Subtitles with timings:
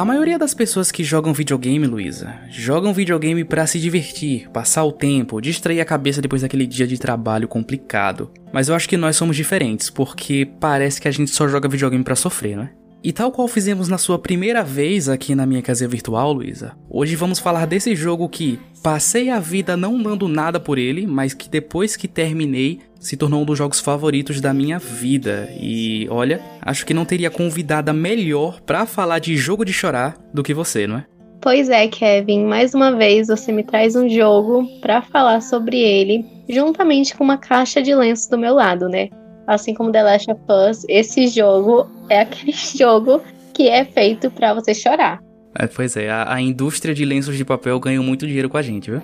[0.00, 4.92] A maioria das pessoas que jogam videogame, Luísa, jogam videogame para se divertir, passar o
[4.92, 8.30] tempo, distrair a cabeça depois daquele dia de trabalho complicado.
[8.50, 12.02] Mas eu acho que nós somos diferentes, porque parece que a gente só joga videogame
[12.02, 12.79] para sofrer, não é?
[13.02, 17.16] E tal qual fizemos na sua primeira vez aqui na minha casinha virtual, Luísa, hoje
[17.16, 21.48] vamos falar desse jogo que passei a vida não dando nada por ele, mas que
[21.48, 25.48] depois que terminei se tornou um dos jogos favoritos da minha vida.
[25.58, 30.42] E olha, acho que não teria convidada melhor para falar de jogo de chorar do
[30.42, 31.06] que você, não é?
[31.40, 36.22] Pois é, Kevin, mais uma vez você me traz um jogo para falar sobre ele,
[36.46, 39.08] juntamente com uma caixa de lenços do meu lado, né?
[39.54, 43.20] Assim como The Last of Us, esse jogo é aquele jogo
[43.52, 45.20] que é feito para você chorar.
[45.58, 48.62] É, pois é, a, a, indústria de lenços de papel ganhou muito dinheiro com a
[48.62, 49.02] gente, viu?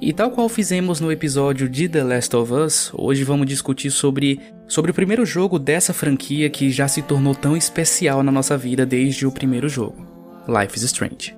[0.00, 4.40] E tal qual fizemos no episódio de The Last of Us, hoje vamos discutir sobre,
[4.66, 8.84] sobre o primeiro jogo dessa franquia que já se tornou tão especial na nossa vida
[8.84, 10.04] desde o primeiro jogo,
[10.48, 11.36] Life is Strange.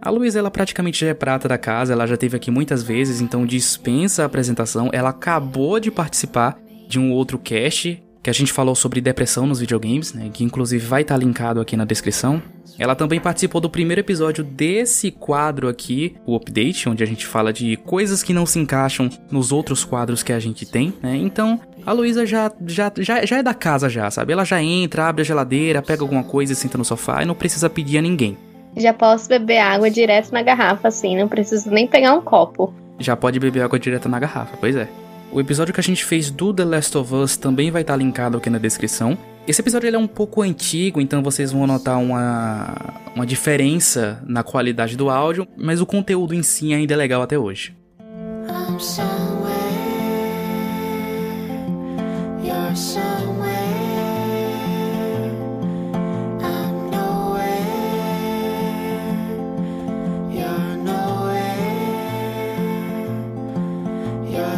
[0.00, 3.20] A Luísa, ela praticamente já é prata da casa, ela já esteve aqui muitas vezes,
[3.20, 6.56] então dispensa a apresentação, ela acabou de participar
[6.88, 10.84] de um outro cast que a gente falou sobre depressão nos videogames, né, que inclusive
[10.84, 12.42] vai estar tá linkado aqui na descrição.
[12.76, 17.52] Ela também participou do primeiro episódio desse quadro aqui, o Update, onde a gente fala
[17.52, 21.16] de coisas que não se encaixam nos outros quadros que a gente tem, né?
[21.16, 24.32] Então, a Luísa já, já, já, já é da casa já, sabe?
[24.32, 27.34] Ela já entra, abre a geladeira, pega alguma coisa e senta no sofá e não
[27.36, 28.36] precisa pedir a ninguém.
[28.76, 32.74] Já posso beber água direto na garrafa, assim, não preciso nem pegar um copo.
[32.98, 34.88] Já pode beber água direto na garrafa, pois é.
[35.32, 37.98] O episódio que a gente fez do The Last of Us também vai estar tá
[37.98, 39.18] linkado aqui na descrição.
[39.46, 42.74] Esse episódio é um pouco antigo, então vocês vão notar uma,
[43.14, 47.38] uma diferença na qualidade do áudio, mas o conteúdo em si ainda é legal até
[47.38, 47.76] hoje.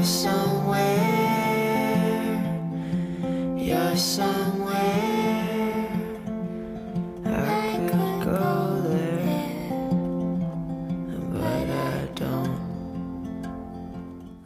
[0.00, 0.37] I'm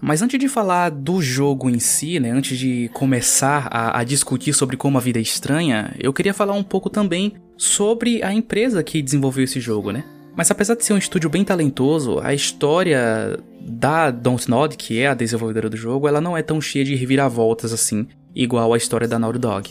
[0.01, 4.53] Mas antes de falar do jogo em si, né, antes de começar a, a, discutir
[4.53, 8.83] sobre como a vida é estranha, eu queria falar um pouco também sobre a empresa
[8.83, 10.03] que desenvolveu esse jogo, né?
[10.35, 15.15] Mas apesar de ser um estúdio bem talentoso, a história da Dontnod, que é a
[15.15, 19.19] desenvolvedora do jogo, ela não é tão cheia de reviravoltas assim, igual a história da
[19.19, 19.71] Naughty Dog.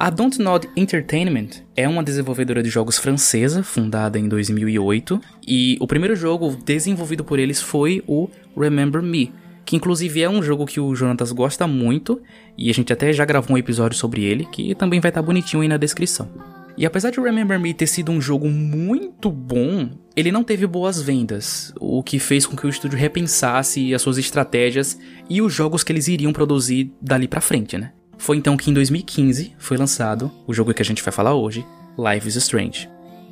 [0.00, 6.14] A Dontnod Entertainment é uma desenvolvedora de jogos francesa, fundada em 2008, e o primeiro
[6.14, 9.32] jogo desenvolvido por eles foi o Remember Me,
[9.64, 12.22] que inclusive é um jogo que o Jonatas gosta muito,
[12.56, 15.26] e a gente até já gravou um episódio sobre ele, que também vai estar tá
[15.26, 16.30] bonitinho aí na descrição.
[16.76, 21.02] E apesar de Remember Me ter sido um jogo muito bom, ele não teve boas
[21.02, 24.96] vendas, o que fez com que o estúdio repensasse as suas estratégias
[25.28, 27.94] e os jogos que eles iriam produzir dali pra frente, né?
[28.18, 31.64] Foi então que em 2015 foi lançado o jogo que a gente vai falar hoje,
[31.96, 32.90] Life is Strange.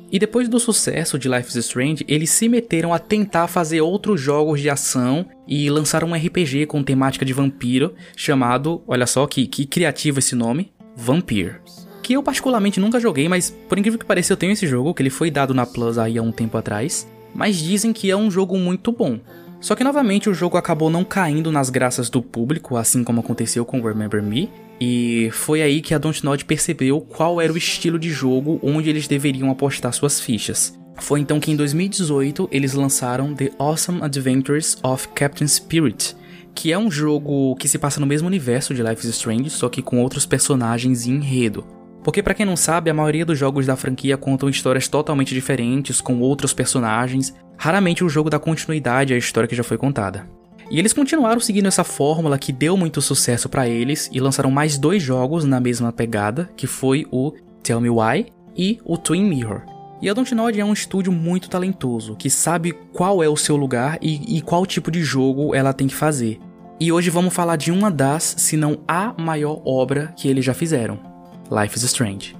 [0.09, 4.21] E depois do sucesso de Life is Strange, eles se meteram a tentar fazer outros
[4.21, 9.45] jogos de ação e lançaram um RPG com temática de vampiro chamado, olha só que,
[9.45, 11.57] que criativo esse nome, Vampire.
[12.01, 15.03] Que eu particularmente nunca joguei, mas por incrível que pareça eu tenho esse jogo, que
[15.03, 17.05] ele foi dado na Plus aí há um tempo atrás.
[17.35, 19.19] Mas dizem que é um jogo muito bom.
[19.59, 23.65] Só que novamente o jogo acabou não caindo nas graças do público, assim como aconteceu
[23.65, 24.49] com Remember Me,
[24.79, 29.07] e foi aí que a Dontnod percebeu qual era o estilo de jogo onde eles
[29.07, 30.77] deveriam apostar suas fichas.
[30.99, 36.15] Foi então que em 2018 eles lançaram The Awesome Adventures of Captain Spirit,
[36.53, 39.69] que é um jogo que se passa no mesmo universo de Life is Strange, só
[39.69, 41.65] que com outros personagens e enredo.
[42.03, 46.01] Porque para quem não sabe, a maioria dos jogos da franquia contam histórias totalmente diferentes,
[46.01, 47.33] com outros personagens.
[47.57, 50.27] Raramente o jogo dá continuidade à história que já foi contada.
[50.69, 54.77] E eles continuaram seguindo essa fórmula que deu muito sucesso para eles e lançaram mais
[54.77, 57.31] dois jogos na mesma pegada, que foi o
[57.63, 58.25] Tell Me Why
[58.55, 59.61] e o Twin Mirror.
[60.01, 63.97] E a Dontnod é um estúdio muito talentoso, que sabe qual é o seu lugar
[64.01, 66.37] e, e qual tipo de jogo ela tem que fazer.
[66.79, 70.53] E hoje vamos falar de uma das, se não a maior obra que eles já
[70.53, 70.99] fizeram,
[71.49, 72.35] Life is Strange.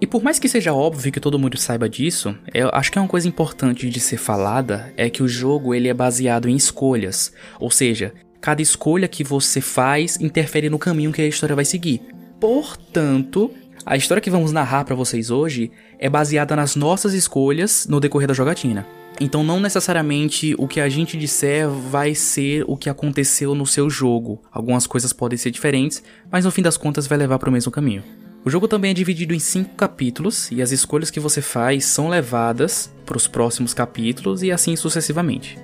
[0.00, 3.00] E por mais que seja óbvio que todo mundo saiba disso, eu acho que é
[3.00, 7.32] uma coisa importante de ser falada é que o jogo ele é baseado em escolhas,
[7.58, 12.02] ou seja, cada escolha que você faz interfere no caminho que a história vai seguir.
[12.38, 13.50] Portanto,
[13.86, 18.28] a história que vamos narrar para vocês hoje é baseada nas nossas escolhas no decorrer
[18.28, 18.86] da jogatina.
[19.20, 23.88] Então não necessariamente o que a gente disser vai ser o que aconteceu no seu
[23.88, 24.42] jogo.
[24.50, 27.70] Algumas coisas podem ser diferentes, mas no fim das contas vai levar para o mesmo
[27.70, 28.02] caminho.
[28.44, 32.10] O jogo também é dividido em cinco capítulos e as escolhas que você faz são
[32.10, 35.58] levadas para os próximos capítulos e assim sucessivamente.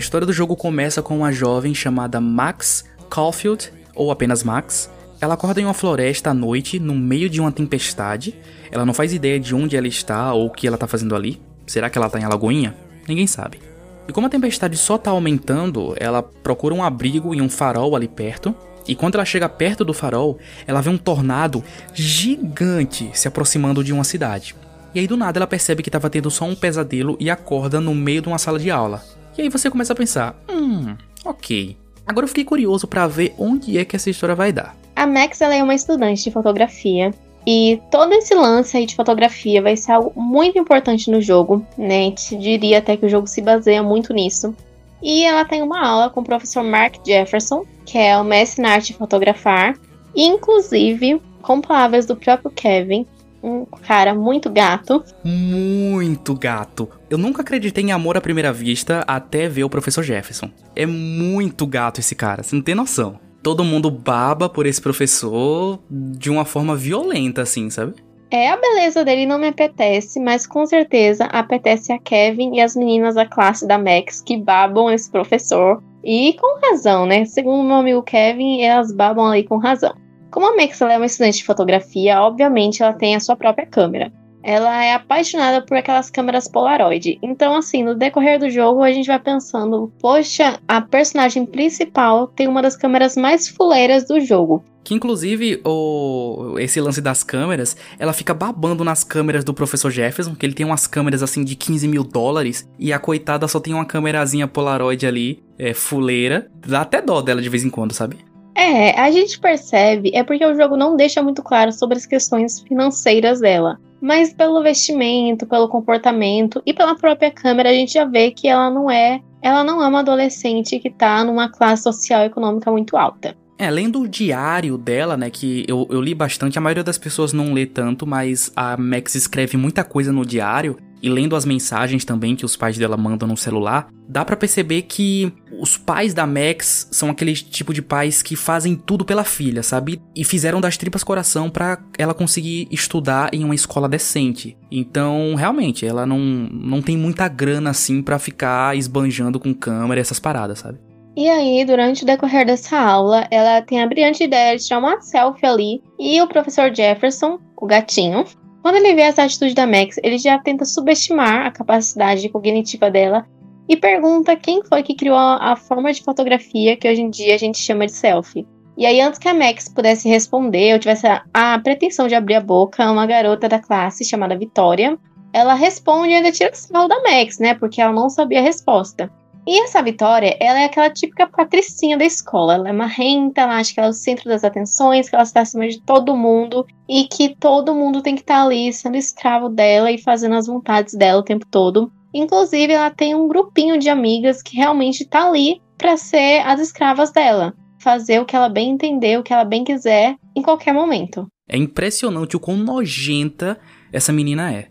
[0.00, 4.90] História do jogo começa com uma jovem chamada Max Caulfield, ou apenas Max.
[5.20, 8.34] Ela acorda em uma floresta à noite, no meio de uma tempestade.
[8.70, 11.40] Ela não faz ideia de onde ela está ou o que ela está fazendo ali.
[11.66, 12.74] Será que ela está em Alagoinha?
[13.06, 13.60] Ninguém sabe.
[14.08, 18.08] E como a tempestade só está aumentando, ela procura um abrigo em um farol ali
[18.08, 18.54] perto.
[18.88, 21.62] E quando ela chega perto do farol, ela vê um tornado
[21.92, 24.54] gigante se aproximando de uma cidade.
[24.94, 27.94] E aí do nada ela percebe que estava tendo só um pesadelo e acorda no
[27.94, 29.04] meio de uma sala de aula.
[29.36, 31.76] E aí você começa a pensar: hum, ok.
[32.06, 34.76] Agora eu fiquei curioso para ver onde é que essa história vai dar.
[34.96, 37.12] A Max ela é uma estudante de fotografia
[37.46, 42.00] e todo esse lance aí de fotografia vai ser algo muito importante no jogo, né?
[42.00, 44.54] A gente diria até que o jogo se baseia muito nisso.
[45.02, 48.72] E ela tem uma aula com o professor Mark Jefferson, que é o mestre na
[48.72, 49.74] arte de fotografar,
[50.14, 53.06] e inclusive, com palavras do próprio Kevin,
[53.42, 55.02] um cara muito gato.
[55.24, 56.88] Muito gato.
[57.08, 60.50] Eu nunca acreditei em amor à primeira vista até ver o professor Jefferson.
[60.74, 63.18] É muito gato esse cara, você não tem noção.
[63.42, 67.94] Todo mundo baba por esse professor de uma forma violenta, assim, sabe?
[68.30, 72.76] É, a beleza dele não me apetece, mas com certeza apetece a Kevin e as
[72.76, 75.82] meninas da classe da Max que babam esse professor.
[76.04, 77.24] E com razão, né?
[77.24, 79.94] Segundo meu amigo Kevin, elas babam ali com razão.
[80.30, 84.12] Como a Max é uma estudante de fotografia, obviamente ela tem a sua própria câmera.
[84.42, 87.18] Ela é apaixonada por aquelas câmeras Polaroid.
[87.22, 92.48] Então, assim, no decorrer do jogo, a gente vai pensando: poxa, a personagem principal tem
[92.48, 94.64] uma das câmeras mais fuleiras do jogo.
[94.82, 100.34] Que inclusive o esse lance das câmeras, ela fica babando nas câmeras do professor Jefferson,
[100.34, 103.74] que ele tem umas câmeras assim de 15 mil dólares, e a coitada só tem
[103.74, 106.50] uma câmerazinha Polaroid ali, é, fuleira.
[106.66, 108.16] Dá até dó dela de vez em quando, sabe?
[108.60, 112.60] É, a gente percebe, é porque o jogo não deixa muito claro sobre as questões
[112.60, 113.80] financeiras dela.
[114.02, 118.68] Mas pelo vestimento, pelo comportamento e pela própria câmera, a gente já vê que ela
[118.68, 122.98] não é, ela não é uma adolescente que tá numa classe social e econômica muito
[122.98, 123.34] alta.
[123.58, 127.32] É, lendo o diário dela, né, que eu, eu li bastante, a maioria das pessoas
[127.32, 132.04] não lê tanto, mas a Max escreve muita coisa no diário, e lendo as mensagens
[132.04, 136.26] também que os pais dela mandam no celular, dá para perceber que os pais da
[136.26, 140.00] Max são aquele tipo de pais que fazem tudo pela filha, sabe?
[140.14, 144.56] E fizeram das tripas coração para ela conseguir estudar em uma escola decente.
[144.70, 150.02] Então, realmente, ela não, não tem muita grana assim para ficar esbanjando com câmera e
[150.02, 150.78] essas paradas, sabe?
[151.16, 155.00] E aí, durante o decorrer dessa aula, ela tem a brilhante ideia de tirar uma
[155.00, 158.24] selfie ali e o professor Jefferson, o gatinho,
[158.62, 163.26] quando ele vê essa atitude da Max, ele já tenta subestimar a capacidade cognitiva dela
[163.68, 167.38] e pergunta quem foi que criou a, forma de fotografia que hoje em dia a
[167.38, 168.46] gente chama de selfie.
[168.76, 172.40] E aí, antes que a Max pudesse responder ou tivesse a, pretensão de abrir a
[172.40, 174.98] boca, uma garota da classe chamada Vitória,
[175.32, 177.54] ela responde e ainda tira sarro da Max, né?
[177.54, 179.10] Porque ela não sabia a resposta.
[179.46, 182.54] E essa Vitória, ela é aquela típica patricinha da escola.
[182.54, 185.40] Ela é marrenta, ela acha que ela é o centro das atenções, que ela está
[185.40, 189.90] acima de todo mundo e que todo mundo tem que estar ali sendo escravo dela
[189.90, 191.90] e fazendo as vontades dela o tempo todo.
[192.12, 197.10] Inclusive, ela tem um grupinho de amigas que realmente está ali para ser as escravas
[197.10, 201.26] dela, fazer o que ela bem entender, o que ela bem quiser, em qualquer momento.
[201.48, 203.58] É impressionante o quão nojenta
[203.92, 204.68] essa menina é.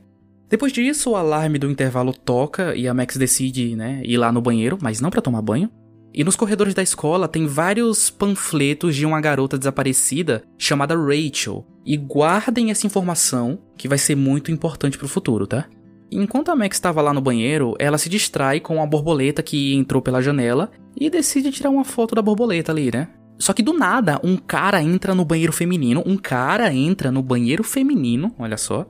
[0.50, 4.41] Depois disso, o alarme do intervalo toca e a Max decide, né, ir lá no
[4.41, 5.70] banheiro, mas não para tomar banho.
[6.12, 11.65] E nos corredores da escola tem vários panfletos de uma garota desaparecida chamada Rachel.
[11.86, 15.68] E guardem essa informação, que vai ser muito importante pro futuro, tá?
[16.12, 20.01] Enquanto a Max estava lá no banheiro, ela se distrai com a borboleta que entrou
[20.01, 23.10] pela janela e decide tirar uma foto da borboleta ali, né?
[23.38, 27.63] Só que do nada, um cara entra no banheiro feminino, um cara entra no banheiro
[27.63, 28.86] feminino, olha só,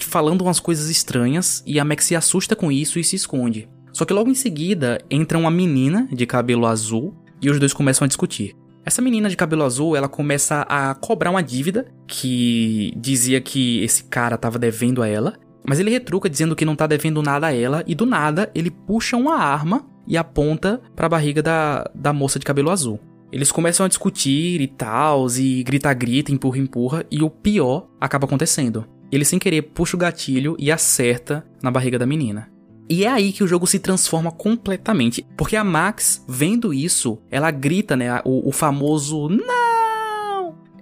[0.00, 3.68] falando umas coisas estranhas e a Max se assusta com isso e se esconde.
[3.92, 8.04] Só que logo em seguida entra uma menina de cabelo azul e os dois começam
[8.04, 8.56] a discutir.
[8.84, 14.04] Essa menina de cabelo azul, ela começa a cobrar uma dívida que dizia que esse
[14.04, 15.34] cara tava devendo a ela,
[15.64, 18.70] mas ele retruca dizendo que não tá devendo nada a ela e do nada ele
[18.70, 22.98] puxa uma arma e aponta para a barriga da, da moça de cabelo azul.
[23.30, 29.24] Eles começam a discutir e tal, e grita-grita, empurra-empurra, e o pior acaba acontecendo ele
[29.24, 32.50] sem querer puxa o gatilho e acerta na barriga da menina.
[32.88, 37.50] E é aí que o jogo se transforma completamente, porque a Max, vendo isso, ela
[37.50, 40.02] grita, né, o, o famoso não!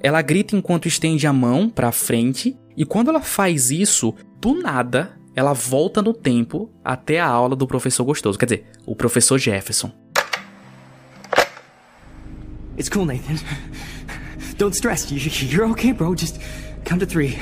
[0.02, 5.12] ela grita enquanto estende a mão pra frente, e quando ela faz isso, do nada,
[5.36, 9.92] ela volta no tempo até a aula do professor gostoso, quer dizer, o professor Jefferson.
[12.78, 13.36] It's cool, Nathan.
[14.56, 15.06] Don't stress.
[15.10, 16.14] You're okay, bro.
[16.16, 16.40] Just
[16.84, 17.38] count to three.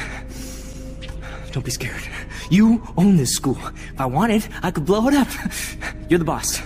[1.52, 2.02] Don't be scared.
[2.50, 3.58] You own this school.
[3.92, 5.28] If I wanted, I could blow it up.
[6.08, 6.60] You're the boss.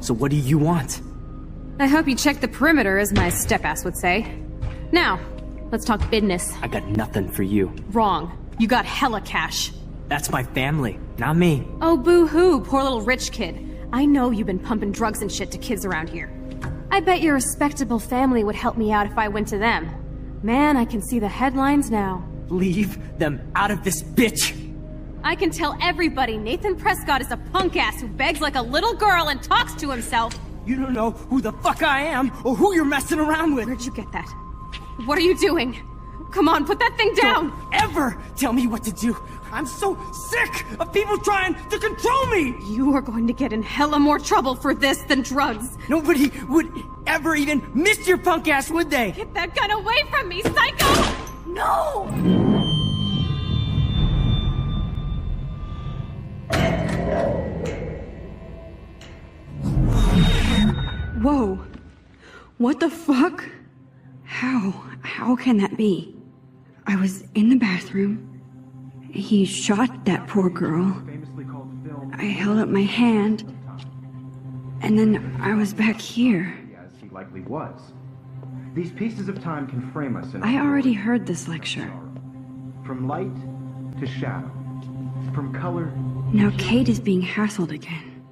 [0.00, 1.00] So what do you want?
[1.78, 4.26] I hope you checked the perimeter, as my step-ass would say.
[4.92, 5.20] Now,
[5.70, 6.52] let's talk business.
[6.62, 7.72] I got nothing for you.
[7.90, 8.36] Wrong.
[8.58, 9.72] You got hella cash.
[10.08, 11.66] That's my family, not me.
[11.80, 13.66] Oh, boo-hoo, poor little rich kid.
[13.92, 16.30] I know you've been pumping drugs and shit to kids around here.
[16.90, 19.88] I bet your respectable family would help me out if I went to them.
[20.42, 22.26] Man, I can see the headlines now.
[22.48, 24.56] Leave them out of this bitch!
[25.22, 28.94] I can tell everybody Nathan Prescott is a punk ass who begs like a little
[28.94, 30.38] girl and talks to himself.
[30.64, 33.66] You don't know who the fuck I am or who you're messing around with.
[33.66, 34.28] Where'd you get that?
[35.04, 35.78] What are you doing?
[36.32, 37.50] Come on, put that thing down!
[37.50, 39.14] Don't ever tell me what to do.
[39.52, 42.54] I'm so sick of people trying to control me!
[42.66, 45.76] You are going to get in hella more trouble for this than drugs.
[45.88, 46.70] Nobody would
[47.06, 49.12] ever even miss your punk ass, would they?
[49.12, 51.14] Get that gun away from me, psycho!
[51.48, 52.06] No!
[61.22, 61.58] Whoa.
[62.58, 63.44] What the fuck?
[64.24, 64.70] How?
[65.02, 66.16] How can that be?
[66.86, 68.29] I was in the bathroom.
[69.12, 71.02] He shot that poor girl.
[72.14, 73.44] I held up my hand.
[74.82, 76.54] And then I was back here.
[76.78, 77.92] As he likely was.
[78.74, 81.90] These pieces of time can frame us in I already heard this lecture.
[82.84, 83.34] From light
[83.98, 84.50] to shadow.
[85.34, 85.92] From color
[86.32, 88.22] Now Kate is being hassled again.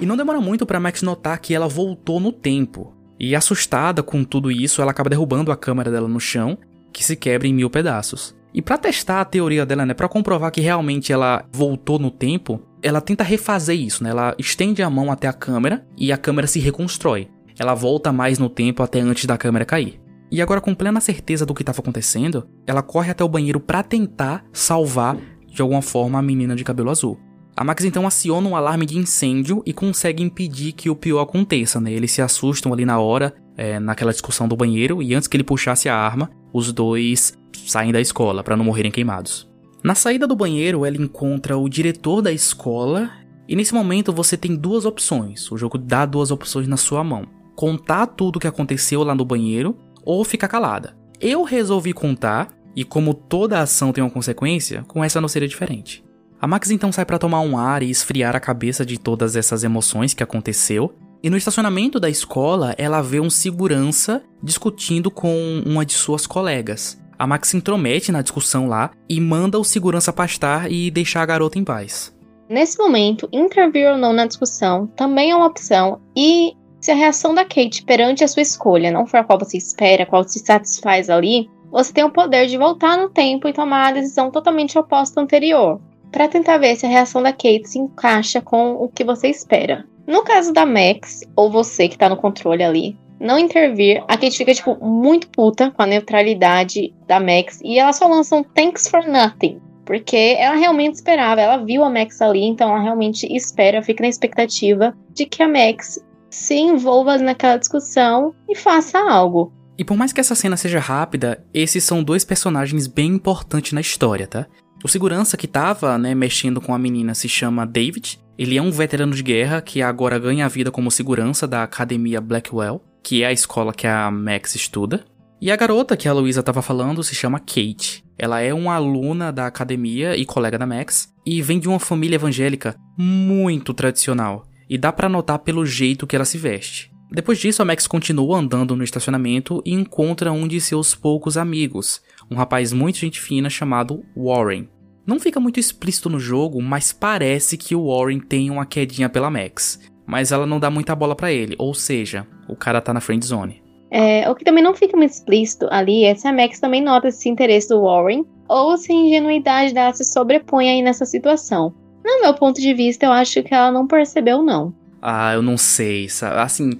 [0.00, 2.94] E não demora muito para Max notar que ela voltou no tempo.
[3.18, 6.56] E assustada com tudo isso, ela acaba derrubando a câmera dela no chão,
[6.92, 8.36] que se quebra em mil pedaços.
[8.52, 12.60] E para testar a teoria dela, né, para comprovar que realmente ela voltou no tempo,
[12.82, 14.10] ela tenta refazer isso, né?
[14.10, 17.28] Ela estende a mão até a câmera e a câmera se reconstrói.
[17.58, 20.00] Ela volta mais no tempo até antes da câmera cair.
[20.30, 23.82] E agora com plena certeza do que estava acontecendo, ela corre até o banheiro para
[23.82, 25.16] tentar salvar
[25.46, 27.18] de alguma forma a menina de cabelo azul.
[27.56, 31.80] A Max então aciona um alarme de incêndio e consegue impedir que o pior aconteça,
[31.80, 31.90] né?
[31.90, 35.42] Eles se assustam ali na hora, é, naquela discussão do banheiro, e antes que ele
[35.42, 37.32] puxasse a arma, os dois
[37.66, 39.48] saem da escola para não morrerem queimados.
[39.82, 43.10] Na saída do banheiro, ela encontra o diretor da escola,
[43.46, 45.50] e nesse momento você tem duas opções.
[45.52, 49.24] O jogo dá duas opções na sua mão: contar tudo o que aconteceu lá no
[49.24, 50.96] banheiro ou ficar calada.
[51.20, 56.04] Eu resolvi contar, e como toda ação tem uma consequência, com essa não seria diferente.
[56.40, 59.64] A Max então sai para tomar um ar e esfriar a cabeça de todas essas
[59.64, 60.94] emoções que aconteceu.
[61.22, 66.96] E no estacionamento da escola, ela vê um segurança discutindo com uma de suas colegas.
[67.18, 71.26] A Max se intromete na discussão lá e manda o segurança pastar e deixar a
[71.26, 72.16] garota em paz.
[72.48, 77.34] Nesse momento, intervir ou não na discussão também é uma opção, e se a reação
[77.34, 80.38] da Kate perante a sua escolha não for a qual você espera, a qual se
[80.38, 84.78] satisfaz ali, você tem o poder de voltar no tempo e tomar a decisão totalmente
[84.78, 88.88] oposta à anterior para tentar ver se a reação da Kate se encaixa com o
[88.88, 89.84] que você espera.
[90.08, 94.38] No caso da Max, ou você que tá no controle ali, não intervir, a Kate
[94.38, 98.88] fica, tipo, muito puta com a neutralidade da Max e ela só lança um thanks
[98.88, 99.60] for nothing.
[99.84, 104.08] Porque ela realmente esperava, ela viu a Max ali, então ela realmente espera, fica na
[104.08, 109.52] expectativa de que a Max se envolva naquela discussão e faça algo.
[109.76, 113.82] E por mais que essa cena seja rápida, esses são dois personagens bem importantes na
[113.82, 114.46] história, tá?
[114.82, 118.18] O segurança que tava, né, mexendo com a menina se chama David.
[118.38, 122.20] Ele é um veterano de guerra que agora ganha a vida como segurança da Academia
[122.20, 125.04] Blackwell, que é a escola que a Max estuda.
[125.40, 128.04] E a garota que a Luísa estava falando se chama Kate.
[128.16, 132.14] Ela é uma aluna da academia e colega da Max e vem de uma família
[132.14, 134.46] evangélica muito tradicional.
[134.70, 136.92] E dá para notar pelo jeito que ela se veste.
[137.10, 142.02] Depois disso, a Max continua andando no estacionamento e encontra um de seus poucos amigos,
[142.30, 144.68] um rapaz muito gente fina chamado Warren.
[145.08, 149.30] Não fica muito explícito no jogo, mas parece que o Warren tem uma quedinha pela
[149.30, 149.80] Max.
[150.06, 153.24] Mas ela não dá muita bola para ele, ou seja, o cara tá na friend
[153.24, 153.62] zone.
[153.90, 157.08] É, o que também não fica muito explícito ali é se a Max também nota
[157.08, 161.72] esse interesse do Warren ou se a ingenuidade dela se sobrepõe aí nessa situação.
[162.04, 164.74] No meu ponto de vista, eu acho que ela não percebeu, não.
[165.00, 166.06] Ah, eu não sei?
[166.36, 166.72] Assim,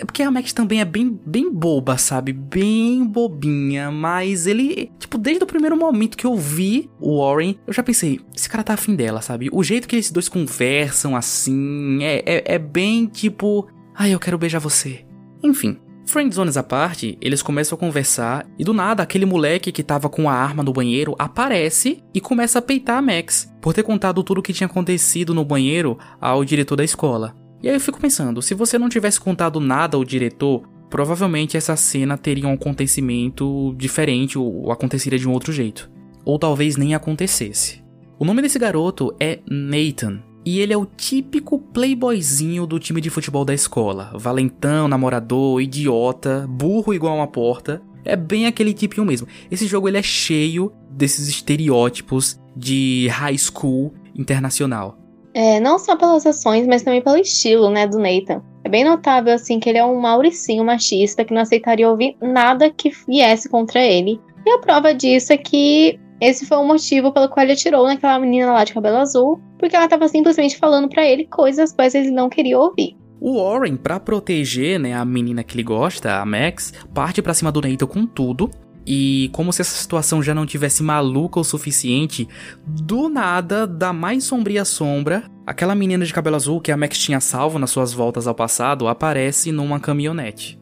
[0.00, 2.32] é porque a Max também é bem, bem boba, sabe?
[2.32, 7.72] Bem bobinha, mas ele, tipo, desde o primeiro momento que eu vi o Warren, eu
[7.72, 9.50] já pensei, esse cara tá afim dela, sabe?
[9.52, 13.68] O jeito que esses dois conversam assim é, é, é bem tipo.
[13.94, 15.04] Ai, eu quero beijar você.
[15.42, 15.76] Enfim,
[16.06, 20.30] Friendzones à parte, eles começam a conversar e do nada aquele moleque que tava com
[20.30, 24.38] a arma no banheiro aparece e começa a peitar a Max por ter contado tudo
[24.38, 27.39] o que tinha acontecido no banheiro ao diretor da escola.
[27.62, 31.76] E aí eu fico pensando, se você não tivesse contado nada ao diretor, provavelmente essa
[31.76, 35.90] cena teria um acontecimento diferente ou aconteceria de um outro jeito.
[36.24, 37.82] Ou talvez nem acontecesse.
[38.18, 40.22] O nome desse garoto é Nathan.
[40.44, 44.10] E ele é o típico playboyzinho do time de futebol da escola.
[44.14, 47.82] Valentão, namorador, idiota, burro igual uma porta.
[48.04, 49.28] É bem aquele tipinho mesmo.
[49.50, 54.98] Esse jogo ele é cheio desses estereótipos de high school internacional.
[55.32, 58.42] É, não só pelas ações, mas também pelo estilo, né, do Nathan.
[58.64, 62.70] É bem notável, assim, que ele é um mauricinho machista que não aceitaria ouvir nada
[62.70, 64.20] que viesse contra ele.
[64.44, 68.18] E a prova disso é que esse foi o motivo pelo qual ele atirou naquela
[68.18, 72.10] menina lá de cabelo azul, porque ela estava simplesmente falando para ele coisas quais ele
[72.10, 72.96] não queria ouvir.
[73.20, 77.52] O Warren, para proteger né, a menina que ele gosta, a Max, parte para cima
[77.52, 78.50] do Nathan com tudo
[78.86, 82.28] e como se essa situação já não tivesse maluca o suficiente,
[82.66, 87.20] do nada, da mais sombria sombra, aquela menina de cabelo azul que a Max tinha
[87.20, 90.58] salvo nas suas voltas ao passado aparece numa caminhonete.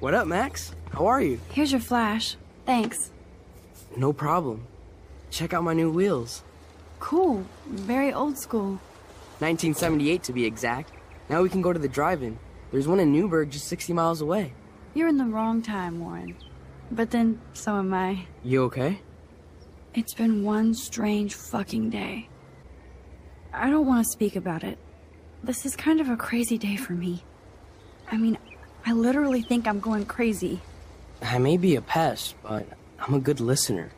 [0.00, 0.74] What up, Max?
[0.92, 1.38] How are you?
[1.54, 2.36] Here's your flash.
[2.66, 3.12] Thanks.
[3.96, 4.60] No problem.
[5.30, 6.42] Check out my new wheels.
[6.98, 7.44] Cool.
[7.66, 8.78] Very old school.
[9.38, 10.92] 1978 to be exact.
[11.28, 12.38] Now we can go to the drive-in.
[12.70, 14.52] There's one in Newburgh just 60 miles away.
[14.94, 16.36] You're in the wrong time, Warren.
[16.90, 18.26] But then, so am I.
[18.44, 19.00] You okay?
[19.94, 22.28] It's been one strange fucking day.
[23.52, 24.78] I don't want to speak about it.
[25.42, 27.22] This is kind of a crazy day for me.
[28.10, 28.36] I mean,
[28.84, 30.60] I literally think I'm going crazy.
[31.22, 32.66] I may be a pest, but
[32.98, 33.90] I'm a good listener.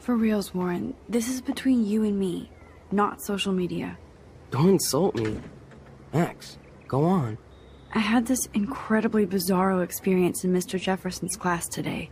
[0.00, 2.50] For reals, Warren, this is between you and me,
[2.90, 3.98] not social media.
[4.50, 5.38] Don't insult me.
[6.12, 7.38] Max, go on.
[7.96, 10.78] I had this incredibly bizarro experience in Mr.
[10.78, 12.10] Jefferson's class today.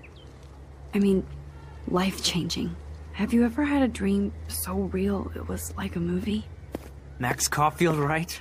[0.94, 1.26] I mean,
[1.88, 2.74] life changing.
[3.12, 6.46] Have you ever had a dream so real it was like a movie?
[7.18, 8.40] Max Caulfield, right?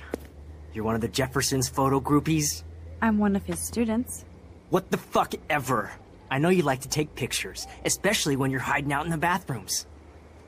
[0.72, 2.62] You're one of the Jefferson's photo groupies?
[3.02, 4.24] I'm one of his students.
[4.70, 5.92] What the fuck ever?
[6.30, 9.84] I know you like to take pictures, especially when you're hiding out in the bathrooms.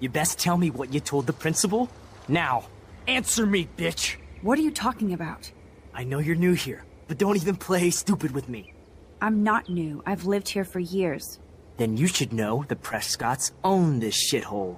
[0.01, 1.91] You best tell me what you told the principal.
[2.27, 2.65] Now,
[3.07, 4.17] answer me, bitch!
[4.41, 5.53] What are you talking about?
[5.97, 8.75] I know you're new here, but don't even play stupid with me.
[9.23, 10.03] I'm not new.
[10.05, 11.41] I've lived here for years.
[11.79, 14.77] Then you should know the Prescotts own this shithole.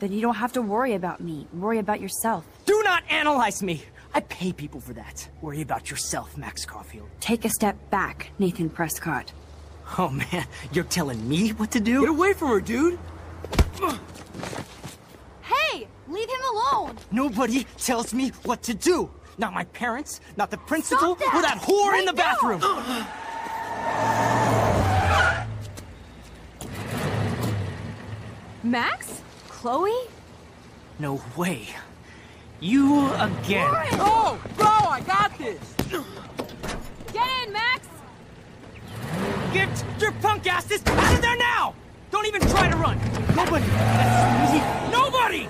[0.00, 1.48] Then you don't have to worry about me.
[1.54, 2.46] Worry about yourself.
[2.66, 3.82] Do not analyze me!
[4.12, 5.26] I pay people for that.
[5.40, 7.08] Worry about yourself, Max Caulfield.
[7.20, 9.32] Take a step back, Nathan Prescott.
[9.96, 12.00] Oh man, you're telling me what to do?
[12.00, 12.98] Get away from her, dude!
[15.40, 15.88] Hey!
[16.06, 16.98] Leave him alone!
[17.10, 19.10] Nobody tells me what to do!
[19.40, 21.34] Not my parents, not the principal, that!
[21.34, 22.58] or that whore in the Right now!
[22.58, 23.06] bathroom!
[28.62, 29.22] Max?
[29.48, 30.08] Chloe?
[30.98, 31.66] no way.
[32.60, 33.70] You again.
[33.92, 35.74] Oh, bro, I got this!
[37.14, 37.88] Get in, Max!
[39.54, 41.74] Get your punk asses out of there now!
[42.10, 42.98] Don't even try to run!
[43.34, 43.64] Nobody!
[44.92, 45.48] Nobody!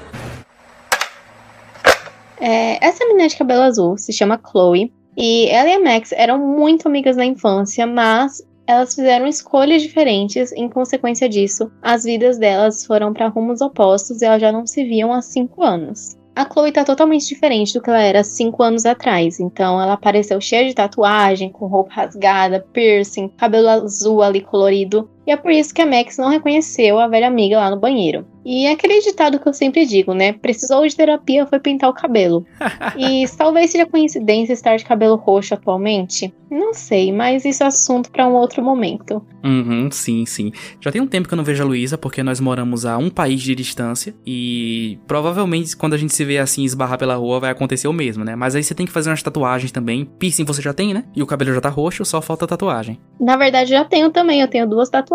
[2.40, 4.92] É, essa menina de cabelo azul se chama Chloe.
[5.16, 10.52] E ela e a Max eram muito amigas na infância, mas elas fizeram escolhas diferentes.
[10.52, 14.84] Em consequência disso, as vidas delas foram para rumos opostos e elas já não se
[14.84, 16.16] viam há cinco anos.
[16.34, 19.40] A Chloe tá totalmente diferente do que ela era cinco anos atrás.
[19.40, 25.10] Então ela apareceu cheia de tatuagem, com roupa rasgada, piercing, cabelo azul ali colorido.
[25.26, 28.26] E é por isso que a Max não reconheceu a velha amiga lá no banheiro.
[28.44, 30.32] E é aquele ditado que eu sempre digo, né?
[30.32, 32.44] Precisou de terapia, foi pintar o cabelo.
[32.96, 36.32] e talvez seja coincidência estar de cabelo roxo atualmente.
[36.50, 39.24] Não sei, mas isso é assunto para um outro momento.
[39.44, 40.50] Uhum, sim, sim.
[40.80, 43.08] Já tem um tempo que eu não vejo a Luísa, porque nós moramos a um
[43.08, 44.14] país de distância.
[44.26, 48.24] E provavelmente quando a gente se vê assim esbarrar pela rua vai acontecer o mesmo,
[48.24, 48.34] né?
[48.34, 50.04] Mas aí você tem que fazer umas tatuagens também.
[50.18, 51.04] Piercing você já tem, né?
[51.14, 52.98] E o cabelo já tá roxo, só falta tatuagem.
[53.20, 55.09] Na verdade, já tenho também, eu tenho duas tatuagens.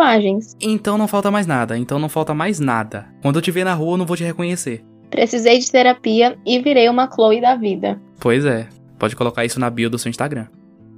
[0.61, 3.07] Então não falta mais nada, então não falta mais nada.
[3.21, 4.83] Quando eu te ver na rua, eu não vou te reconhecer.
[5.09, 7.99] Precisei de terapia e virei uma Chloe da vida.
[8.19, 8.67] Pois é,
[8.99, 10.47] pode colocar isso na bio do seu Instagram.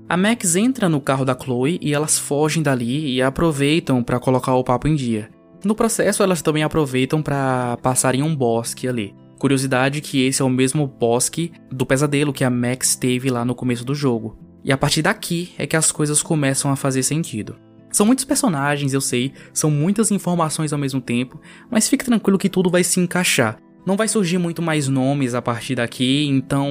[0.09, 4.55] A Max entra no carro da Chloe e elas fogem dali e aproveitam pra colocar
[4.55, 5.29] o papo em dia.
[5.63, 9.13] No processo, elas também aproveitam pra passar em um bosque ali.
[9.37, 13.53] Curiosidade que esse é o mesmo bosque do pesadelo que a Max teve lá no
[13.53, 14.37] começo do jogo.
[14.63, 17.55] E a partir daqui é que as coisas começam a fazer sentido.
[17.97, 22.47] São muitos personagens, eu sei, são muitas informações ao mesmo tempo, mas fique tranquilo que
[22.47, 23.57] tudo vai se encaixar.
[23.87, 26.69] Não vai surgir muito mais nomes a partir daqui, então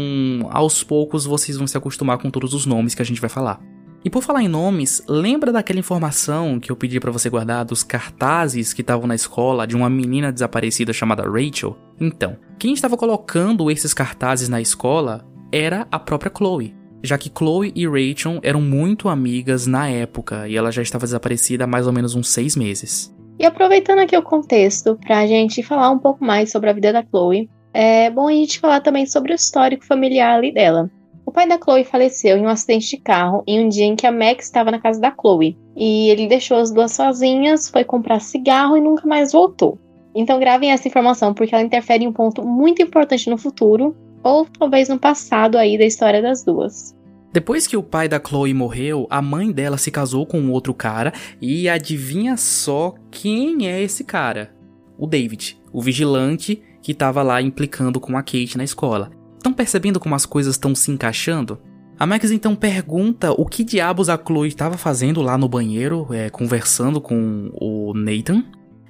[0.52, 3.60] aos poucos vocês vão se acostumar com todos os nomes que a gente vai falar.
[4.04, 7.82] E por falar em nomes, lembra daquela informação que eu pedi para você guardar dos
[7.82, 11.76] cartazes que estavam na escola de uma menina desaparecida chamada Rachel?
[12.00, 17.72] Então, quem estava colocando esses cartazes na escola era a própria Chloe, já que Chloe
[17.74, 21.92] e Rachel eram muito amigas na época e ela já estava desaparecida há mais ou
[21.92, 23.14] menos uns seis meses.
[23.38, 26.92] E aproveitando aqui o contexto para a gente falar um pouco mais sobre a vida
[26.92, 30.90] da Chloe, é bom a gente falar também sobre o histórico familiar ali dela.
[31.26, 34.06] O pai da Chloe faleceu em um acidente de carro em um dia em que
[34.06, 35.58] a Max estava na casa da Chloe.
[35.76, 39.78] E ele deixou as duas sozinhas, foi comprar cigarro e nunca mais voltou.
[40.14, 43.94] Então gravem essa informação porque ela interfere em um ponto muito importante no futuro,
[44.26, 46.96] ou talvez no passado aí da história das duas.
[47.32, 51.12] Depois que o pai da Chloe morreu, a mãe dela se casou com outro cara
[51.40, 54.54] e adivinha só quem é esse cara?
[54.98, 59.10] O David, o vigilante que estava lá implicando com a Kate na escola.
[59.36, 61.60] Estão percebendo como as coisas estão se encaixando?
[61.98, 66.30] A Max então pergunta o que diabos a Chloe estava fazendo lá no banheiro, é,
[66.30, 68.44] conversando com o Nathan.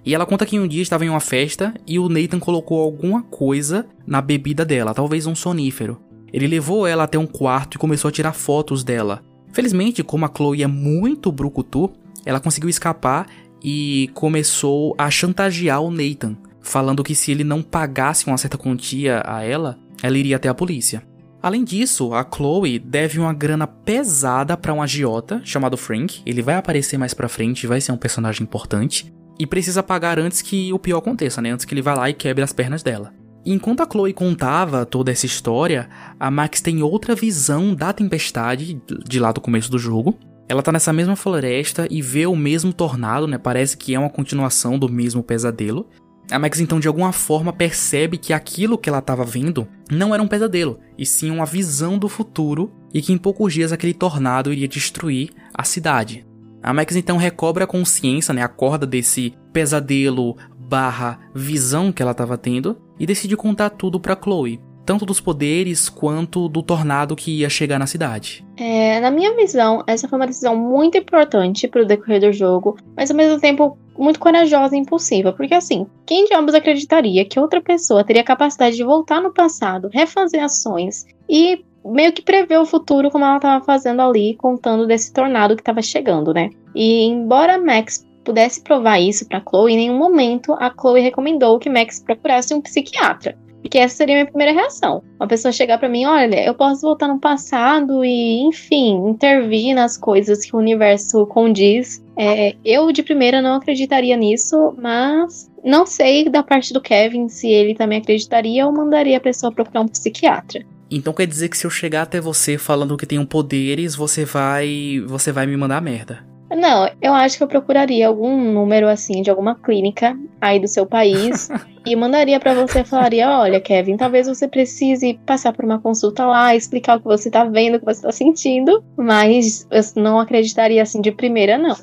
[0.07, 3.25] E ela conta que um dia estava em uma festa e o Nathan colocou alguma
[3.25, 6.01] coisa na bebida dela, talvez um sonífero.
[6.33, 9.21] Ele levou ela até um quarto e começou a tirar fotos dela.
[9.53, 11.93] Felizmente, como a Chloe é muito brucutu,
[12.25, 13.27] ela conseguiu escapar
[13.61, 19.25] e começou a chantagear o Nathan, falando que se ele não pagasse uma certa quantia
[19.27, 21.03] a ela, ela iria até a polícia.
[21.43, 26.23] Além disso, a Chloe deve uma grana pesada para um agiota chamado Frank.
[26.25, 29.13] Ele vai aparecer mais pra frente e vai ser um personagem importante.
[29.39, 31.51] E precisa pagar antes que o pior aconteça, né?
[31.51, 33.13] Antes que ele vá lá e quebre as pernas dela.
[33.45, 39.21] Enquanto a Chloe contava toda essa história, a Max tem outra visão da tempestade de
[39.21, 40.19] lá do começo do jogo.
[40.49, 43.39] Ela tá nessa mesma floresta e vê o mesmo tornado, né?
[43.39, 45.89] Parece que é uma continuação do mesmo pesadelo.
[46.29, 50.23] A Max então de alguma forma percebe que aquilo que ela estava vendo não era
[50.23, 54.53] um pesadelo, e sim uma visão do futuro e que em poucos dias aquele tornado
[54.53, 56.27] iria destruir a cidade.
[56.67, 62.37] A Max então recobra a consciência, né, acorda desse pesadelo barra visão que ela estava
[62.37, 67.49] tendo e decide contar tudo para Chloe, tanto dos poderes quanto do tornado que ia
[67.49, 68.45] chegar na cidade.
[68.57, 72.77] É, na minha visão, essa foi uma decisão muito importante para o decorrer do jogo,
[72.97, 77.39] mas ao mesmo tempo muito corajosa e impulsiva, porque assim, quem de ambos acreditaria que
[77.39, 82.59] outra pessoa teria a capacidade de voltar no passado, refazer ações e meio que prever
[82.59, 86.51] o futuro como ela estava fazendo ali, contando desse tornado que estava chegando, né?
[86.75, 91.71] E embora Max pudesse provar isso para Chloe, em nenhum momento a Chloe recomendou que
[91.71, 93.39] Max procurasse um psiquiatra.
[93.63, 95.03] Porque essa seria a minha primeira reação.
[95.19, 99.97] Uma pessoa chegar para mim, olha, eu posso voltar no passado e, enfim, intervir nas
[99.97, 102.01] coisas que o universo condiz.
[102.17, 107.49] É, eu, de primeira, não acreditaria nisso, mas não sei da parte do Kevin se
[107.49, 110.65] ele também acreditaria ou mandaria a pessoa procurar um psiquiatra.
[110.91, 115.03] Então quer dizer que se eu chegar até você falando que tenho poderes, você vai.
[115.07, 116.25] você vai me mandar merda.
[116.49, 120.87] Não, eu acho que eu procuraria algum número assim de alguma clínica aí do seu
[120.87, 121.49] país
[121.85, 126.55] e mandaria para você falaria, olha, Kevin, talvez você precise passar por uma consulta lá,
[126.55, 130.81] explicar o que você tá vendo, o que você tá sentindo, mas eu não acreditaria
[130.81, 131.77] assim de primeira não.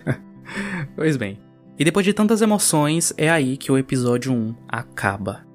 [0.96, 1.38] pois bem.
[1.78, 5.51] E depois de tantas emoções, é aí que o episódio 1 acaba.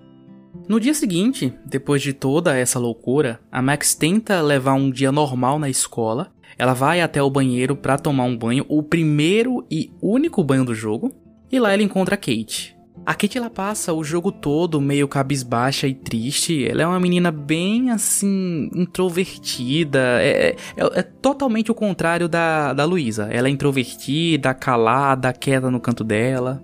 [0.68, 5.58] No dia seguinte, depois de toda essa loucura, a Max tenta levar um dia normal
[5.58, 10.44] na escola ela vai até o banheiro para tomar um banho, o primeiro e único
[10.44, 11.12] banho do jogo,
[11.52, 12.76] e lá ela encontra a Kate.
[13.06, 16.68] A Kate ela passa o jogo todo meio cabisbaixa e triste.
[16.68, 20.22] Ela é uma menina bem assim, introvertida.
[20.22, 23.30] É, é, é, é totalmente o contrário da, da Luísa.
[23.32, 26.62] Ela é introvertida, calada, quieta no canto dela.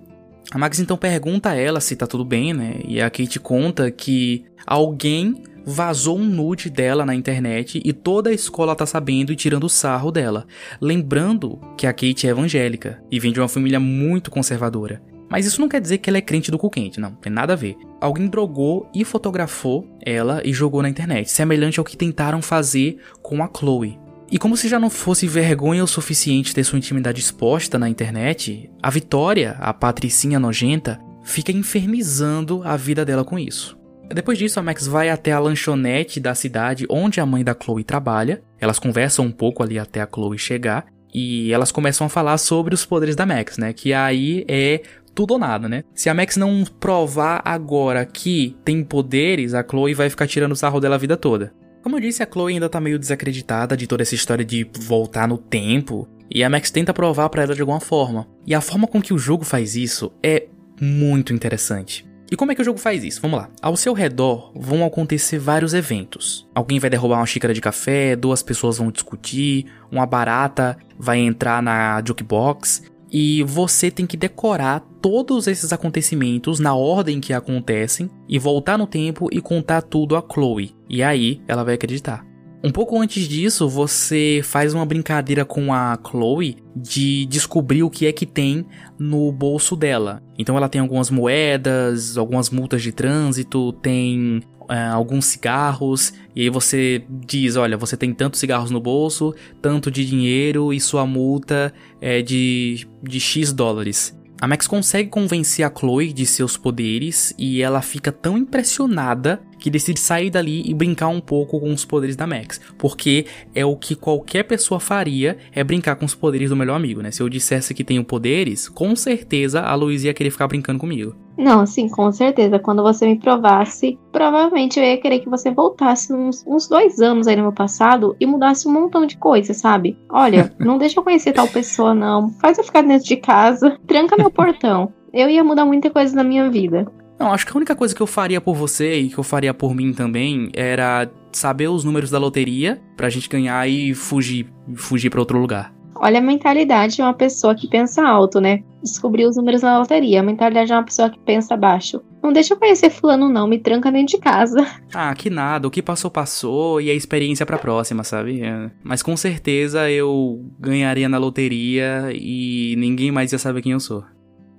[0.50, 2.76] A Max então pergunta a ela se tá tudo bem, né?
[2.86, 8.32] E a Kate conta que alguém vazou um nude dela na internet e toda a
[8.32, 10.46] escola tá sabendo e tirando sarro dela.
[10.80, 15.02] Lembrando que a Kate é evangélica e vem de uma família muito conservadora.
[15.28, 17.54] Mas isso não quer dizer que ela é crente do cu quente, não, tem nada
[17.54, 17.76] a ver.
[18.00, 23.42] Alguém drogou e fotografou ela e jogou na internet, semelhante ao que tentaram fazer com
[23.42, 23.98] a Chloe.
[24.30, 28.70] E como se já não fosse vergonha o suficiente ter sua intimidade exposta na internet,
[28.82, 33.78] a Vitória, a patricinha nojenta, fica infernizando a vida dela com isso.
[34.12, 37.84] Depois disso, a Max vai até a lanchonete da cidade onde a mãe da Chloe
[37.84, 38.42] trabalha.
[38.60, 40.86] Elas conversam um pouco ali até a Chloe chegar.
[41.12, 43.72] E elas começam a falar sobre os poderes da Max, né?
[43.72, 44.82] Que aí é
[45.14, 45.84] tudo ou nada, né?
[45.94, 50.80] Se a Max não provar agora que tem poderes, a Chloe vai ficar tirando sarro
[50.80, 51.54] dela a vida toda.
[51.84, 55.28] Como eu disse, a Chloe ainda tá meio desacreditada de toda essa história de voltar
[55.28, 56.08] no tempo.
[56.30, 58.26] E a Max tenta provar para ela de alguma forma.
[58.46, 60.46] E a forma com que o jogo faz isso é
[60.80, 62.06] muito interessante.
[62.32, 63.20] E como é que o jogo faz isso?
[63.20, 63.50] Vamos lá.
[63.60, 66.48] Ao seu redor vão acontecer vários eventos.
[66.54, 71.62] Alguém vai derrubar uma xícara de café, duas pessoas vão discutir, uma barata vai entrar
[71.62, 78.38] na jukebox e você tem que decorar todos esses acontecimentos na ordem que acontecem e
[78.38, 80.73] voltar no tempo e contar tudo a Chloe.
[80.88, 82.24] E aí ela vai acreditar.
[82.66, 88.06] Um pouco antes disso, você faz uma brincadeira com a Chloe de descobrir o que
[88.06, 88.64] é que tem
[88.98, 90.22] no bolso dela.
[90.38, 96.48] Então ela tem algumas moedas, algumas multas de trânsito, tem uh, alguns cigarros, e aí
[96.48, 101.70] você diz: olha, você tem tantos cigarros no bolso, tanto de dinheiro e sua multa
[102.00, 104.18] é de, de X dólares.
[104.40, 109.70] A Max consegue convencer a Chloe de seus poderes e ela fica tão impressionada que
[109.70, 113.24] decide sair dali e brincar um pouco com os poderes da Max, porque
[113.54, 117.10] é o que qualquer pessoa faria, é brincar com os poderes do melhor amigo, né?
[117.10, 121.16] Se eu dissesse que tenho poderes, com certeza a Luísa ia querer ficar brincando comigo.
[121.38, 122.58] Não, sim, com certeza.
[122.58, 127.26] Quando você me provasse, provavelmente eu ia querer que você voltasse uns, uns dois anos
[127.26, 129.96] aí no meu passado e mudasse um montão de coisas, sabe?
[130.10, 132.28] Olha, não deixa eu conhecer tal pessoa, não.
[132.32, 134.92] Faz eu ficar dentro de casa, tranca meu portão.
[135.10, 136.86] Eu ia mudar muita coisa na minha vida.
[137.18, 139.54] Não, acho que a única coisa que eu faria por você e que eu faria
[139.54, 144.46] por mim também era saber os números da loteria pra gente ganhar e fugir,
[144.76, 145.72] fugir para outro lugar.
[145.96, 148.62] Olha a mentalidade de uma pessoa que pensa alto, né?
[148.82, 150.20] Descobrir os números na loteria.
[150.20, 152.02] A mentalidade de uma pessoa que pensa baixo.
[152.22, 154.66] Não deixa eu conhecer fulano não, me tranca dentro de casa.
[154.92, 155.66] Ah, que nada.
[155.66, 158.40] O que passou, passou e a experiência pra próxima, sabe?
[158.42, 158.70] É.
[158.82, 164.04] Mas com certeza eu ganharia na loteria e ninguém mais ia saber quem eu sou.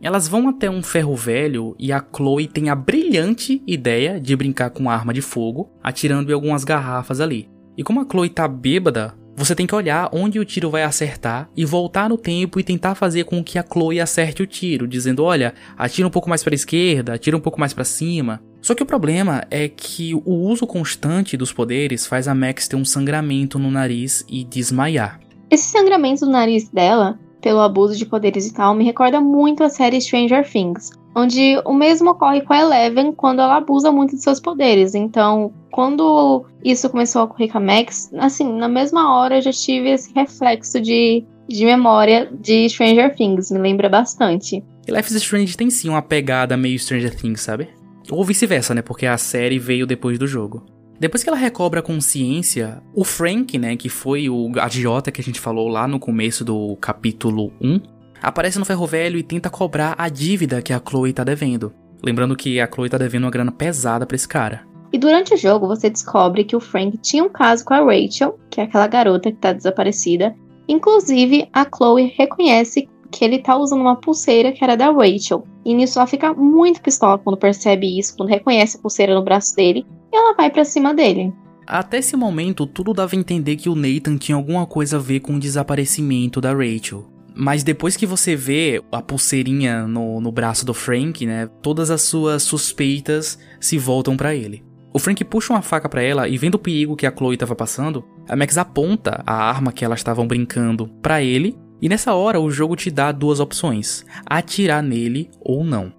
[0.06, 4.70] Elas vão até um ferro velho e a Chloe tem a brilhante ideia de brincar
[4.70, 7.50] com arma de fogo, atirando em algumas garrafas ali.
[7.76, 11.50] E como a Chloe tá bêbada, você tem que olhar onde o tiro vai acertar
[11.58, 15.24] e voltar no tempo e tentar fazer com que a Chloe acerte o tiro, dizendo:
[15.24, 18.40] "Olha, atira um pouco mais para a esquerda, atira um pouco mais para cima".
[18.62, 22.76] Só que o problema é que o uso constante dos poderes faz a Max ter
[22.76, 25.20] um sangramento no nariz e desmaiar.
[25.50, 29.70] Esse sangramento no nariz dela pelo abuso de poderes e tal me recorda muito a
[29.70, 34.24] série Stranger Things, onde o mesmo ocorre com a Eleven quando ela abusa muito de
[34.24, 34.96] seus poderes.
[34.96, 39.52] Então, quando isso começou a ocorrer com a Max, assim, na mesma hora eu já
[39.52, 44.64] tive esse reflexo de, de memória de Stranger Things, me lembra bastante.
[44.88, 47.70] E Life is Strange tem sim uma pegada meio Stranger Things, sabe?
[48.10, 48.82] Ou vice-versa, né?
[48.82, 50.66] Porque a série veio depois do jogo.
[50.98, 55.24] Depois que ela recobra a consciência, o Frank, né, que foi o agiota que a
[55.24, 57.82] gente falou lá no começo do capítulo 1,
[58.22, 61.74] aparece no ferro velho e tenta cobrar a dívida que a Chloe tá devendo.
[62.02, 64.66] Lembrando que a Chloe tá devendo uma grana pesada para esse cara.
[64.94, 68.40] E durante o jogo você descobre que o Frank tinha um caso com a Rachel,
[68.50, 70.34] que é aquela garota que tá desaparecida.
[70.66, 75.46] Inclusive, a Chloe reconhece que ele tá usando uma pulseira que era da Rachel.
[75.66, 79.54] E nisso ela fica muito pistola quando percebe isso, quando reconhece a pulseira no braço
[79.56, 81.34] dele ela vai para cima dele.
[81.68, 85.22] Até esse momento, tudo dava a entender que o Nathan tinha alguma coisa a ver
[85.22, 87.10] com o desaparecimento da Rachel.
[87.34, 92.02] Mas depois que você vê a pulseirinha no, no braço do Frank, né, todas as
[92.04, 94.64] suas suspeitas se voltam para ele.
[94.94, 97.54] O Frank puxa uma faca para ela e vendo o perigo que a Chloe estava
[97.54, 102.40] passando, a Max aponta a arma que elas estavam brincando para ele, e nessa hora
[102.40, 105.92] o jogo te dá duas opções: atirar nele ou não.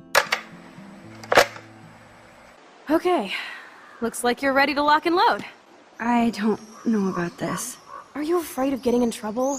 [2.89, 3.33] Okay,
[4.03, 5.43] Looks like you're ready to lock and load.
[5.99, 7.79] I don't know about this.
[8.15, 9.59] Are you afraid of getting in trouble?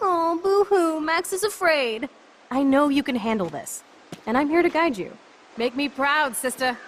[0.00, 2.08] Oh, boo-hoo, Max is afraid.
[2.50, 3.82] I know you can handle this,
[4.26, 5.16] and I'm here to guide you.
[5.58, 6.78] Make me proud, sister.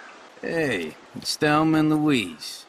[0.41, 2.65] Hey, it's Thelma and Louise.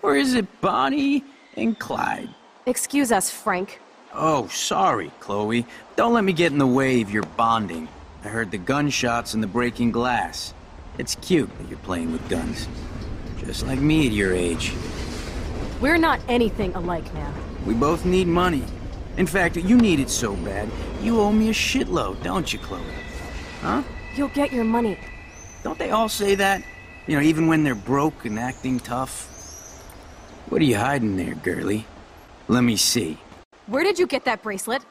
[0.00, 1.24] Or is it Bonnie
[1.56, 2.28] and Clyde?
[2.66, 3.80] Excuse us, Frank.
[4.12, 5.66] Oh, sorry, Chloe.
[5.96, 7.88] Don't let me get in the way of your bonding.
[8.24, 10.54] I heard the gunshots and the breaking glass.
[10.98, 12.68] It's cute that you're playing with guns.
[13.44, 14.72] Just like me at your age.
[15.80, 17.32] We're not anything alike now.
[17.66, 18.64] We both need money.
[19.18, 20.68] In fact, you need it so bad,
[21.02, 22.82] you owe me a shitload, don't you, Chloe?
[23.60, 23.82] Huh?
[24.16, 24.98] You'll get your money.
[25.62, 26.64] Don't they all say that?
[27.06, 29.30] You know, even when they're broke and acting tough?
[30.48, 31.86] What are you hiding there, girlie?
[32.48, 33.18] Let me see.
[33.66, 34.82] Where did you get that bracelet?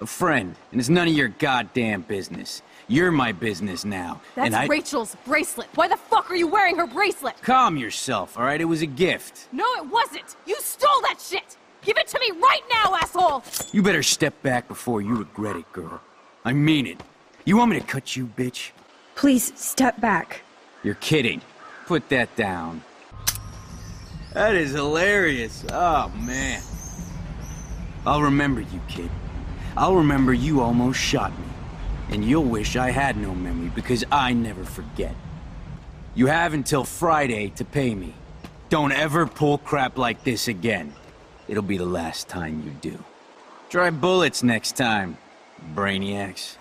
[0.00, 2.62] A friend, and it's none of your goddamn business.
[2.86, 4.20] You're my business now.
[4.34, 4.66] That's and I...
[4.66, 5.68] Rachel's bracelet.
[5.74, 7.40] Why the fuck are you wearing her bracelet?
[7.42, 8.60] Calm yourself, all right?
[8.60, 9.48] It was a gift.
[9.52, 10.36] No, it wasn't.
[10.46, 11.56] You stole that shit.
[11.82, 13.42] Give it to me right now, asshole.
[13.72, 16.00] You better step back before you regret it, girl.
[16.44, 17.00] I mean it.
[17.44, 18.70] You want me to cut you, bitch?
[19.14, 20.42] Please, step back.
[20.82, 21.40] You're kidding.
[21.86, 22.82] Put that down.
[24.32, 25.64] That is hilarious.
[25.70, 26.60] Oh, man.
[28.06, 29.10] I'll remember you, kid.
[29.76, 31.46] I'll remember you almost shot me.
[32.14, 35.16] And you'll wish I had no memory because I never forget.
[36.14, 38.14] You have until Friday to pay me.
[38.68, 40.92] Don't ever pull crap like this again.
[41.48, 43.02] It'll be the last time you do.
[43.68, 45.16] Try bullets next time,
[45.74, 46.56] Brainiacs.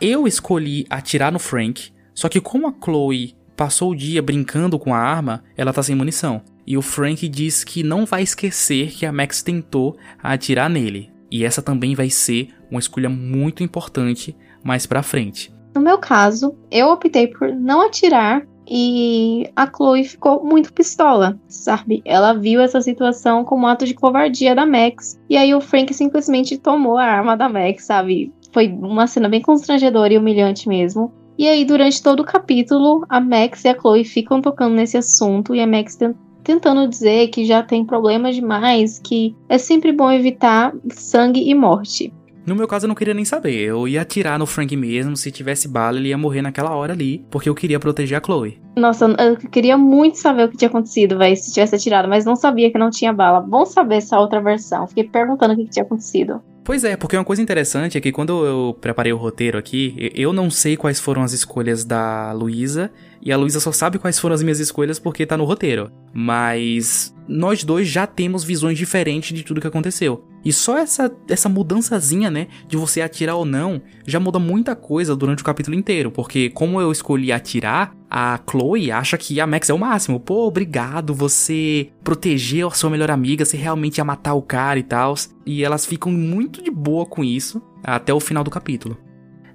[0.00, 4.92] Eu escolhi atirar no Frank, só que como a Chloe passou o dia brincando com
[4.92, 6.42] a arma, ela tá sem munição.
[6.66, 11.16] E o Frank diz que não vai esquecer que a Max tentou atirar nele.
[11.30, 15.52] E essa também vai ser uma escolha muito importante mais pra frente.
[15.74, 22.02] No meu caso, eu optei por não atirar e a Chloe ficou muito pistola, sabe?
[22.04, 25.18] Ela viu essa situação como um ato de covardia da Max.
[25.28, 28.32] E aí o Frank simplesmente tomou a arma da Max, sabe?
[28.52, 31.12] Foi uma cena bem constrangedora e humilhante mesmo.
[31.38, 35.54] E aí, durante todo o capítulo, a Max e a Chloe ficam tocando nesse assunto
[35.54, 35.96] e a Max
[36.42, 42.12] tentando dizer que já tem problemas demais, que é sempre bom evitar sangue e morte.
[42.48, 43.60] No meu caso, eu não queria nem saber.
[43.60, 45.14] Eu ia atirar no Frank mesmo.
[45.14, 47.22] Se tivesse bala, ele ia morrer naquela hora ali.
[47.30, 48.58] Porque eu queria proteger a Chloe.
[48.74, 52.34] Nossa, eu queria muito saber o que tinha acontecido, velho, se tivesse atirado, mas não
[52.34, 53.40] sabia que não tinha bala.
[53.40, 54.86] Bom saber essa outra versão.
[54.86, 56.40] Fiquei perguntando o que tinha acontecido.
[56.64, 60.32] Pois é, porque uma coisa interessante é que quando eu preparei o roteiro aqui, eu
[60.32, 64.34] não sei quais foram as escolhas da Luísa, e a Luísa só sabe quais foram
[64.34, 65.90] as minhas escolhas porque tá no roteiro.
[66.12, 70.24] Mas nós dois já temos visões diferentes de tudo que aconteceu.
[70.44, 75.14] E só essa, essa mudançazinha, né, de você atirar ou não, já muda muita coisa
[75.14, 76.10] durante o capítulo inteiro.
[76.10, 80.20] Porque como eu escolhi atirar, a Chloe acha que a Max é o máximo.
[80.20, 84.82] Pô, obrigado, você protegeu a sua melhor amiga, você realmente ia matar o cara e
[84.82, 85.14] tal.
[85.44, 88.96] E elas ficam muito de boa com isso até o final do capítulo.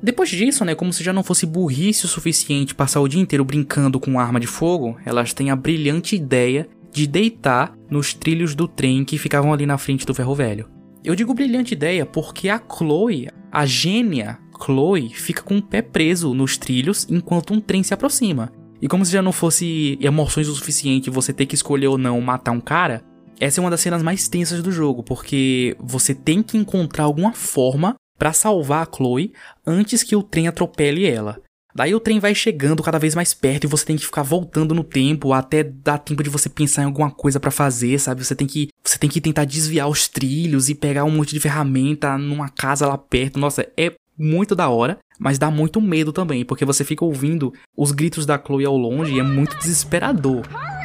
[0.03, 3.45] Depois disso, né, como se já não fosse burrice o suficiente passar o dia inteiro
[3.45, 8.67] brincando com arma de fogo, elas têm a brilhante ideia de deitar nos trilhos do
[8.67, 10.69] trem que ficavam ali na frente do ferro velho.
[11.05, 16.33] Eu digo brilhante ideia porque a Chloe, a gênia Chloe, fica com o pé preso
[16.33, 18.51] nos trilhos enquanto um trem se aproxima.
[18.81, 22.19] E como se já não fosse emoções o suficiente você ter que escolher ou não
[22.19, 23.05] matar um cara,
[23.39, 27.31] essa é uma das cenas mais tensas do jogo, porque você tem que encontrar alguma
[27.31, 29.33] forma para salvar a Chloe
[29.67, 31.41] antes que o trem atropele ela.
[31.75, 34.73] Daí o trem vai chegando cada vez mais perto e você tem que ficar voltando
[34.73, 38.23] no tempo até dar tempo de você pensar em alguma coisa para fazer, sabe?
[38.23, 41.39] Você tem que você tem que tentar desviar os trilhos e pegar um monte de
[41.41, 43.37] ferramenta numa casa lá perto.
[43.37, 47.91] Nossa, é muito da hora, mas dá muito medo também, porque você fica ouvindo os
[47.91, 50.43] gritos da Chloe ao longe e é muito desesperador.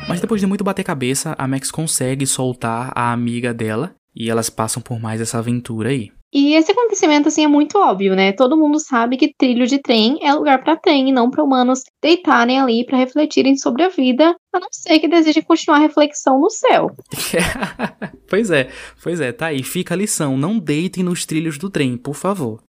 [0.09, 4.51] Mas depois de muito bater cabeça, a Max consegue soltar a amiga dela e elas
[4.51, 6.11] passam por mais essa aventura aí.
[6.33, 8.33] E esse acontecimento, assim, é muito óbvio, né?
[8.33, 11.83] Todo mundo sabe que trilho de trem é lugar para trem e não para humanos
[12.03, 16.39] deitarem ali para refletirem sobre a vida, a não ser que desejem continuar a reflexão
[16.39, 16.95] no céu.
[18.29, 18.69] pois é,
[19.03, 22.63] pois é, tá aí, fica a lição, não deitem nos trilhos do trem, por favor.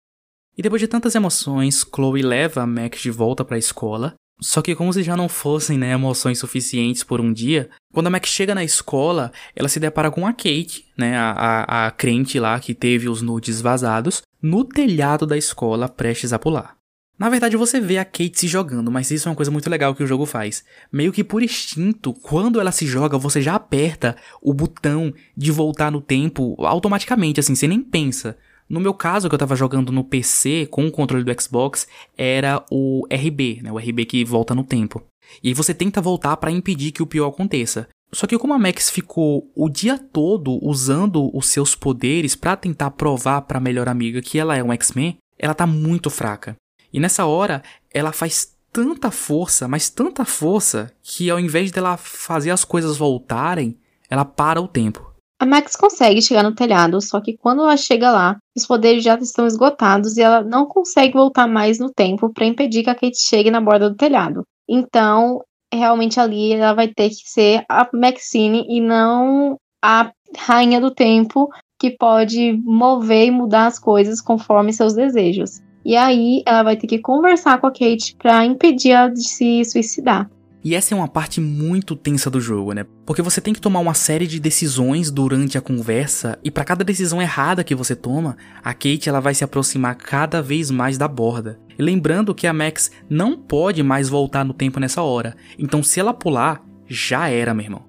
[0.57, 4.61] E depois de tantas emoções, Chloe leva a Max de volta para a escola só
[4.61, 8.29] que como se já não fossem, né, emoções suficientes por um dia, quando a Max
[8.29, 12.59] chega na escola, ela se depara com a Kate, né, a, a, a crente lá
[12.59, 16.79] que teve os nudes vazados, no telhado da escola prestes a pular.
[17.19, 19.93] Na verdade, você vê a Kate se jogando, mas isso é uma coisa muito legal
[19.93, 20.63] que o jogo faz.
[20.89, 25.91] Meio que por instinto, quando ela se joga, você já aperta o botão de voltar
[25.91, 28.37] no tempo automaticamente, assim, você nem pensa.
[28.69, 32.63] No meu caso, que eu tava jogando no PC com o controle do Xbox, era
[32.69, 33.71] o RB, né?
[33.71, 35.03] O RB que volta no tempo.
[35.43, 37.87] E aí você tenta voltar para impedir que o pior aconteça.
[38.11, 42.91] Só que como a Max ficou o dia todo usando os seus poderes para tentar
[42.91, 46.55] provar para a melhor amiga que ela é um X-Men, ela tá muito fraca.
[46.91, 47.61] E nessa hora,
[47.91, 53.77] ela faz tanta força, mas tanta força, que ao invés dela fazer as coisas voltarem,
[54.09, 55.08] ela para o tempo.
[55.39, 59.15] A Max consegue chegar no telhado, só que quando ela chega lá, os poderes já
[59.15, 63.17] estão esgotados e ela não consegue voltar mais no tempo para impedir que a Kate
[63.17, 64.43] chegue na borda do telhado.
[64.67, 65.41] Então,
[65.73, 71.47] realmente ali ela vai ter que ser a Maxine e não a rainha do tempo
[71.79, 75.61] que pode mover e mudar as coisas conforme seus desejos.
[75.85, 79.63] E aí ela vai ter que conversar com a Kate para impedir ela de se
[79.63, 80.29] suicidar.
[80.61, 82.85] E essa é uma parte muito tensa do jogo, né?
[83.05, 86.83] Porque você tem que tomar uma série de decisões durante a conversa e para cada
[86.83, 91.07] decisão errada que você toma, a Kate ela vai se aproximar cada vez mais da
[91.07, 91.57] borda.
[91.77, 95.33] E lembrando que a Max não pode mais voltar no tempo nessa hora.
[95.57, 97.85] Então se ela pular, já era, meu irmão.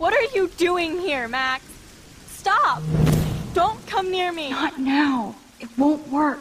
[0.00, 1.62] What are you doing here, Max?
[2.36, 2.82] Stop.
[3.54, 4.50] Don't come near me.
[4.50, 5.36] Not now.
[5.60, 6.40] It won't work.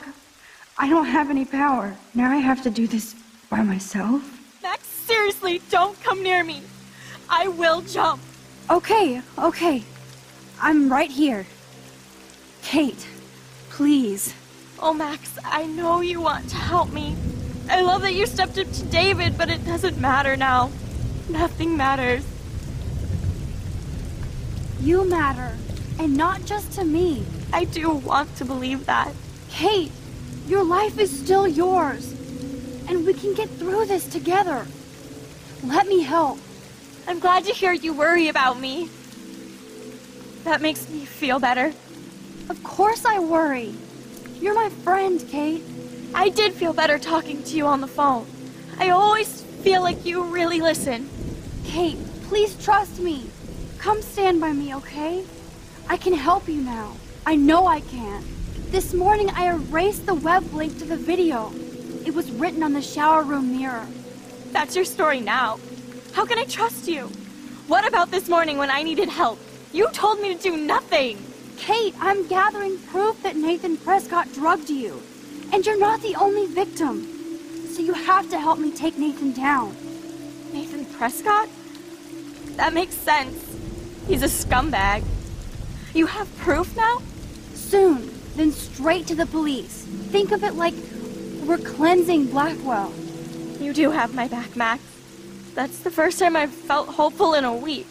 [0.78, 1.94] I don't have any power.
[2.16, 3.16] Now I have to do this
[3.56, 4.22] By myself?
[4.62, 6.62] Max, seriously, don't come near me.
[7.30, 8.22] I will jump.
[8.70, 9.86] Okay, okay.
[10.62, 11.46] I'm right here.
[12.64, 13.08] Kate,
[13.70, 14.34] Please.
[14.78, 17.16] Oh, Max, I know you want to help me.
[17.70, 20.70] I love that you stepped up to David, but it doesn't matter now.
[21.30, 22.26] Nothing matters.
[24.82, 25.56] You matter.
[25.98, 27.24] And not just to me.
[27.54, 29.14] I do want to believe that.
[29.50, 29.94] Kate,
[30.46, 32.15] your life is still yours.
[32.88, 34.66] And we can get through this together.
[35.64, 36.40] Let me help.
[37.08, 38.90] I'm glad to hear you worry about me.
[40.44, 41.74] That makes me feel better.
[42.50, 43.74] Of course I worry.
[44.40, 45.64] You're my friend, Kate.
[46.14, 48.28] I did feel better talking to you on the phone.
[48.78, 51.10] I always feel like you really listen.
[51.64, 53.26] Kate, please trust me.
[53.80, 55.26] Come stand by me, okay?
[55.90, 56.96] I can help you now.
[57.26, 58.24] I know I can.
[58.70, 61.52] This morning I erased the web link to the video.
[62.06, 63.88] It was written on the shower room mirror.
[64.52, 65.60] That's your story now.
[66.14, 67.08] How can I trust you?
[67.68, 69.40] What about this morning when I needed help?
[69.74, 71.18] You told me to do nothing.
[71.58, 75.02] Kate, I'm gathering proof that Nathan Prescott drugged you.
[75.52, 77.08] And you're not the only victim.
[77.74, 79.76] So you have to help me take Nathan down.
[80.54, 81.50] Nathan Prescott?
[82.56, 83.36] That makes sense.
[84.08, 85.04] He's a scumbag.
[85.96, 87.02] You have proof now?
[87.56, 89.86] Soon, then straight to the police.
[90.12, 90.76] Think of it like
[91.46, 92.92] we're cleansing Blackwell.
[93.60, 94.84] You do have my back, Max.
[95.54, 97.88] That's the first time I've felt hopeful in a week.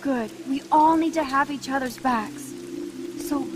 [0.00, 0.30] Good.
[0.48, 2.52] We all need to have each other's backs.
[3.18, 3.46] So,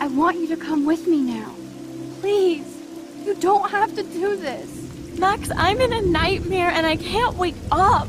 [0.00, 1.54] I want you to come with me now.
[2.20, 2.66] Please.
[3.24, 5.18] You don't have to do this.
[5.18, 8.08] Max, I'm in a nightmare and I can't wake up.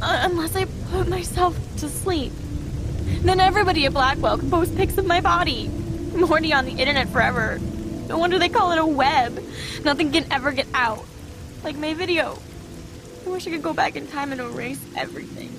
[0.00, 2.32] Uh, unless I put myself to sleep.
[3.22, 5.70] Then everybody at Blackwell can post pics of my body.
[6.14, 7.58] I'm on the internet forever.
[8.08, 9.44] No wonder they call it a web.
[9.84, 11.04] Nothing can ever get out.
[11.62, 12.38] Like my video.
[13.26, 15.52] I wish I could go back in time and erase everything.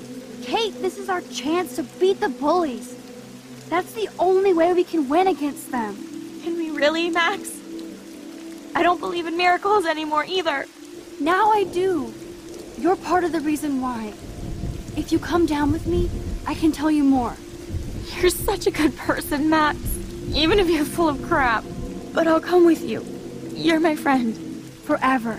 [0.43, 2.95] Kate, this is our chance to beat the bullies.
[3.69, 5.95] That's the only way we can win against them.
[6.41, 7.55] Can we really, Max?
[8.73, 10.65] I don't believe in miracles anymore either.
[11.19, 12.11] Now I do.
[12.79, 14.13] You're part of the reason why.
[14.97, 16.09] If you come down with me,
[16.47, 17.35] I can tell you more.
[18.15, 19.77] You're such a good person, Max.
[20.33, 21.63] Even if you're full of crap.
[22.13, 23.03] But I'll come with you.
[23.55, 24.35] You're my friend.
[24.85, 25.37] Forever.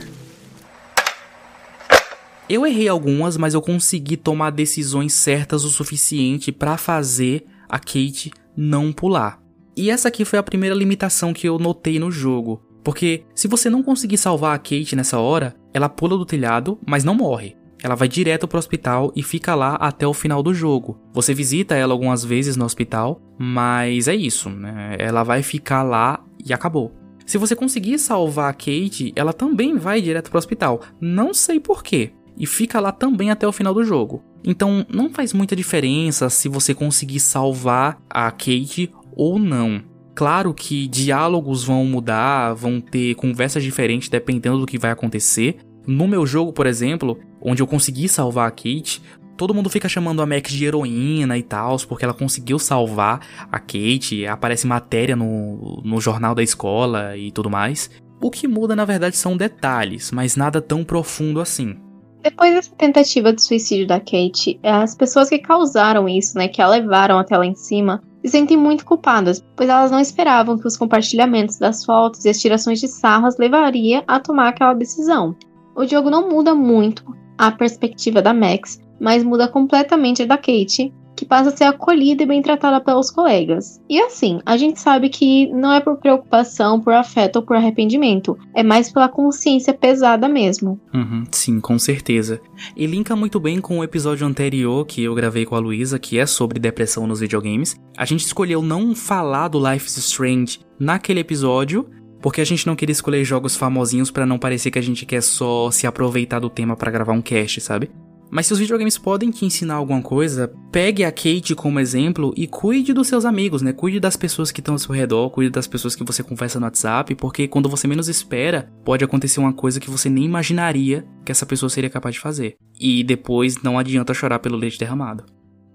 [2.49, 8.33] Eu errei algumas, mas eu consegui tomar decisões certas o suficiente para fazer a Kate
[8.57, 9.41] não pular.
[9.77, 12.61] E essa aqui foi a primeira limitação que eu notei no jogo.
[12.83, 17.05] Porque se você não conseguir salvar a Kate nessa hora, ela pula do telhado, mas
[17.05, 17.57] não morre.
[17.83, 20.99] Ela vai direto pro hospital e fica lá até o final do jogo.
[21.13, 24.97] Você visita ela algumas vezes no hospital, mas é isso, né?
[24.99, 26.95] Ela vai ficar lá e acabou.
[27.25, 30.81] Se você conseguir salvar a Kate, ela também vai direto pro hospital.
[31.01, 32.13] Não sei porquê.
[32.37, 34.23] E fica lá também até o final do jogo.
[34.43, 39.83] Então não faz muita diferença se você conseguir salvar a Kate ou não.
[40.15, 45.59] Claro que diálogos vão mudar, vão ter conversas diferentes dependendo do que vai acontecer.
[45.87, 49.03] No meu jogo, por exemplo, onde eu consegui salvar a Kate,
[49.37, 53.21] todo mundo fica chamando a Max de heroína e tal, porque ela conseguiu salvar
[53.51, 57.91] a Kate, aparece matéria no, no jornal da escola e tudo mais.
[58.23, 61.75] O que muda, na verdade, são detalhes, mas nada tão profundo assim.
[62.23, 66.69] Depois dessa tentativa de suicídio da Kate, as pessoas que causaram isso, né, que a
[66.69, 70.77] levaram até lá em cima, se sentem muito culpadas, pois elas não esperavam que os
[70.77, 75.35] compartilhamentos das fotos e as tirações de sarras levaria a tomar aquela decisão.
[75.75, 80.93] O jogo não muda muito a perspectiva da Max, mas muda completamente a da Kate,
[81.17, 83.81] que passa a ser acolhida e bem tratada pelos colegas.
[83.89, 88.37] E assim, a gente sabe que não é por preocupação, por afeto ou por arrependimento,
[88.55, 90.79] é mais pela consciência pesada mesmo.
[90.93, 92.43] Uhum, sim, com certeza.
[92.77, 96.19] E linka muito bem com o episódio anterior que eu gravei com a Luísa, que
[96.19, 97.75] é sobre depressão nos videogames.
[97.97, 101.89] A gente escolheu não falar do Life is Strange naquele episódio,
[102.21, 105.23] porque a gente não queria escolher jogos famosinhos para não parecer que a gente quer
[105.23, 107.91] só se aproveitar do tema para gravar um cast, sabe?
[108.31, 112.47] Mas se os videogames podem te ensinar alguma coisa, pegue a Kate como exemplo e
[112.47, 113.73] cuide dos seus amigos, né?
[113.73, 116.67] Cuide das pessoas que estão ao seu redor, cuide das pessoas que você conversa no
[116.67, 121.33] WhatsApp, porque quando você menos espera, pode acontecer uma coisa que você nem imaginaria que
[121.33, 122.55] essa pessoa seria capaz de fazer.
[122.79, 125.25] E depois não adianta chorar pelo leite derramado.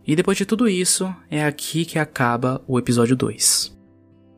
[0.08, 3.75] E depois de tudo isso, é aqui que acaba o episódio 2.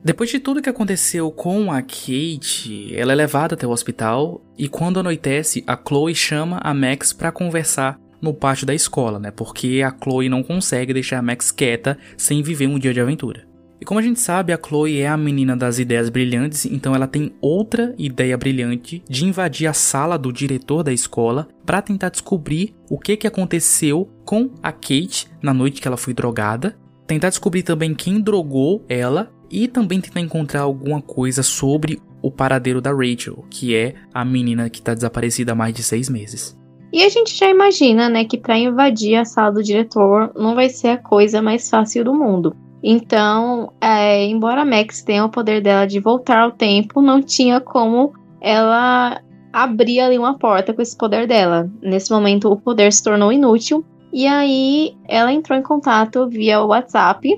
[0.07, 4.69] Depois de tudo que aconteceu com a Kate, ela é levada até o hospital e
[4.69, 9.31] quando anoitece, a Chloe chama a Max para conversar no pátio da escola, né?
[9.31, 13.45] Porque a Chloe não consegue deixar a Max quieta sem viver um dia de aventura.
[13.81, 17.05] E como a gente sabe, a Chloe é a menina das ideias brilhantes, então ela
[17.05, 22.73] tem outra ideia brilhante de invadir a sala do diretor da escola para tentar descobrir
[22.89, 27.63] o que, que aconteceu com a Kate na noite que ela foi drogada, tentar descobrir
[27.63, 33.45] também quem drogou ela e também tentar encontrar alguma coisa sobre o paradeiro da Rachel,
[33.49, 36.57] que é a menina que tá desaparecida há mais de seis meses.
[36.91, 40.69] E a gente já imagina, né, que para invadir a sala do diretor não vai
[40.69, 42.55] ser a coisa mais fácil do mundo.
[42.81, 47.59] Então, é, embora a Max tenha o poder dela de voltar ao tempo, não tinha
[47.59, 49.21] como ela
[49.51, 51.69] abrir ali uma porta com esse poder dela.
[51.81, 53.83] Nesse momento, o poder se tornou inútil.
[54.13, 57.35] E aí, ela entrou em contato via WhatsApp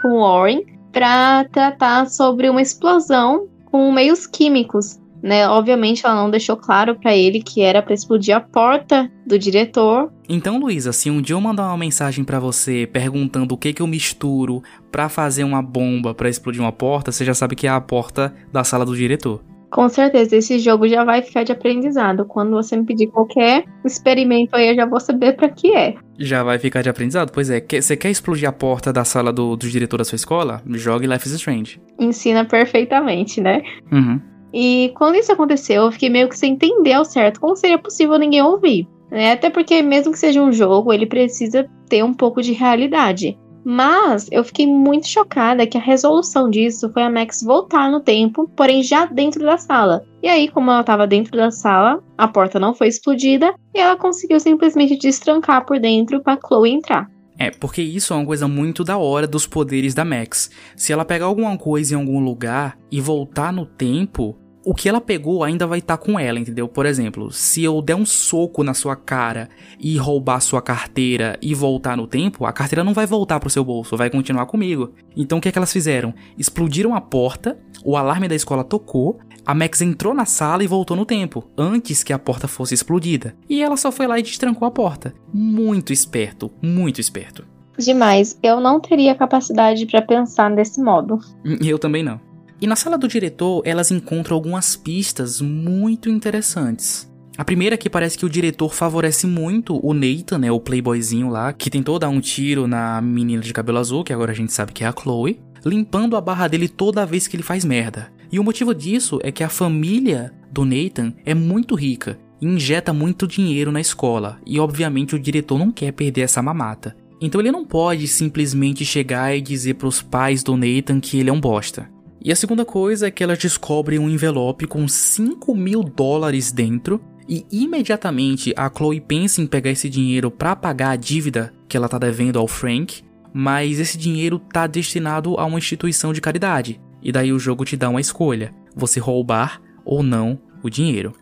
[0.00, 5.00] com Warren para tratar sobre uma explosão com meios químicos.
[5.22, 5.48] Né?
[5.48, 10.12] Obviamente, ela não deixou claro para ele que era para explodir a porta do diretor.
[10.28, 13.80] Então, Luísa, se um dia eu mandar uma mensagem para você perguntando o que que
[13.80, 17.70] eu misturo para fazer uma bomba para explodir uma porta, você já sabe que é
[17.70, 19.40] a porta da sala do diretor.
[19.72, 22.26] Com certeza, esse jogo já vai ficar de aprendizado.
[22.26, 25.94] Quando você me pedir qualquer experimento aí, eu já vou saber para que é.
[26.18, 27.32] Já vai ficar de aprendizado?
[27.32, 27.58] Pois é.
[27.58, 30.62] Você quer explodir a porta da sala do, do diretor da sua escola?
[30.66, 31.80] Jogue Life is Strange.
[31.98, 33.62] Ensina perfeitamente, né?
[33.90, 34.20] Uhum.
[34.52, 38.18] E quando isso aconteceu, eu fiquei meio que sem entender ao certo como seria possível
[38.18, 38.86] ninguém ouvir.
[39.10, 39.32] Né?
[39.32, 43.38] Até porque, mesmo que seja um jogo, ele precisa ter um pouco de realidade.
[43.64, 48.50] Mas eu fiquei muito chocada que a resolução disso foi a Max voltar no tempo,
[48.56, 50.04] porém já dentro da sala.
[50.22, 53.96] E aí, como ela estava dentro da sala, a porta não foi explodida e ela
[53.96, 57.10] conseguiu simplesmente destrancar por dentro para Chloe entrar.
[57.38, 60.50] É, porque isso é uma coisa muito da hora dos poderes da Max.
[60.76, 65.00] Se ela pegar alguma coisa em algum lugar e voltar no tempo, o que ela
[65.00, 66.68] pegou ainda vai estar tá com ela, entendeu?
[66.68, 69.48] Por exemplo, se eu der um soco na sua cara
[69.78, 73.64] e roubar sua carteira e voltar no tempo, a carteira não vai voltar pro seu
[73.64, 74.92] bolso, vai continuar comigo.
[75.16, 76.14] Então o que é que elas fizeram?
[76.38, 80.96] Explodiram a porta, o alarme da escola tocou, a Max entrou na sala e voltou
[80.96, 83.34] no tempo, antes que a porta fosse explodida.
[83.48, 85.12] E ela só foi lá e destrancou a porta.
[85.32, 87.44] Muito esperto, muito esperto.
[87.76, 88.38] Demais.
[88.42, 91.18] Eu não teria capacidade para pensar desse modo.
[91.60, 92.20] Eu também não.
[92.62, 97.10] E na sala do diretor, elas encontram algumas pistas muito interessantes.
[97.36, 101.28] A primeira é que parece que o diretor favorece muito o Nathan, né, o playboyzinho
[101.28, 104.52] lá, que tentou dar um tiro na menina de cabelo azul, que agora a gente
[104.52, 108.12] sabe que é a Chloe, limpando a barra dele toda vez que ele faz merda.
[108.30, 112.92] E o motivo disso é que a família do Nathan é muito rica e injeta
[112.92, 116.94] muito dinheiro na escola, e obviamente o diretor não quer perder essa mamata.
[117.20, 121.28] Então ele não pode simplesmente chegar e dizer para os pais do Nathan que ele
[121.28, 121.90] é um bosta.
[122.24, 127.02] E a segunda coisa é que elas descobrem um envelope com 5 mil dólares dentro
[127.28, 131.88] e imediatamente a Chloe pensa em pegar esse dinheiro para pagar a dívida que ela
[131.88, 133.02] tá devendo ao Frank,
[133.34, 136.80] mas esse dinheiro tá destinado a uma instituição de caridade.
[137.02, 141.16] E daí o jogo te dá uma escolha: você roubar ou não o dinheiro.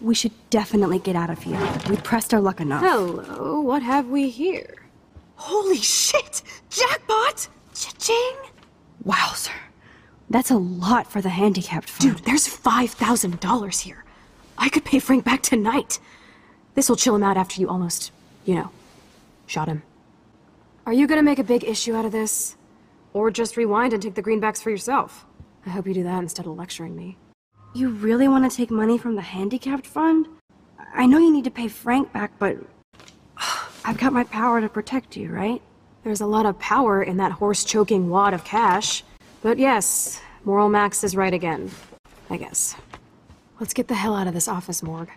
[0.00, 1.58] We should definitely get out of here.
[1.88, 2.84] We pressed our luck enough.
[2.84, 4.76] Hello, what have we here?
[5.34, 6.44] Holy shit!
[6.70, 7.48] Jackpot!
[7.74, 8.49] Cha-ching!
[9.04, 9.52] Wow, sir.
[10.28, 12.16] That's a lot for the handicapped fund.
[12.16, 14.04] Dude, there's $5,000 here.
[14.56, 15.98] I could pay Frank back tonight.
[16.74, 18.12] This'll chill him out after you almost,
[18.44, 18.70] you know,
[19.46, 19.82] shot him.
[20.86, 22.56] Are you gonna make a big issue out of this?
[23.12, 25.26] Or just rewind and take the greenbacks for yourself?
[25.66, 27.16] I hope you do that instead of lecturing me.
[27.74, 30.26] You really want to take money from the handicapped fund?
[30.94, 32.56] I know you need to pay Frank back, but...
[33.84, 35.62] I've got my power to protect you, right?
[36.02, 39.04] There's a lot of power in that horse-choking wad of cash.
[39.42, 41.70] But yes, Moral Max is right again.
[42.30, 42.76] I guess.
[43.58, 45.10] Let's get the hell out of this office morgue.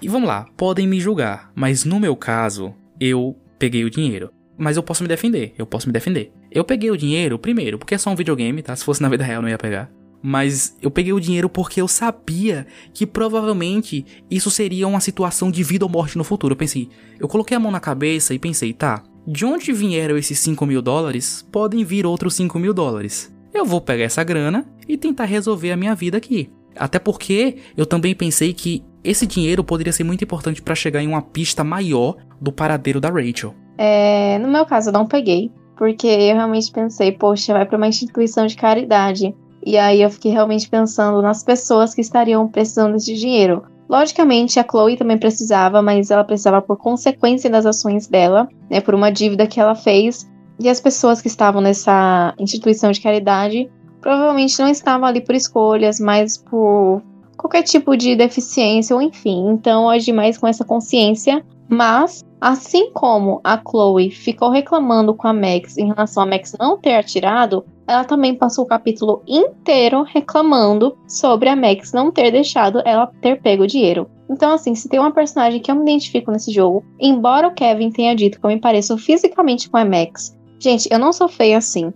[0.00, 4.30] E vamos lá, podem me julgar, mas no meu caso, eu peguei o dinheiro.
[4.56, 6.32] Mas eu posso me defender, eu posso me defender.
[6.52, 8.76] Eu peguei o dinheiro, primeiro, porque é só um videogame, tá?
[8.76, 9.90] Se fosse na vida real, não ia pegar.
[10.22, 15.62] Mas eu peguei o dinheiro porque eu sabia que provavelmente isso seria uma situação de
[15.62, 16.52] vida ou morte no futuro.
[16.52, 16.88] Eu pensei,
[17.18, 20.82] eu coloquei a mão na cabeça e pensei, tá, de onde vieram esses 5 mil
[20.82, 23.32] dólares, podem vir outros 5 mil dólares.
[23.52, 26.50] Eu vou pegar essa grana e tentar resolver a minha vida aqui.
[26.74, 31.08] Até porque eu também pensei que esse dinheiro poderia ser muito importante para chegar em
[31.08, 33.54] uma pista maior do paradeiro da Rachel.
[33.76, 37.86] É, no meu caso, eu não peguei, porque eu realmente pensei, poxa, vai para uma
[37.86, 39.34] instituição de caridade.
[39.68, 43.64] E aí eu fiquei realmente pensando nas pessoas que estariam precisando desse dinheiro.
[43.86, 48.94] Logicamente, a Chloe também precisava, mas ela precisava por consequência das ações dela, né, por
[48.94, 50.26] uma dívida que ela fez.
[50.58, 56.00] E as pessoas que estavam nessa instituição de caridade provavelmente não estavam ali por escolhas,
[56.00, 57.02] mas por
[57.36, 59.50] qualquer tipo de deficiência ou enfim.
[59.50, 61.44] Então, agi mais com essa consciência.
[61.68, 66.78] Mas, assim como a Chloe ficou reclamando com a Max em relação a Max não
[66.78, 72.80] ter atirado, ela também passou o capítulo inteiro reclamando sobre a Max não ter deixado
[72.84, 74.08] ela ter pego o dinheiro.
[74.30, 77.90] Então, assim, se tem uma personagem que eu me identifico nesse jogo, embora o Kevin
[77.90, 81.58] tenha dito que eu me pareço fisicamente com a Max, gente, eu não sou feia
[81.58, 81.92] assim.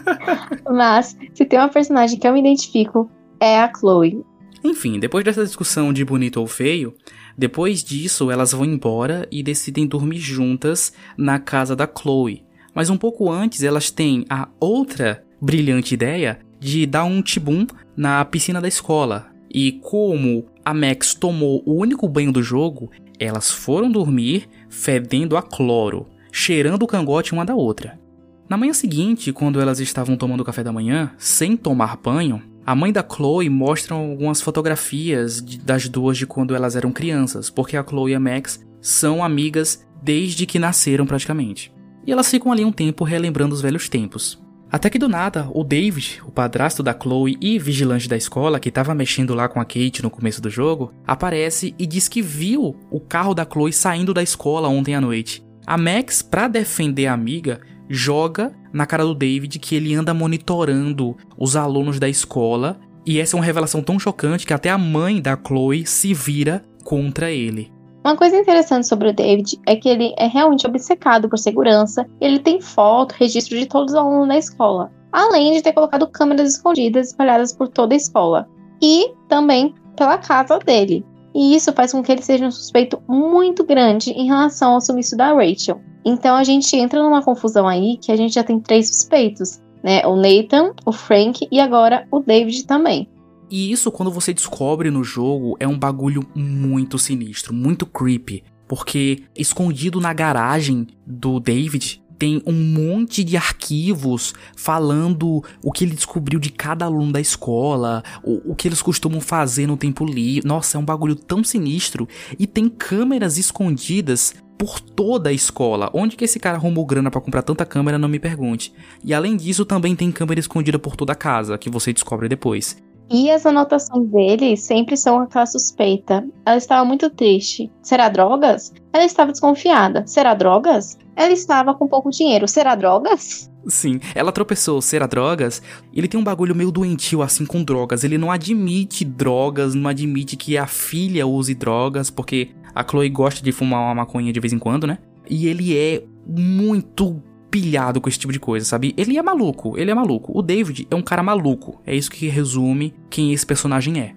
[0.70, 3.10] Mas, se tem uma personagem que eu me identifico,
[3.40, 4.22] é a Chloe.
[4.64, 6.94] Enfim, depois dessa discussão de bonito ou feio,
[7.36, 12.44] depois disso elas vão embora e decidem dormir juntas na casa da Chloe.
[12.74, 17.66] Mas um pouco antes elas têm a outra brilhante ideia de dar um tibum
[17.96, 19.26] na piscina da escola.
[19.52, 25.42] E como a Max tomou o único banho do jogo, elas foram dormir fedendo a
[25.42, 28.00] cloro, cheirando o cangote uma da outra.
[28.48, 32.92] Na manhã seguinte, quando elas estavam tomando café da manhã, sem tomar banho, a mãe
[32.92, 37.84] da Chloe mostra algumas fotografias de, das duas de quando elas eram crianças, porque a
[37.84, 41.72] Chloe e a Max são amigas desde que nasceram praticamente.
[42.06, 44.40] E elas ficam ali um tempo relembrando os velhos tempos.
[44.70, 48.70] Até que do nada, o David, o padrasto da Chloe e vigilante da escola, que
[48.70, 52.74] estava mexendo lá com a Kate no começo do jogo, aparece e diz que viu
[52.90, 55.44] o carro da Chloe saindo da escola ontem à noite.
[55.66, 61.16] A Max, para defender a amiga, joga na cara do David que ele anda monitorando
[61.38, 62.78] os alunos da escola.
[63.04, 66.64] E essa é uma revelação tão chocante que até a mãe da Chloe se vira
[66.84, 67.72] contra ele.
[68.04, 72.04] Uma coisa interessante sobre o David é que ele é realmente obcecado por segurança.
[72.20, 76.54] Ele tem foto, registro de todos os alunos da escola, além de ter colocado câmeras
[76.54, 78.48] escondidas espalhadas por toda a escola
[78.82, 81.04] e também pela casa dele.
[81.34, 85.16] E isso faz com que ele seja um suspeito muito grande em relação ao sumiço
[85.16, 85.80] da Rachel.
[86.04, 90.06] Então a gente entra numa confusão aí que a gente já tem três suspeitos, né?
[90.06, 93.08] O Nathan, o Frank e agora o David também.
[93.50, 98.42] E isso, quando você descobre no jogo, é um bagulho muito sinistro, muito creepy.
[98.66, 105.94] Porque escondido na garagem do David tem um monte de arquivos falando o que ele
[105.94, 110.48] descobriu de cada aluno da escola, o, o que eles costumam fazer no tempo livre.
[110.48, 112.08] Nossa, é um bagulho tão sinistro.
[112.38, 115.90] E tem câmeras escondidas por toda a escola.
[115.92, 118.72] Onde que esse cara arrumou grana para comprar tanta câmera, não me pergunte.
[119.02, 122.80] E além disso, também tem câmera escondida por toda a casa, que você descobre depois.
[123.10, 126.24] E as anotações dele sempre são aquela suspeita.
[126.46, 127.72] Ela estava muito triste.
[127.82, 128.72] Será drogas?
[128.92, 130.06] Ela estava desconfiada.
[130.06, 130.96] Será drogas?
[131.16, 132.46] Ela estava com pouco dinheiro.
[132.46, 133.50] Será drogas?
[133.66, 135.60] Sim, ela tropeçou, será drogas?
[135.92, 138.04] Ele tem um bagulho meio doentio assim com drogas.
[138.04, 143.42] Ele não admite drogas, não admite que a filha use drogas, porque a Chloe gosta
[143.42, 144.98] de fumar uma maconha de vez em quando, né?
[145.28, 148.94] E ele é muito pilhado com esse tipo de coisa, sabe?
[148.96, 150.36] Ele é maluco, ele é maluco.
[150.36, 151.80] O David é um cara maluco.
[151.86, 154.14] É isso que resume quem esse personagem é.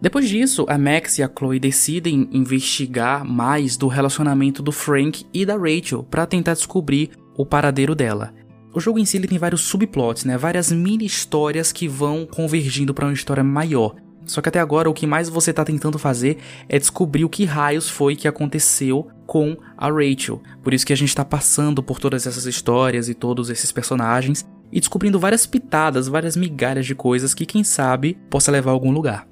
[0.00, 5.46] Depois disso, a Max e a Chloe decidem investigar mais do relacionamento do Frank e
[5.46, 8.34] da Rachel para tentar descobrir o paradeiro dela.
[8.74, 10.36] O jogo em si tem vários subplots, né?
[10.36, 13.94] Várias mini histórias que vão convergindo para uma história maior.
[14.26, 17.44] Só que até agora o que mais você está tentando fazer é descobrir o que
[17.44, 20.42] raios foi que aconteceu com a Rachel.
[20.62, 24.46] Por isso que a gente está passando por todas essas histórias e todos esses personagens
[24.72, 28.90] e descobrindo várias pitadas, várias migalhas de coisas que quem sabe possa levar a algum
[28.90, 29.28] lugar.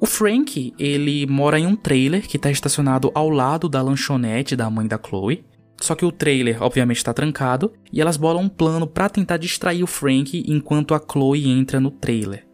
[0.00, 4.68] O Frank, ele mora em um trailer que está estacionado ao lado da lanchonete da
[4.68, 5.44] mãe da Chloe.
[5.80, 9.82] Só que o trailer, obviamente, está trancado e elas bolam um plano para tentar distrair
[9.82, 12.44] o Frank enquanto a Chloe entra no trailer.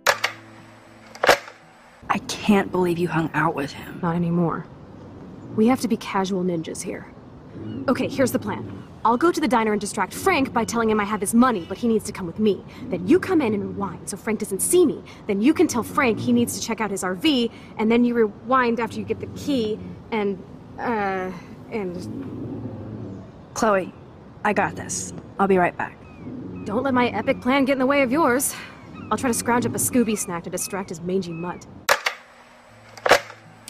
[2.11, 4.01] I can't believe you hung out with him.
[4.03, 4.67] Not anymore.
[5.57, 7.07] We have to be casual ninjas here.
[7.89, 8.85] Okay, here's the plan.
[9.05, 11.65] I'll go to the diner and distract Frank by telling him I have his money,
[11.69, 12.65] but he needs to come with me.
[12.89, 15.03] Then you come in and rewind so Frank doesn't see me.
[15.27, 18.15] Then you can tell Frank he needs to check out his RV, and then you
[18.15, 19.79] rewind after you get the key,
[20.11, 20.43] and,
[20.79, 21.31] uh,
[21.71, 23.23] and.
[23.55, 23.93] Chloe,
[24.45, 25.13] I got this.
[25.39, 25.97] I'll be right back.
[26.65, 28.55] Don't let my epic plan get in the way of yours.
[29.11, 31.67] I'll try to scrounge up a Scooby snack to distract his mangy mutt.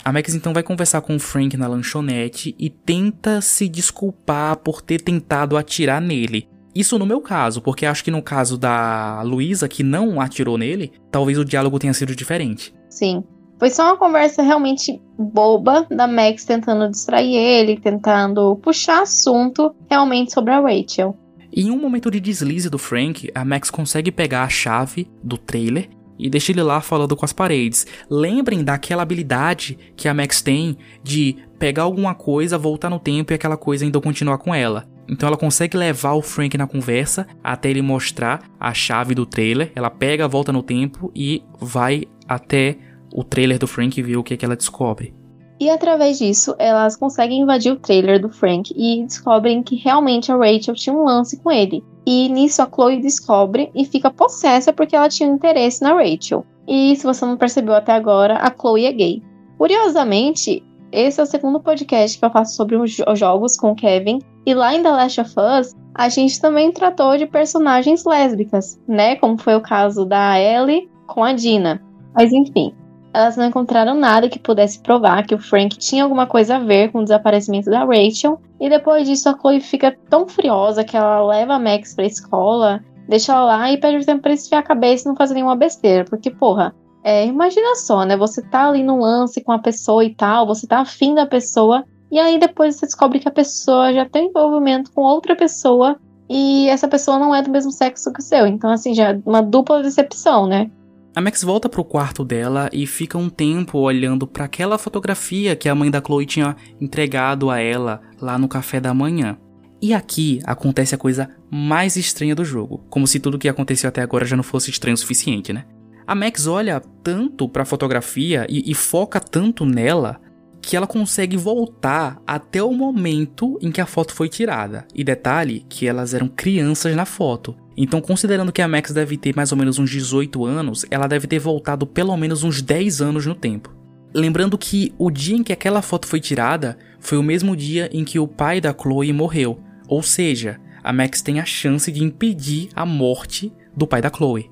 [0.08, 4.80] A Max então vai conversar com o Frank na lanchonete e tenta se desculpar por
[4.80, 6.48] ter tentado atirar nele.
[6.74, 10.92] Isso no meu caso, porque acho que no caso da Luísa, que não atirou nele,
[11.10, 12.74] talvez o diálogo tenha sido diferente.
[12.88, 13.22] Sim.
[13.58, 20.32] Foi só uma conversa realmente boba da Max tentando distrair ele, tentando puxar assunto realmente
[20.32, 21.14] sobre a Rachel.
[21.52, 25.90] Em um momento de deslize do Frank, a Max consegue pegar a chave do trailer
[26.18, 27.86] e deixa ele lá falando com as paredes.
[28.10, 33.34] Lembrem daquela habilidade que a Max tem de pegar alguma coisa, voltar no tempo e
[33.34, 34.86] aquela coisa ainda continuar com ela.
[35.08, 39.72] Então ela consegue levar o Frank na conversa até ele mostrar a chave do trailer.
[39.74, 42.76] Ela pega, volta no tempo e vai até
[43.12, 45.17] o trailer do Frank e vê o que, é que ela descobre.
[45.60, 50.36] E através disso, elas conseguem invadir o trailer do Frank e descobrem que realmente a
[50.36, 51.82] Rachel tinha um lance com ele.
[52.06, 56.46] E nisso a Chloe descobre e fica possessa porque ela tinha um interesse na Rachel.
[56.66, 59.22] E se você não percebeu até agora, a Chloe é gay.
[59.58, 64.20] Curiosamente, esse é o segundo podcast que eu faço sobre os jogos com o Kevin.
[64.46, 69.16] E lá em The Last of Us, a gente também tratou de personagens lésbicas, né?
[69.16, 71.82] Como foi o caso da Ellie com a Dina.
[72.14, 72.72] Mas enfim,
[73.12, 76.92] elas não encontraram nada que pudesse provar que o Frank tinha alguma coisa a ver
[76.92, 78.40] com o desaparecimento da Rachel.
[78.60, 82.82] E depois disso, a Chloe fica tão furiosa que ela leva a Max pra escola,
[83.08, 85.56] deixa ela lá e pede o tempo pra esfriar a cabeça e não fazer nenhuma
[85.56, 86.04] besteira.
[86.04, 88.16] Porque, porra, é, imagina só, né?
[88.16, 91.84] Você tá ali no lance com a pessoa e tal, você tá afim da pessoa,
[92.10, 95.96] e aí depois você descobre que a pessoa já tem envolvimento com outra pessoa
[96.28, 98.46] e essa pessoa não é do mesmo sexo que o seu.
[98.46, 100.70] Então, assim, já é uma dupla decepção, né?
[101.18, 105.68] A Max volta pro quarto dela e fica um tempo olhando para aquela fotografia que
[105.68, 109.36] a mãe da Chloe tinha entregado a ela lá no café da manhã.
[109.82, 114.00] E aqui acontece a coisa mais estranha do jogo, como se tudo que aconteceu até
[114.00, 115.64] agora já não fosse estranho o suficiente, né?
[116.06, 120.20] A Max olha tanto para a fotografia e, e foca tanto nela
[120.68, 124.86] que ela consegue voltar até o momento em que a foto foi tirada.
[124.94, 127.56] E detalhe que elas eram crianças na foto.
[127.74, 131.26] Então, considerando que a Max deve ter mais ou menos uns 18 anos, ela deve
[131.26, 133.74] ter voltado pelo menos uns 10 anos no tempo.
[134.12, 138.04] Lembrando que o dia em que aquela foto foi tirada foi o mesmo dia em
[138.04, 139.58] que o pai da Chloe morreu.
[139.88, 144.50] Ou seja, a Max tem a chance de impedir a morte do pai da Chloe.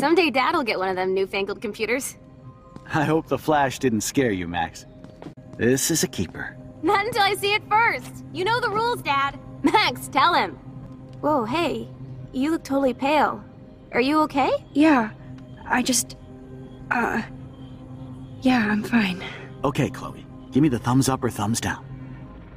[0.00, 2.16] Someday Dad'll get one of them newfangled computers.
[2.92, 4.86] I hope the flash didn't scare you, Max.
[5.58, 6.56] This is a keeper.
[6.82, 8.24] Not until I see it first.
[8.32, 9.38] You know the rules, Dad.
[9.62, 10.52] Max, tell him.
[11.20, 11.86] Whoa, hey.
[12.32, 13.44] You look totally pale.
[13.92, 14.50] Are you okay?
[14.72, 15.10] Yeah.
[15.66, 16.16] I just.
[16.90, 17.20] Uh.
[18.40, 19.22] Yeah, I'm fine.
[19.64, 20.24] Okay, Chloe.
[20.50, 21.84] Give me the thumbs up or thumbs down.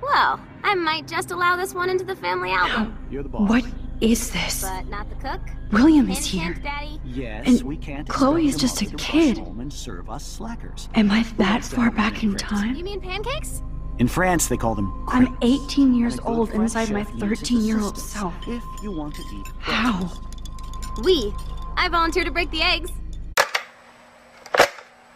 [0.02, 2.98] Well, I might just allow this one into the family album.
[3.12, 3.50] You're the boss.
[3.50, 3.66] What
[4.04, 4.62] is this?
[4.62, 5.42] But not the cook.
[5.72, 6.44] William is here.
[6.44, 7.00] hint, Daddy.
[7.06, 9.38] Yes, And we can't Chloe is just a kid.
[9.38, 10.90] rush home and serve us slackers.
[10.96, 12.76] Am I that far back in time?
[12.76, 13.62] You mean pancakes?
[14.00, 15.46] In France, they call them I'm crepes.
[15.72, 18.34] 18 years old inside my chef uses 13 year old assistance self.
[18.48, 20.10] If you want to eat How?
[21.04, 21.34] We.
[21.78, 22.92] I volunteer to break the eggs.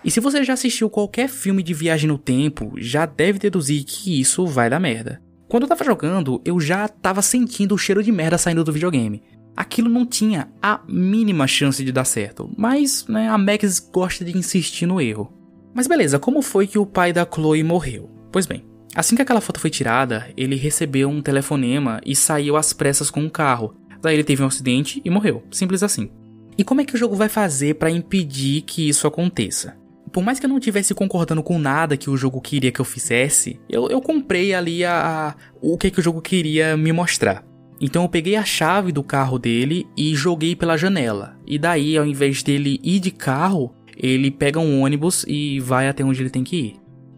[0.03, 4.21] E se você já assistiu qualquer filme de viagem no tempo, já deve deduzir que
[4.21, 5.21] isso vai dar merda.
[5.47, 9.23] Quando eu tava jogando, eu já tava sentindo o cheiro de merda saindo do videogame.
[9.55, 14.37] Aquilo não tinha a mínima chance de dar certo, mas né, a Max gosta de
[14.37, 15.31] insistir no erro.
[15.73, 18.09] Mas beleza, como foi que o pai da Chloe morreu?
[18.29, 22.73] Pois bem, assim que aquela foto foi tirada, ele recebeu um telefonema e saiu às
[22.73, 23.73] pressas com um carro.
[24.01, 26.11] Daí ele teve um acidente e morreu, simples assim.
[26.57, 29.77] E como é que o jogo vai fazer para impedir que isso aconteça?
[30.17, 32.85] Por mais que eu não tivesse concordando com nada que o jogo queria que eu
[32.85, 37.45] fizesse, eu, eu comprei ali a, a- o que, que o jogo queria me mostrar.
[37.79, 41.37] Então eu peguei a chave do carro dele e joguei pela janela.
[41.45, 46.03] E daí, ao invés dele ir de carro, ele pega um ônibus e vai até
[46.03, 46.75] onde ele tem que ir.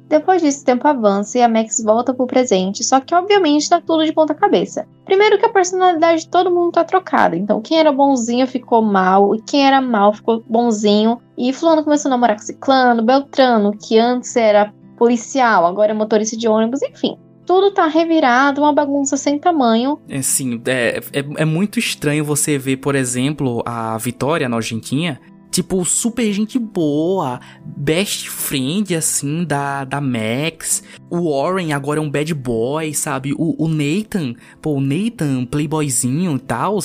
[0.10, 3.80] Depois disso, o tempo avança e a Max volta pro presente, só que obviamente tá
[3.80, 4.88] tudo de ponta cabeça.
[5.06, 9.36] Primeiro que a personalidade de todo mundo tá trocada, então quem era bonzinho ficou mal,
[9.36, 11.22] e quem era mal ficou bonzinho.
[11.38, 16.36] E fulano começou a namorar com ciclano, Beltrano, que antes era policial, agora é motorista
[16.36, 17.16] de ônibus, enfim.
[17.46, 20.00] Tudo tá revirado, uma bagunça sem tamanho.
[20.08, 25.20] É, Assim, é, é, é muito estranho você ver, por exemplo, a Vitória, a nojentinha,
[25.52, 30.84] tipo, super gente boa, best friend, assim, da, da Max.
[31.10, 33.34] O Warren agora é um bad boy, sabe?
[33.38, 36.80] O, o Nathan, pô, o Nathan, playboyzinho e tal,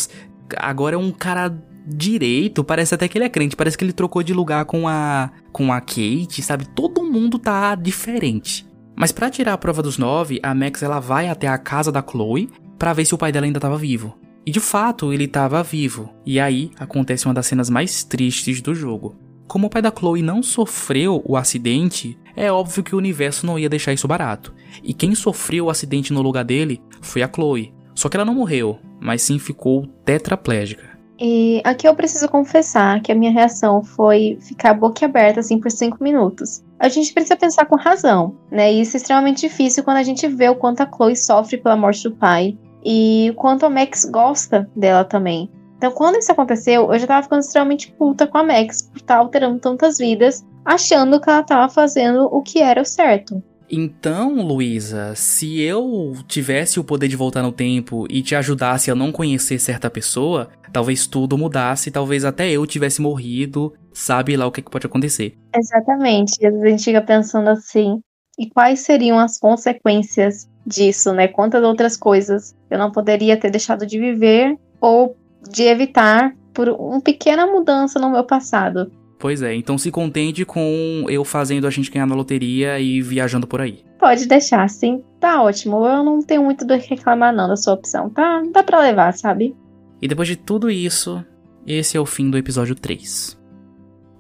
[0.57, 1.55] agora é um cara
[1.87, 5.31] direito, parece até que ele é crente, parece que ele trocou de lugar com a,
[5.53, 6.67] com a Kate, sabe?
[6.75, 8.67] Todo mundo tá diferente.
[8.97, 12.03] Mas pra tirar a prova dos nove, a Max ela vai até a casa da
[12.03, 12.49] Chloe
[12.79, 14.17] pra ver se o pai dela ainda tava vivo.
[14.47, 16.11] E de fato, ele tava vivo.
[16.25, 19.17] E aí acontece uma das cenas mais tristes do jogo.
[19.47, 23.59] Como o pai da Chloe não sofreu o acidente, é óbvio que o universo não
[23.59, 24.55] ia deixar isso barato.
[24.83, 27.73] E quem sofreu o acidente no lugar dele foi a Chloe.
[27.95, 30.95] Só que ela não morreu, mas sim ficou tetraplégica.
[31.19, 36.03] E aqui eu preciso confessar que a minha reação foi ficar boquiaberta assim por cinco
[36.03, 36.65] minutos.
[36.79, 38.73] A gente precisa pensar com razão, né?
[38.73, 41.77] E isso é extremamente difícil quando a gente vê o quanto a Chloe sofre pela
[41.77, 45.51] morte do pai e o quanto a Max gosta dela também.
[45.77, 49.17] Então, quando isso aconteceu, eu já tava ficando extremamente puta com a Max por estar
[49.17, 53.43] alterando tantas vidas, achando que ela tava fazendo o que era o certo.
[53.71, 58.95] Então, Luísa, se eu tivesse o poder de voltar no tempo e te ajudasse a
[58.95, 64.53] não conhecer certa pessoa, talvez tudo mudasse, talvez até eu tivesse morrido, sabe lá o
[64.53, 65.35] que, que pode acontecer.
[65.55, 66.37] Exatamente.
[66.41, 68.01] E às vezes a gente fica pensando assim,
[68.39, 71.29] e quais seriam as consequências disso, né?
[71.29, 75.17] Quantas outras coisas eu não poderia ter deixado de viver ou
[75.51, 78.91] de evitar por uma pequena mudança no meu passado.
[79.19, 83.47] Pois é, então se contente com eu fazendo a gente ganhar na loteria e viajando
[83.47, 83.83] por aí.
[83.99, 85.03] Pode deixar, sim.
[85.19, 85.87] Tá ótimo.
[85.87, 88.11] Eu não tenho muito do que reclamar não da sua opção.
[88.11, 89.57] Tá, dá pra levar, sabe?
[90.01, 91.25] E depois de tudo isso,
[91.67, 93.41] esse é o fim do episódio 3.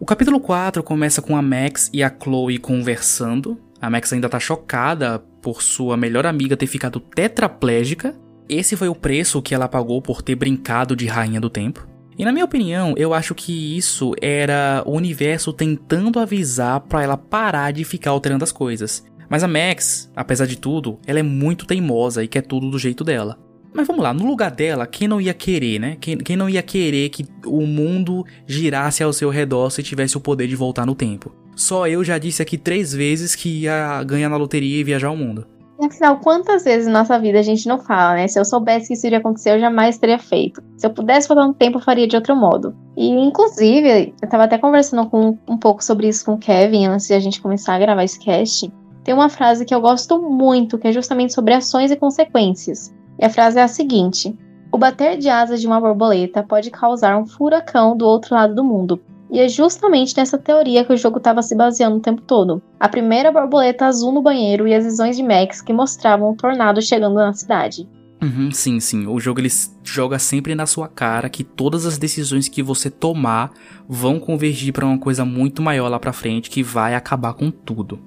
[0.01, 3.61] O capítulo 4 começa com a Max e a Chloe conversando.
[3.80, 8.18] A Max ainda tá chocada por sua melhor amiga ter ficado tetraplégica.
[8.49, 11.86] Esse foi o preço que ela pagou por ter brincado de rainha do tempo.
[12.16, 17.18] E na minha opinião, eu acho que isso era o universo tentando avisar para ela
[17.18, 19.05] parar de ficar alterando as coisas.
[19.28, 23.05] Mas a Max, apesar de tudo, ela é muito teimosa e quer tudo do jeito
[23.05, 23.38] dela.
[23.74, 25.99] Mas vamos lá, no lugar dela, quem não ia querer, né?
[26.01, 30.20] Quem, quem não ia querer que o mundo girasse ao seu redor se tivesse o
[30.20, 31.34] poder de voltar no tempo?
[31.57, 35.16] Só eu já disse aqui três vezes que ia ganhar na loteria e viajar ao
[35.16, 35.46] mundo.
[35.82, 38.28] Afinal, quantas vezes na nossa vida a gente não fala, né?
[38.28, 40.62] Se eu soubesse que isso iria acontecer, eu jamais teria feito.
[40.76, 42.74] Se eu pudesse voltar no tempo, eu faria de outro modo.
[42.96, 47.09] E, inclusive, eu tava até conversando com, um pouco sobre isso com o Kevin antes
[47.09, 48.72] de a gente começar a gravar esse cast.
[49.02, 52.94] Tem uma frase que eu gosto muito, que é justamente sobre ações e consequências.
[53.18, 54.36] E a frase é a seguinte:
[54.72, 58.64] O bater de asas de uma borboleta pode causar um furacão do outro lado do
[58.64, 59.00] mundo.
[59.30, 62.62] E é justamente nessa teoria que o jogo estava se baseando o tempo todo.
[62.78, 66.80] A primeira borboleta azul no banheiro e as visões de Max que mostravam um tornado
[66.80, 67.88] chegando na cidade.
[68.22, 69.06] Uhum, sim, sim.
[69.06, 69.50] O jogo ele
[69.82, 73.52] joga sempre na sua cara que todas as decisões que você tomar
[73.88, 77.98] vão convergir para uma coisa muito maior lá pra frente que vai acabar com tudo.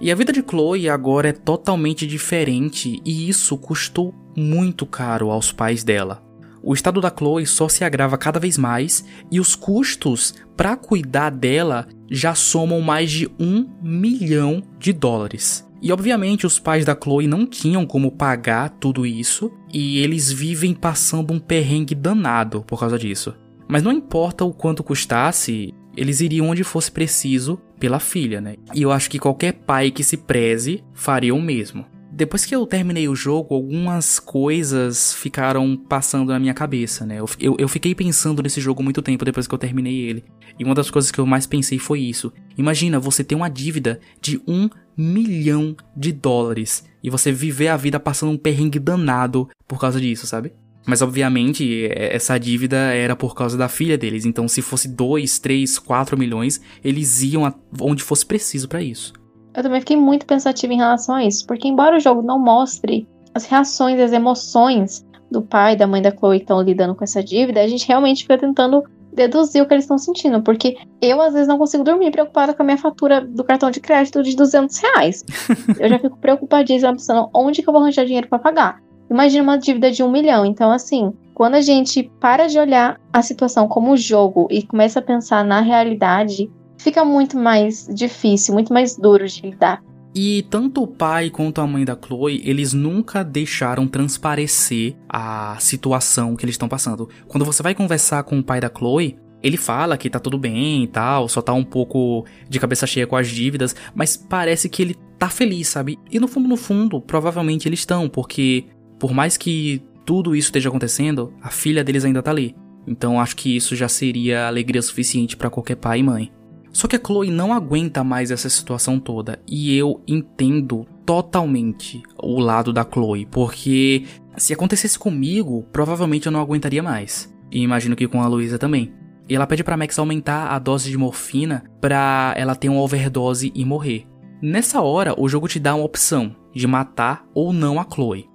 [0.00, 5.52] E a vida de Chloe agora é totalmente diferente e isso custou muito caro aos
[5.52, 6.22] pais dela.
[6.66, 11.28] O estado da Chloe só se agrava cada vez mais e os custos para cuidar
[11.30, 15.68] dela já somam mais de um milhão de dólares.
[15.82, 20.72] E obviamente os pais da Chloe não tinham como pagar tudo isso e eles vivem
[20.72, 23.34] passando um perrengue danado por causa disso.
[23.68, 28.56] Mas não importa o quanto custasse, eles iriam onde fosse preciso pela filha, né?
[28.74, 31.84] E eu acho que qualquer pai que se preze faria o mesmo.
[32.16, 37.18] Depois que eu terminei o jogo, algumas coisas ficaram passando na minha cabeça, né?
[37.18, 40.24] Eu, eu, eu, fiquei pensando nesse jogo muito tempo depois que eu terminei ele.
[40.56, 42.32] E uma das coisas que eu mais pensei foi isso.
[42.56, 47.98] Imagina você ter uma dívida de um milhão de dólares e você viver a vida
[47.98, 50.52] passando um perrengue danado por causa disso, sabe?
[50.86, 55.80] Mas obviamente essa dívida era por causa da filha deles, então se fosse 2, 3,
[55.80, 59.12] 4 milhões, eles iam onde fosse preciso para isso.
[59.54, 63.06] Eu também fiquei muito pensativa em relação a isso, porque embora o jogo não mostre
[63.34, 67.04] as reações, as emoções do pai e da mãe da Chloe que estão lidando com
[67.04, 68.82] essa dívida, a gente realmente fica tentando
[69.12, 72.62] deduzir o que eles estão sentindo, porque eu às vezes não consigo dormir preocupada com
[72.62, 75.24] a minha fatura do cartão de crédito de 200 reais.
[75.78, 78.82] eu já fico preocupadíssima pensando onde que eu vou arranjar dinheiro para pagar.
[79.08, 80.44] Imagina uma dívida de um milhão.
[80.44, 85.02] Então, assim, quando a gente para de olhar a situação como jogo e começa a
[85.02, 86.50] pensar na realidade,
[86.84, 89.82] fica muito mais difícil, muito mais duro de lidar.
[90.14, 96.36] E tanto o pai quanto a mãe da Chloe, eles nunca deixaram transparecer a situação
[96.36, 97.08] que eles estão passando.
[97.26, 100.84] Quando você vai conversar com o pai da Chloe, ele fala que tá tudo bem
[100.84, 104.82] e tal, só tá um pouco de cabeça cheia com as dívidas, mas parece que
[104.82, 105.98] ele tá feliz, sabe?
[106.10, 108.66] E no fundo, no fundo, provavelmente eles estão, porque
[109.00, 112.54] por mais que tudo isso esteja acontecendo, a filha deles ainda tá ali.
[112.86, 116.30] Então acho que isso já seria alegria suficiente para qualquer pai e mãe.
[116.74, 122.40] Só que a Chloe não aguenta mais essa situação toda e eu entendo totalmente o
[122.40, 124.04] lado da Chloe, porque
[124.36, 127.32] se acontecesse comigo, provavelmente eu não aguentaria mais.
[127.48, 128.92] E imagino que com a Luísa também.
[129.28, 133.52] E ela pede para Max aumentar a dose de morfina para ela ter uma overdose
[133.54, 134.04] e morrer.
[134.42, 138.28] Nessa hora, o jogo te dá uma opção de matar ou não a Chloe.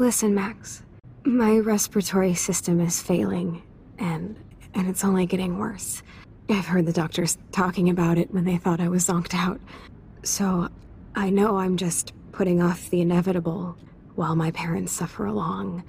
[0.00, 0.82] Listen, Max.
[1.26, 3.60] My respiratory system is failing,
[4.00, 4.36] and
[4.74, 6.02] and it's only getting worse.
[6.48, 9.60] I've heard the doctors talking about it when they thought I was zonked out.
[10.22, 10.68] So,
[11.14, 13.76] I know I'm just putting off the inevitable
[14.14, 15.84] while my parents suffer along.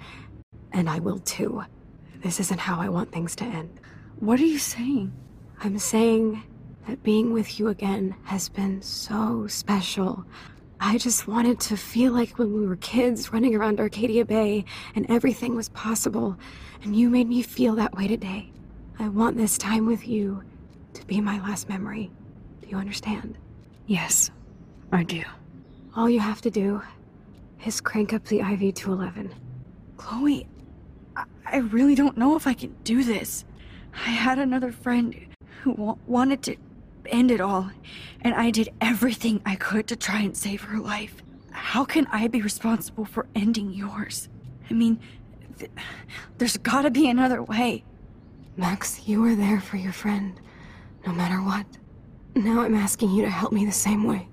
[0.71, 1.63] And I will too.
[2.21, 3.79] This isn't how I want things to end.
[4.19, 5.13] What are you saying?
[5.61, 6.43] I'm saying
[6.87, 10.25] that being with you again has been so special.
[10.79, 14.65] I just wanted to feel like when we were kids running around Arcadia Bay
[14.95, 16.37] and everything was possible,
[16.83, 18.51] and you made me feel that way today.
[19.01, 20.43] I want this time with you
[20.93, 22.11] to be my last memory.
[22.61, 23.37] Do you understand?
[23.87, 24.29] Yes,
[24.91, 25.23] I do.
[25.95, 26.81] All you have to do
[27.65, 29.33] is crank up the IV to 11.
[29.95, 30.47] Chloe,
[31.15, 33.45] I, I really don't know if I can do this.
[33.93, 35.15] I had another friend
[35.61, 36.57] who wa wanted to
[37.05, 37.71] end it all,
[38.19, 41.23] and I did everything I could to try and save her life.
[41.51, 44.27] How can I be responsible for ending yours?
[44.69, 44.99] I mean,
[45.57, 45.71] th
[46.37, 47.83] there's gotta be another way.
[48.59, 50.37] Max, you were there for your friend,
[51.07, 51.65] no matter what.
[52.35, 54.27] Now I'm asking you to help me the same way.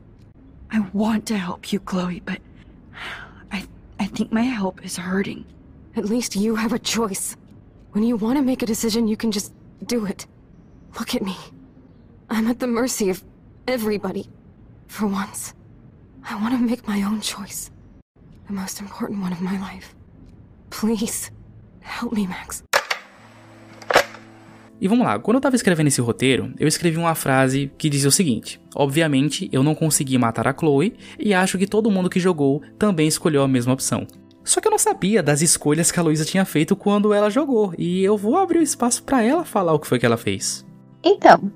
[0.68, 2.40] I want to help you, Chloe, but
[3.52, 3.64] I
[4.00, 5.44] I think my help is hurting.
[5.94, 7.36] At least you have a choice.
[7.92, 9.52] When you want to make a decision, you can just
[9.86, 10.26] do it.
[10.98, 11.36] Look at me.
[12.28, 13.22] I'm at the mercy of
[13.68, 14.28] everybody.
[14.88, 15.54] For once,
[16.28, 17.70] I want to make my own choice.
[18.48, 19.94] The most important one of my life.
[20.70, 21.30] Please,
[21.80, 22.64] help me, Max.
[24.80, 28.08] E vamos lá, quando eu tava escrevendo esse roteiro, eu escrevi uma frase que dizia
[28.08, 32.20] o seguinte: Obviamente, eu não consegui matar a Chloe e acho que todo mundo que
[32.20, 34.06] jogou também escolheu a mesma opção.
[34.44, 37.74] Só que eu não sabia das escolhas que a Luísa tinha feito quando ela jogou,
[37.76, 40.64] e eu vou abrir o espaço para ela falar o que foi que ela fez.
[41.02, 41.50] Então,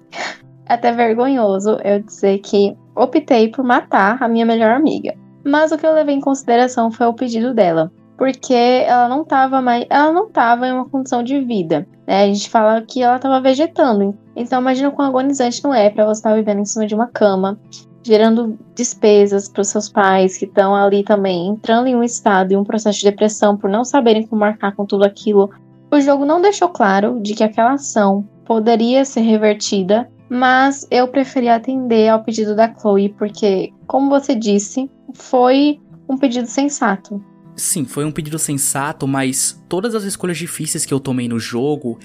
[0.68, 5.14] é até vergonhoso eu dizer que optei por matar a minha melhor amiga.
[5.44, 9.62] Mas o que eu levei em consideração foi o pedido dela porque ela não estava
[9.62, 11.88] mais, ela não estava em uma condição de vida.
[12.06, 12.24] Né?
[12.24, 14.14] A gente fala que ela estava vegetando.
[14.36, 17.06] Então imagina quão agonizante não é para você estar tá vivendo em cima de uma
[17.06, 17.58] cama,
[18.02, 22.56] gerando despesas para os seus pais que estão ali também entrando em um estado e
[22.58, 25.48] um processo de depressão por não saberem como marcar com tudo aquilo.
[25.90, 31.48] O jogo não deixou claro de que aquela ação poderia ser revertida, mas eu preferi
[31.48, 37.29] atender ao pedido da Chloe porque, como você disse, foi um pedido sensato.
[37.56, 41.98] Sim, foi um pedido sensato, mas todas as escolhas difíceis que eu tomei no jogo,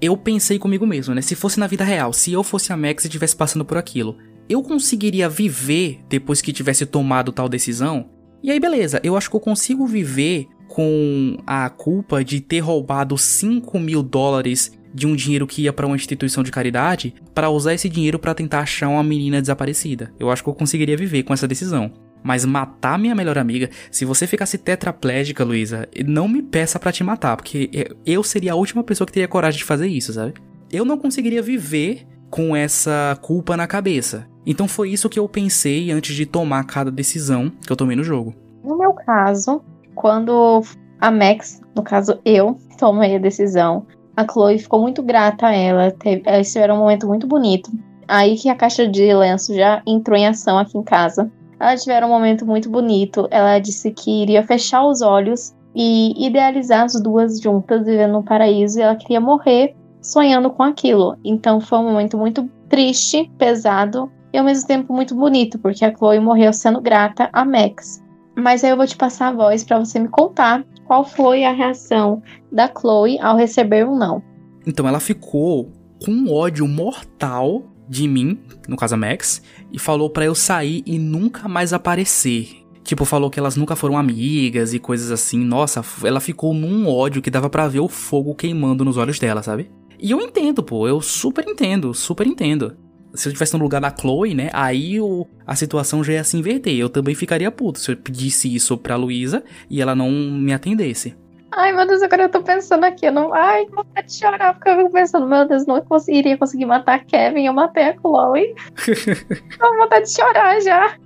[0.00, 1.22] eu pensei comigo mesmo, né?
[1.22, 4.16] Se fosse na vida real, se eu fosse a Max e estivesse passando por aquilo,
[4.48, 8.08] eu conseguiria viver depois que tivesse tomado tal decisão?
[8.42, 13.16] E aí, beleza, eu acho que eu consigo viver com a culpa de ter roubado
[13.18, 17.74] 5 mil dólares de um dinheiro que ia para uma instituição de caridade para usar
[17.74, 20.12] esse dinheiro para tentar achar uma menina desaparecida.
[20.18, 21.92] Eu acho que eu conseguiria viver com essa decisão.
[22.22, 27.04] Mas matar minha melhor amiga, se você ficasse tetraplégica, Luísa, não me peça para te
[27.04, 30.34] matar, porque eu seria a última pessoa que teria coragem de fazer isso, sabe?
[30.70, 34.26] Eu não conseguiria viver com essa culpa na cabeça.
[34.46, 38.04] Então foi isso que eu pensei antes de tomar cada decisão que eu tomei no
[38.04, 38.34] jogo.
[38.64, 39.62] No meu caso,
[39.94, 40.62] quando
[41.00, 45.90] a Max, no caso eu, tomei a decisão, a Chloe ficou muito grata a ela.
[45.92, 47.70] Teve, eles tiveram um momento muito bonito.
[48.06, 51.30] Aí que a caixa de lenço já entrou em ação aqui em casa.
[51.60, 53.26] Elas tiveram um momento muito bonito.
[53.30, 58.78] Ela disse que iria fechar os olhos e idealizar as duas juntas vivendo no paraíso
[58.78, 61.16] e ela queria morrer sonhando com aquilo.
[61.24, 65.94] Então foi um momento muito triste, pesado e ao mesmo tempo muito bonito, porque a
[65.94, 68.02] Chloe morreu sendo grata a Max.
[68.36, 71.52] Mas aí eu vou te passar a voz para você me contar qual foi a
[71.52, 74.22] reação da Chloe ao receber um não.
[74.66, 75.72] Então ela ficou
[76.04, 80.82] com um ódio mortal de mim, no caso a Max, e falou para eu sair
[80.86, 82.64] e nunca mais aparecer.
[82.84, 85.44] Tipo, falou que elas nunca foram amigas e coisas assim.
[85.44, 89.42] Nossa, ela ficou num ódio que dava para ver o fogo queimando nos olhos dela,
[89.42, 89.70] sabe?
[90.00, 92.76] E eu entendo, pô, eu super entendo, super entendo.
[93.12, 96.36] Se eu estivesse no lugar da Chloe, né, aí o, a situação já ia se
[96.36, 96.76] inverter.
[96.76, 101.14] Eu também ficaria puto se eu pedisse isso pra Luísa e ela não me atendesse.
[101.50, 103.06] Ai, meu Deus, agora eu tô pensando aqui.
[103.06, 103.32] Eu não...
[103.32, 107.46] Ai, vontade de chorar, porque eu fico pensando, meu Deus, não iria conseguir matar Kevin,
[107.46, 108.54] eu matei a Chloe.
[109.58, 110.96] tô com vontade de chorar já.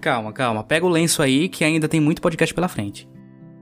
[0.00, 0.62] Calma, calma.
[0.62, 3.08] Pega o lenço aí que ainda tem muito podcast pela frente.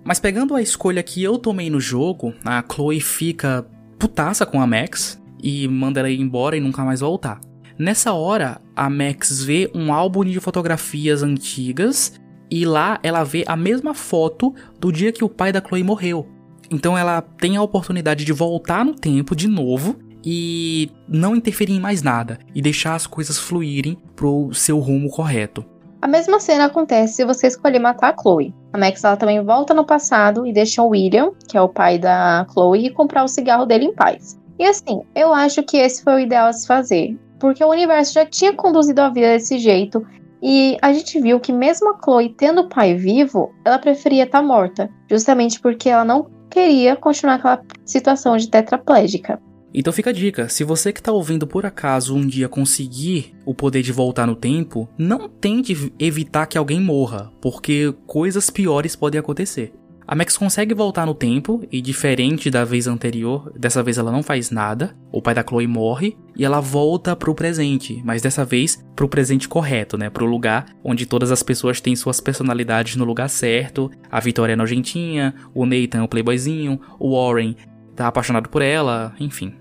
[0.05, 3.67] Mas pegando a escolha que eu tomei no jogo, a Chloe fica
[3.99, 7.41] putaça com a Max e manda ela ir embora e nunca mais voltar.
[7.79, 12.21] Nessa hora, a Max vê um álbum de fotografias antigas
[12.55, 16.25] e lá ela vê a mesma foto do dia que o pai da Chloe morreu.
[16.71, 21.81] Então ela tem a oportunidade de voltar no tempo de novo e não interferir em
[21.81, 25.65] mais nada e deixar as coisas fluírem pro seu rumo correto.
[26.01, 28.55] A mesma cena acontece se você escolher matar a Chloe.
[28.73, 31.99] A Max ela também volta no passado e deixa o William, que é o pai
[31.99, 34.39] da Chloe, comprar o cigarro dele em paz.
[34.61, 38.13] E assim, eu acho que esse foi o ideal a se fazer, porque o universo
[38.13, 40.07] já tinha conduzido a vida desse jeito
[40.47, 44.41] e a gente viu que mesmo a Chloe tendo o pai vivo, ela preferia estar
[44.41, 49.41] tá morta, justamente porque ela não queria continuar aquela situação de tetraplégica.
[49.73, 53.55] Então fica a dica, se você que está ouvindo por acaso um dia conseguir o
[53.55, 59.19] poder de voltar no tempo, não tente evitar que alguém morra, porque coisas piores podem
[59.19, 59.73] acontecer.
[60.07, 64.23] A Max consegue voltar no tempo e, diferente da vez anterior, dessa vez ela não
[64.23, 64.95] faz nada.
[65.11, 69.49] O pai da Chloe morre e ela volta pro presente, mas dessa vez pro presente
[69.49, 70.11] correto, né?
[70.11, 73.91] Pro lugar onde todas as pessoas têm suas personalidades no lugar certo.
[74.11, 77.57] A Vitória é nojentinha, o Nathan é o playboyzinho, o Warren
[77.97, 79.55] tá apaixonado por ela, enfim.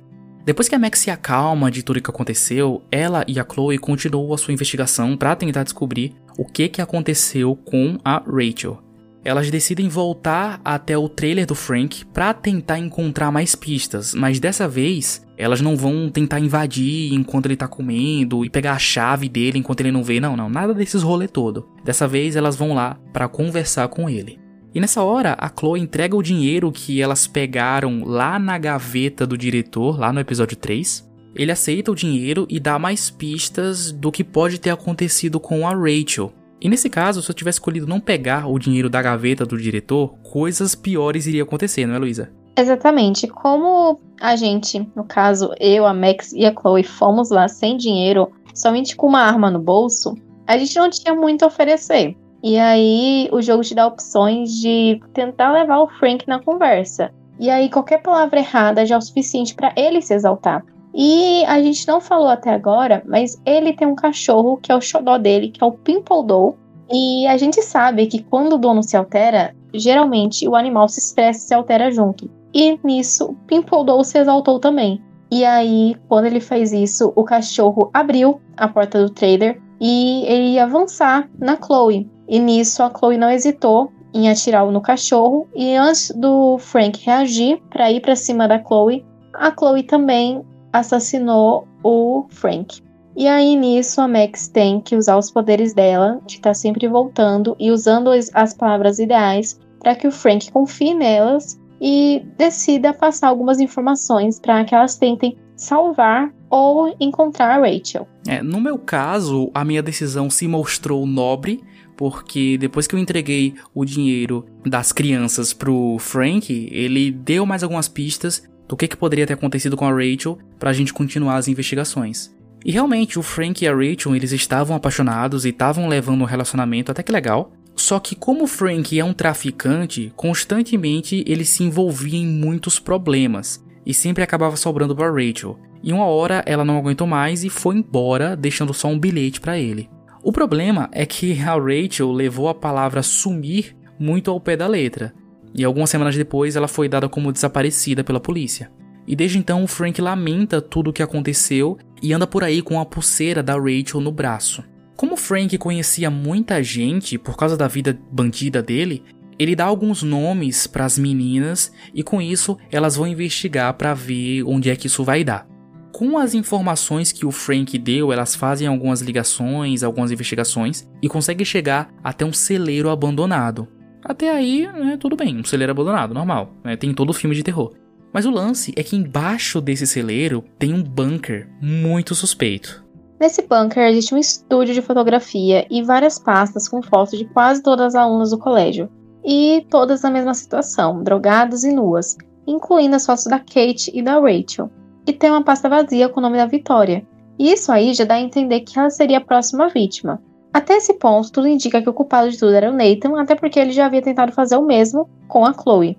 [0.43, 4.33] Depois que a Max se acalma de tudo que aconteceu, ela e a Chloe continuam
[4.33, 8.83] a sua investigação para tentar descobrir o que que aconteceu com a Rachel.
[9.23, 14.67] Elas decidem voltar até o trailer do Frank para tentar encontrar mais pistas, mas dessa
[14.67, 19.57] vez elas não vão tentar invadir enquanto ele tá comendo e pegar a chave dele
[19.57, 21.67] enquanto ele não vê, não, não, nada desses rolê todo.
[21.83, 24.39] Dessa vez elas vão lá para conversar com ele.
[24.75, 29.37] E nessa hora, a Chloe entrega o dinheiro que elas pegaram lá na gaveta do
[29.37, 31.07] diretor, lá no episódio 3.
[31.35, 35.75] Ele aceita o dinheiro e dá mais pistas do que pode ter acontecido com a
[35.75, 36.33] Rachel.
[36.63, 40.15] E nesse caso, se eu tivesse escolhido não pegar o dinheiro da gaveta do diretor,
[40.23, 42.31] coisas piores iriam acontecer, não é, Luísa?
[42.57, 43.27] Exatamente.
[43.27, 48.31] Como a gente, no caso, eu, a Max e a Chloe, fomos lá sem dinheiro,
[48.55, 50.15] somente com uma arma no bolso,
[50.47, 52.15] a gente não tinha muito a oferecer.
[52.41, 57.11] E aí o jogo te dá opções de tentar levar o Frank na conversa.
[57.39, 60.63] E aí qualquer palavra errada já é o suficiente para ele se exaltar.
[60.93, 64.81] E a gente não falou até agora, mas ele tem um cachorro que é o
[64.81, 66.53] xodó dele, que é o Pimple.
[66.91, 71.39] E a gente sabe que quando o dono se altera, geralmente o animal se estressa
[71.39, 72.29] e se altera junto.
[72.53, 75.01] E nisso, o Pimple se exaltou também.
[75.31, 80.53] E aí, quando ele fez isso, o cachorro abriu a porta do trailer e ele
[80.53, 82.07] ia avançar na Chloe.
[82.27, 85.47] E nisso, a Chloe não hesitou em atirar no cachorro.
[85.55, 91.67] E antes do Frank reagir para ir para cima da Chloe, a Chloe também assassinou
[91.83, 92.81] o Frank.
[93.15, 96.87] E aí nisso a Max tem que usar os poderes dela, de estar tá sempre
[96.87, 103.27] voltando e usando as palavras ideais para que o Frank confie nelas e decida passar
[103.27, 108.07] algumas informações para que elas tentem salvar ou encontrar a Rachel.
[108.27, 111.61] É, no meu caso, a minha decisão se mostrou nobre,
[111.97, 117.87] porque depois que eu entreguei o dinheiro das crianças pro Frank, ele deu mais algumas
[117.87, 118.43] pistas
[118.73, 122.35] do que, que poderia ter acontecido com a Rachel para a gente continuar as investigações.
[122.65, 126.91] E realmente, o Frank e a Rachel, eles estavam apaixonados e estavam levando um relacionamento
[126.91, 127.51] até que legal.
[127.75, 133.63] Só que como o Frank é um traficante, constantemente ele se envolvia em muitos problemas
[133.85, 135.59] e sempre acabava sobrando para Rachel.
[135.83, 139.59] E uma hora ela não aguentou mais e foi embora, deixando só um bilhete para
[139.59, 139.87] ele.
[140.23, 145.13] O problema é que a Rachel levou a palavra sumir muito ao pé da letra
[145.53, 148.71] e algumas semanas depois ela foi dada como desaparecida pela polícia.
[149.07, 152.79] E desde então o Frank lamenta tudo o que aconteceu e anda por aí com
[152.79, 154.63] a pulseira da Rachel no braço.
[154.95, 159.03] Como Frank conhecia muita gente por causa da vida bandida dele,
[159.37, 164.43] ele dá alguns nomes para as meninas e com isso elas vão investigar para ver
[164.43, 165.47] onde é que isso vai dar.
[165.91, 171.45] Com as informações que o Frank deu, elas fazem algumas ligações, algumas investigações e conseguem
[171.45, 173.67] chegar até um celeiro abandonado.
[174.03, 177.73] Até aí, né, tudo bem, um celeiro abandonado, normal, né, tem todo filme de terror.
[178.11, 182.83] Mas o lance é que embaixo desse celeiro tem um bunker muito suspeito.
[183.19, 187.87] Nesse bunker existe um estúdio de fotografia e várias pastas com fotos de quase todas
[187.87, 188.89] as alunas do colégio.
[189.25, 194.19] E todas na mesma situação, drogadas e nuas, incluindo as fotos da Kate e da
[194.19, 194.69] Rachel.
[195.07, 197.07] E tem uma pasta vazia com o nome da Vitória.
[197.39, 200.21] E isso aí já dá a entender que ela seria a próxima vítima.
[200.53, 203.59] Até esse ponto, tudo indica que o culpado de tudo era o Nathan, até porque
[203.59, 205.97] ele já havia tentado fazer o mesmo com a Chloe.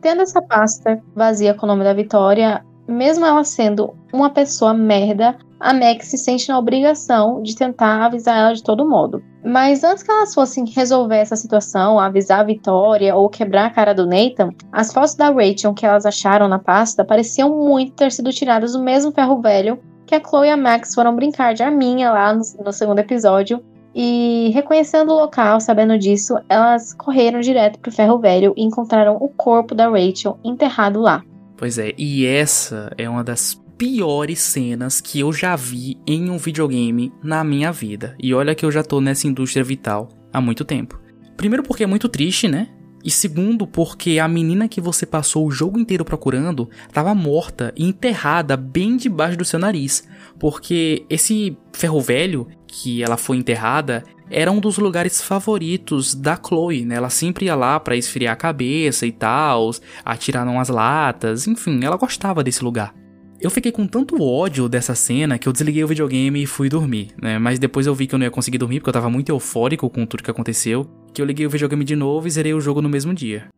[0.00, 5.36] Tendo essa pasta vazia com o nome da Vitória, mesmo ela sendo uma pessoa merda,
[5.60, 9.22] a Max se sente na obrigação de tentar avisar ela de todo modo.
[9.44, 13.92] Mas antes que elas fossem resolver essa situação, avisar a Vitória ou quebrar a cara
[13.92, 18.32] do Nathan, as fotos da Rachel que elas acharam na pasta pareciam muito ter sido
[18.32, 22.10] tiradas do mesmo ferro velho que a Chloe e a Max foram brincar de arminha
[22.10, 23.62] lá no, no segundo episódio
[23.94, 29.28] e reconhecendo o local, sabendo disso, elas correram direto pro ferro velho e encontraram o
[29.28, 31.22] corpo da Rachel enterrado lá.
[31.56, 36.36] Pois é, e essa é uma das piores cenas que eu já vi em um
[36.36, 38.14] videogame na minha vida.
[38.22, 41.00] E olha que eu já tô nessa indústria vital há muito tempo.
[41.36, 42.68] Primeiro porque é muito triste, né?
[43.02, 47.86] E segundo, porque a menina que você passou o jogo inteiro procurando estava morta e
[47.86, 50.06] enterrada bem debaixo do seu nariz.
[50.38, 56.84] Porque esse ferro velho que ela foi enterrada era um dos lugares favoritos da Chloe,
[56.84, 56.94] né?
[56.94, 59.72] Ela sempre ia lá para esfriar a cabeça e tal,
[60.04, 62.94] atirar umas latas, enfim, ela gostava desse lugar.
[63.40, 67.08] Eu fiquei com tanto ódio dessa cena que eu desliguei o videogame e fui dormir,
[67.20, 67.38] né?
[67.38, 69.88] Mas depois eu vi que eu não ia conseguir dormir porque eu tava muito eufórico
[69.88, 72.80] com tudo que aconteceu, que eu liguei o videogame de novo e zerei o jogo
[72.82, 73.48] no mesmo dia.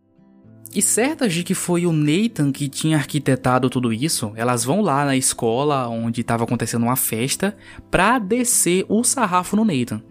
[0.75, 5.05] E certas de que foi o Nathan que tinha arquitetado tudo isso, elas vão lá
[5.05, 7.55] na escola onde estava acontecendo uma festa
[7.91, 10.03] pra descer o sarrafo no Nathan.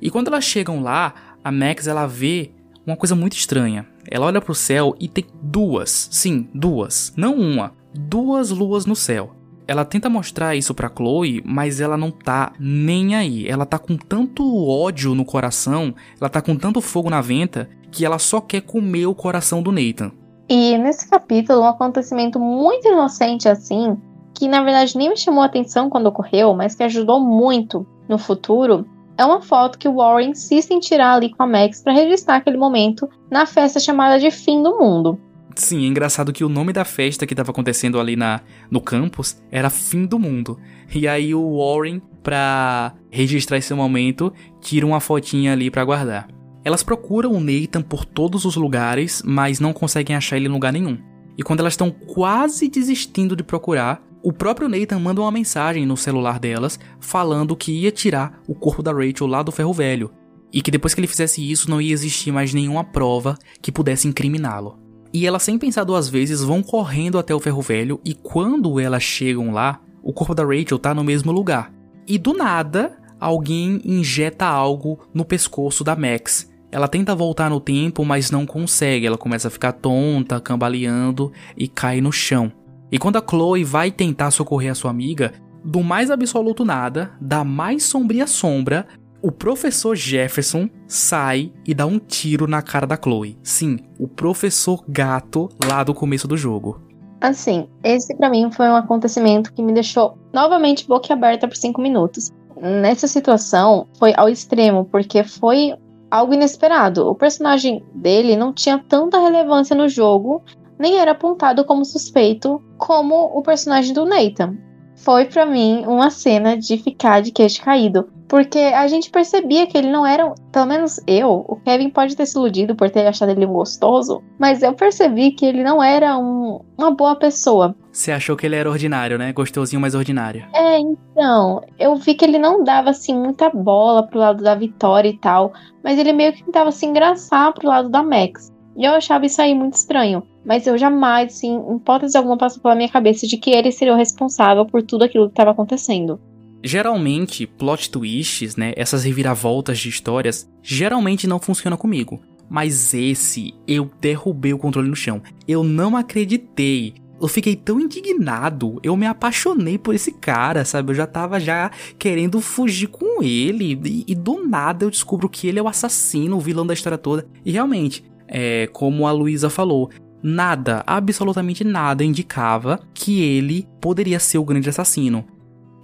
[0.00, 2.50] E quando elas chegam lá, a Max ela vê
[2.86, 3.86] uma coisa muito estranha.
[4.06, 9.39] Ela olha pro céu e tem duas, sim, duas, não uma, duas luas no céu.
[9.70, 13.46] Ela tenta mostrar isso pra Chloe, mas ela não tá nem aí.
[13.46, 18.04] Ela tá com tanto ódio no coração, ela tá com tanto fogo na venta, que
[18.04, 20.10] ela só quer comer o coração do Nathan.
[20.48, 23.96] E nesse capítulo, um acontecimento muito inocente assim,
[24.34, 28.84] que na verdade nem me chamou atenção quando ocorreu, mas que ajudou muito no futuro,
[29.16, 32.38] é uma foto que o Warren insiste em tirar ali com a Max para registrar
[32.38, 35.16] aquele momento na festa chamada de Fim do Mundo.
[35.56, 38.40] Sim, é engraçado que o nome da festa que estava acontecendo ali na,
[38.70, 40.58] no campus era Fim do Mundo.
[40.94, 46.28] E aí o Warren, pra registrar esse momento, tira uma fotinha ali para guardar.
[46.64, 50.72] Elas procuram o Nathan por todos os lugares, mas não conseguem achar ele em lugar
[50.72, 50.98] nenhum.
[51.36, 55.96] E quando elas estão quase desistindo de procurar, o próprio Nathan manda uma mensagem no
[55.96, 60.10] celular delas falando que ia tirar o corpo da Rachel lá do ferro velho.
[60.52, 64.06] E que depois que ele fizesse isso não ia existir mais nenhuma prova que pudesse
[64.06, 64.78] incriminá-lo.
[65.12, 69.02] E elas, sem pensar duas vezes, vão correndo até o ferro velho e quando elas
[69.02, 71.72] chegam lá, o corpo da Rachel tá no mesmo lugar.
[72.06, 76.50] E do nada, alguém injeta algo no pescoço da Max.
[76.72, 79.06] Ela tenta voltar no tempo, mas não consegue.
[79.06, 82.52] Ela começa a ficar tonta, cambaleando e cai no chão.
[82.92, 85.32] E quando a Chloe vai tentar socorrer a sua amiga,
[85.64, 88.86] do mais absoluto nada, da mais sombria sombra,
[89.22, 93.38] o professor Jefferson sai e dá um tiro na cara da Chloe.
[93.42, 96.80] Sim, o professor gato lá do começo do jogo.
[97.20, 102.30] Assim, esse para mim foi um acontecimento que me deixou novamente boquiaberta por cinco minutos.
[102.60, 105.74] Nessa situação foi ao extremo, porque foi
[106.10, 107.06] algo inesperado.
[107.06, 110.42] O personagem dele não tinha tanta relevância no jogo,
[110.78, 114.56] nem era apontado como suspeito como o personagem do Nathan.
[114.96, 118.08] Foi para mim uma cena de ficar de queixo caído.
[118.30, 122.24] Porque a gente percebia que ele não era, pelo menos eu, o Kevin pode ter
[122.26, 126.60] se iludido por ter achado ele gostoso, mas eu percebi que ele não era um,
[126.78, 127.74] uma boa pessoa.
[127.90, 129.32] Você achou que ele era ordinário, né?
[129.32, 130.46] Gostosinho, mas ordinário.
[130.54, 135.08] É, então, eu vi que ele não dava assim muita bola pro lado da Vitória
[135.08, 135.52] e tal,
[135.82, 138.52] mas ele meio que tentava se engraçar pro lado da Max.
[138.76, 140.22] E eu achava isso aí muito estranho.
[140.44, 143.92] Mas eu jamais, assim, em hipótese alguma, passou pela minha cabeça de que ele seria
[143.92, 146.20] o responsável por tudo aquilo que estava acontecendo.
[146.62, 152.20] Geralmente, plot twists, né, essas reviravoltas de histórias, geralmente não funcionam comigo.
[152.48, 155.22] Mas esse, eu derrubei o controle no chão.
[155.46, 156.94] Eu não acreditei.
[157.20, 160.90] Eu fiquei tão indignado, eu me apaixonei por esse cara, sabe?
[160.90, 163.78] Eu já tava já querendo fugir com ele.
[163.84, 166.98] E, e do nada eu descubro que ele é o assassino, o vilão da história
[166.98, 167.26] toda.
[167.44, 169.90] E realmente, é, como a Luísa falou,
[170.22, 175.24] nada, absolutamente nada indicava que ele poderia ser o grande assassino.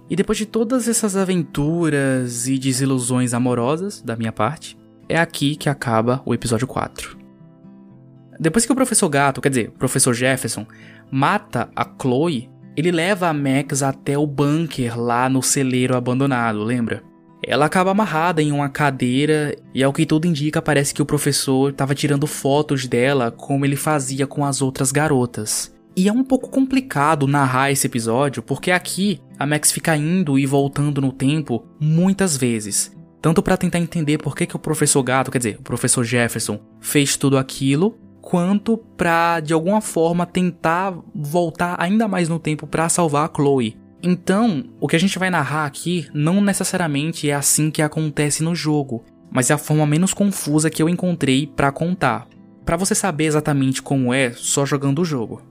[0.09, 4.77] E depois de todas essas aventuras e desilusões amorosas da minha parte,
[5.09, 7.17] é aqui que acaba o episódio 4.
[8.39, 10.65] Depois que o professor Gato, quer dizer, o professor Jefferson,
[11.11, 17.03] mata a Chloe, ele leva a Max até o bunker lá no celeiro abandonado, lembra?
[17.43, 21.71] Ela acaba amarrada em uma cadeira e ao que tudo indica parece que o professor
[21.71, 25.73] estava tirando fotos dela como ele fazia com as outras garotas.
[25.97, 30.45] E é um pouco complicado narrar esse episódio, porque aqui a Max fica indo e
[30.45, 32.95] voltando no tempo muitas vezes.
[33.19, 36.59] Tanto para tentar entender por que, que o professor Gato, quer dizer, o professor Jefferson,
[36.79, 42.87] fez tudo aquilo, quanto para de alguma forma tentar voltar ainda mais no tempo para
[42.89, 43.75] salvar a Chloe.
[44.03, 48.53] Então, o que a gente vai narrar aqui não necessariamente é assim que acontece no
[48.53, 52.27] jogo, mas é a forma menos confusa que eu encontrei para contar.
[52.63, 55.41] Para você saber exatamente como é, só jogando o jogo.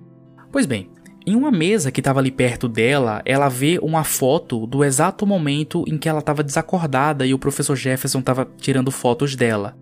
[0.56, 0.88] Pois bem,
[1.26, 5.84] em uma mesa que estava ali perto dela, ela vê uma foto do exato momento
[5.86, 9.76] em que ela estava desacordada e o professor Jefferson estava tirando fotos dela.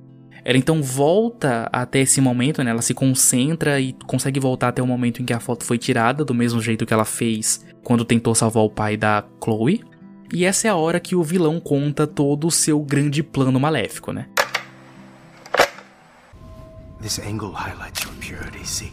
[0.44, 2.72] Ela então volta até esse momento, né?
[2.72, 6.24] Ela se concentra e consegue voltar até o momento em que a foto foi tirada,
[6.24, 9.84] do mesmo jeito que ela fez quando tentou salvar o pai da Chloe.
[10.32, 14.10] E essa é a hora que o vilão conta todo o seu grande plano maléfico,
[14.10, 14.26] né?
[17.00, 18.92] This angle highlights your see?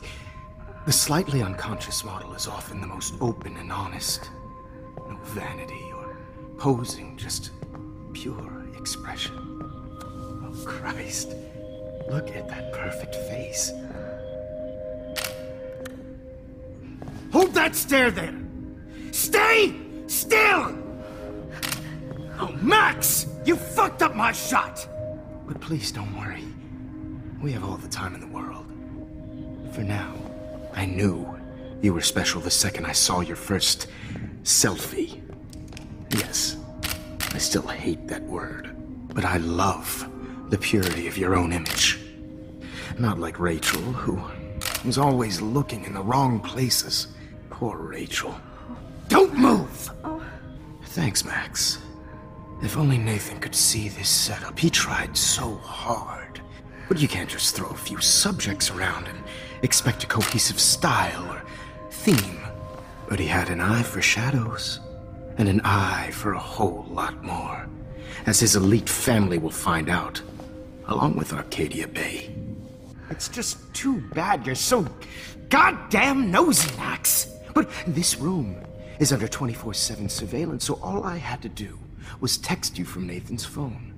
[0.83, 4.31] The slightly unconscious model is often the most open and honest.
[5.07, 6.17] No vanity or
[6.57, 7.51] posing, just
[8.13, 9.35] pure expression.
[9.61, 11.35] Oh, Christ.
[12.09, 13.71] Look at that perfect face.
[17.31, 18.33] Hold that stare there!
[19.11, 19.75] Stay
[20.07, 20.75] still!
[22.39, 23.27] Oh, Max!
[23.45, 24.87] You fucked up my shot!
[25.47, 26.43] But please don't worry.
[27.39, 28.65] We have all the time in the world.
[29.75, 30.20] For now.
[30.73, 31.39] I knew
[31.81, 33.87] you were special the second I saw your first
[34.43, 35.21] selfie.
[36.11, 36.57] Yes,
[37.33, 38.75] I still hate that word,
[39.13, 40.09] but I love
[40.49, 41.99] the purity of your own image.
[42.99, 44.21] Not like Rachel, who
[44.85, 47.07] was always looking in the wrong places.
[47.49, 48.35] Poor Rachel.
[49.07, 49.89] Don't move!
[50.85, 51.79] Thanks, Max.
[52.61, 54.59] If only Nathan could see this setup.
[54.59, 56.41] He tried so hard.
[56.87, 59.17] But you can't just throw a few subjects around and
[59.61, 61.41] expect a cohesive style or
[61.89, 62.39] theme.
[63.07, 64.79] But he had an eye for shadows,
[65.37, 67.67] and an eye for a whole lot more,
[68.25, 70.21] as his elite family will find out,
[70.87, 72.33] along with Arcadia Bay.
[73.09, 74.87] It's just too bad you're so
[75.49, 77.27] goddamn nosy, Max.
[77.53, 78.55] But this room
[78.99, 81.77] is under 24 7 surveillance, so all I had to do
[82.19, 83.93] was text you from Nathan's phone.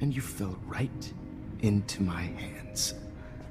[0.00, 1.12] And you fell right
[1.62, 2.94] into my hands.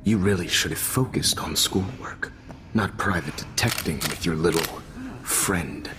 [0.06, 2.30] You really should have focused on schoolwork,
[2.74, 4.62] not private detecting with your little
[5.24, 5.90] friend.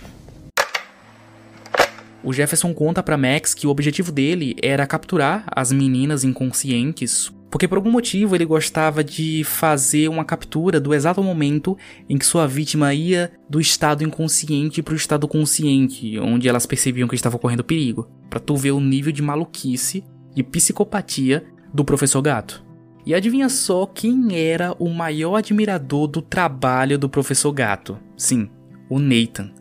[2.23, 7.67] O Jefferson conta para Max que o objetivo dele era capturar as meninas inconscientes, porque
[7.67, 11.75] por algum motivo ele gostava de fazer uma captura do exato momento
[12.07, 17.07] em que sua vítima ia do estado inconsciente para o estado consciente, onde elas percebiam
[17.07, 20.03] que estava correndo perigo, para tu ver o nível de maluquice
[20.35, 22.64] e psicopatia do professor Gato.
[23.05, 27.99] E adivinha só quem era o maior admirador do trabalho do professor Gato?
[28.17, 28.49] Sim,
[28.89, 29.51] o Nathan.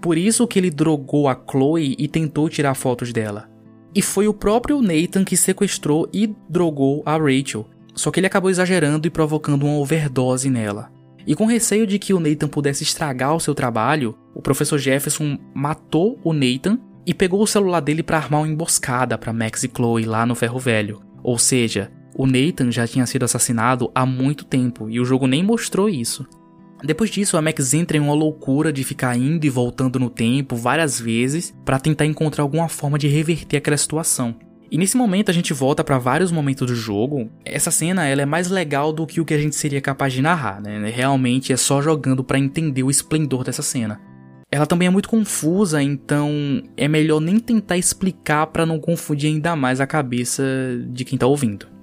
[0.00, 3.48] Por isso que ele drogou a Chloe e tentou tirar fotos dela.
[3.94, 7.66] E foi o próprio Nathan que sequestrou e drogou a Rachel.
[7.94, 10.90] Só que ele acabou exagerando e provocando uma overdose nela.
[11.26, 15.38] E com receio de que o Nathan pudesse estragar o seu trabalho, o professor Jefferson
[15.54, 19.70] matou o Nathan e pegou o celular dele para armar uma emboscada para Max e
[19.74, 21.02] Chloe lá no Ferro Velho.
[21.22, 25.42] Ou seja, o Nathan já tinha sido assassinado há muito tempo e o jogo nem
[25.42, 26.26] mostrou isso.
[26.82, 30.54] Depois disso, a Max entra em uma loucura de ficar indo e voltando no tempo
[30.54, 34.36] várias vezes para tentar encontrar alguma forma de reverter aquela situação.
[34.70, 37.30] E nesse momento a gente volta para vários momentos do jogo.
[37.44, 40.20] Essa cena ela é mais legal do que o que a gente seria capaz de
[40.20, 40.90] narrar, né?
[40.90, 44.00] Realmente é só jogando para entender o esplendor dessa cena.
[44.50, 49.56] Ela também é muito confusa, então é melhor nem tentar explicar para não confundir ainda
[49.56, 50.44] mais a cabeça
[50.88, 51.73] de quem tá ouvindo.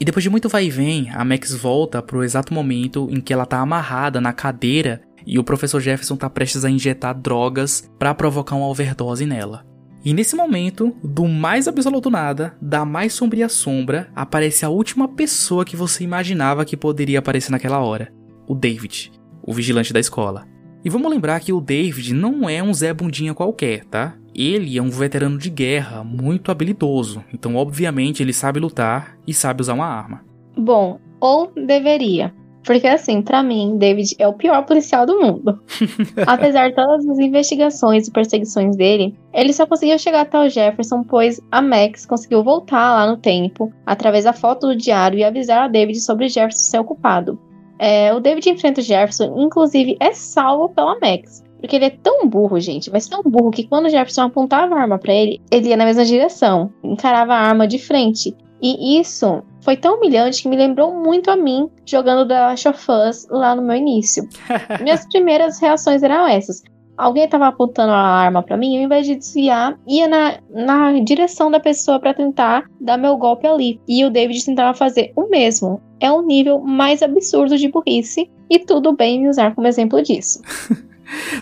[0.00, 3.32] E depois de muito vai e vem, a Max volta pro exato momento em que
[3.32, 8.14] ela tá amarrada na cadeira e o professor Jefferson tá prestes a injetar drogas para
[8.14, 9.66] provocar uma overdose nela.
[10.04, 15.64] E nesse momento, do mais absoluto nada, da mais sombria sombra, aparece a última pessoa
[15.64, 18.12] que você imaginava que poderia aparecer naquela hora:
[18.46, 19.10] o David,
[19.42, 20.46] o vigilante da escola.
[20.84, 24.16] E vamos lembrar que o David não é um Zé Bundinha qualquer, tá?
[24.38, 29.62] Ele é um veterano de guerra muito habilidoso, então obviamente ele sabe lutar e sabe
[29.62, 30.24] usar uma arma.
[30.56, 32.32] Bom, ou deveria.
[32.64, 35.58] Porque assim, para mim, David é o pior policial do mundo.
[36.24, 41.02] Apesar de todas as investigações e perseguições dele, ele só conseguiu chegar até o Jefferson,
[41.02, 45.64] pois a Max conseguiu voltar lá no tempo, através da foto do diário, e avisar
[45.64, 47.40] a David sobre Jefferson ser ocupado.
[47.76, 51.42] É, o David enfrenta o Jefferson, inclusive é salvo pela Max.
[51.60, 54.80] Porque ele é tão burro, gente, mas tão burro que quando o Jefferson apontava a
[54.80, 58.36] arma para ele, ele ia na mesma direção, encarava a arma de frente.
[58.60, 62.86] E isso foi tão humilhante que me lembrou muito a mim jogando The Last of
[62.90, 64.28] Us lá no meu início.
[64.82, 66.62] Minhas primeiras reações eram essas.
[66.96, 71.48] Alguém estava apontando a arma para mim, ao invés de desviar, ia na, na direção
[71.48, 73.80] da pessoa para tentar dar meu golpe ali.
[73.86, 75.80] E o David tentava fazer o mesmo.
[76.00, 80.40] É um nível mais absurdo de burrice, e tudo bem me usar como exemplo disso.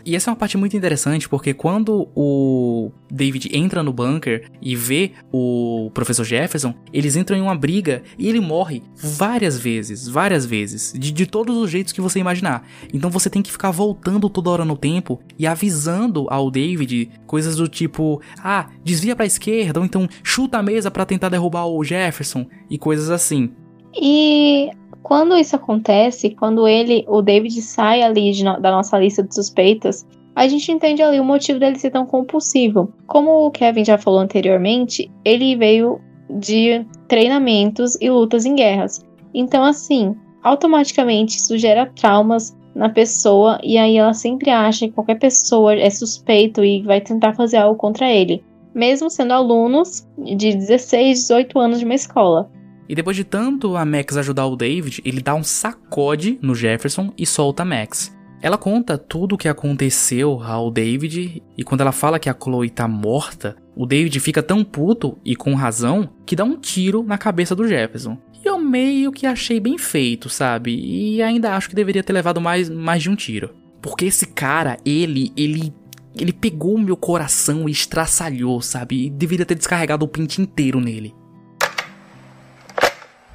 [0.05, 4.77] E essa é uma parte muito interessante porque quando o David entra no bunker e
[4.77, 10.47] vê o professor Jefferson, eles entram em uma briga e ele morre várias vezes, várias
[10.47, 12.67] vezes, de, de todos os jeitos que você imaginar.
[12.93, 17.57] Então você tem que ficar voltando toda hora no tempo e avisando ao David coisas
[17.57, 21.83] do tipo: ah, desvia pra esquerda, ou então chuta a mesa para tentar derrubar o
[21.83, 23.53] Jefferson e coisas assim.
[23.99, 24.71] E
[25.07, 30.05] quando isso acontece, quando ele, o David sai ali de, da nossa lista de suspeitas,
[30.35, 32.93] a gente entende ali o motivo dele ser tão compulsivo.
[33.07, 39.01] Como o Kevin já falou anteriormente, ele veio de treinamentos e lutas em guerras.
[39.33, 40.13] Então, assim,
[40.43, 45.89] automaticamente isso gera traumas na pessoa e aí ela sempre acha que qualquer pessoa é
[45.89, 48.43] suspeito e vai tentar fazer algo contra ele,
[48.75, 52.51] mesmo sendo alunos de 16, 18 anos de uma escola.
[52.89, 57.13] E depois de tanto a Max ajudar o David, ele dá um sacode no Jefferson
[57.19, 58.17] e solta a Max.
[58.41, 62.69] Ela conta tudo o que aconteceu ao David e quando ela fala que a Chloe
[62.69, 67.17] tá morta, o David fica tão puto e com razão que dá um tiro na
[67.17, 68.19] cabeça do Jefferson.
[68.45, 70.77] E eu meio que achei bem feito, sabe?
[70.79, 73.55] E ainda acho que deveria ter levado mais, mais de um tiro.
[73.81, 75.73] Porque esse cara, ele, ele
[76.19, 79.07] ele pegou o meu coração e estraçalhou, sabe?
[79.07, 81.15] E deveria ter descarregado o pente inteiro nele.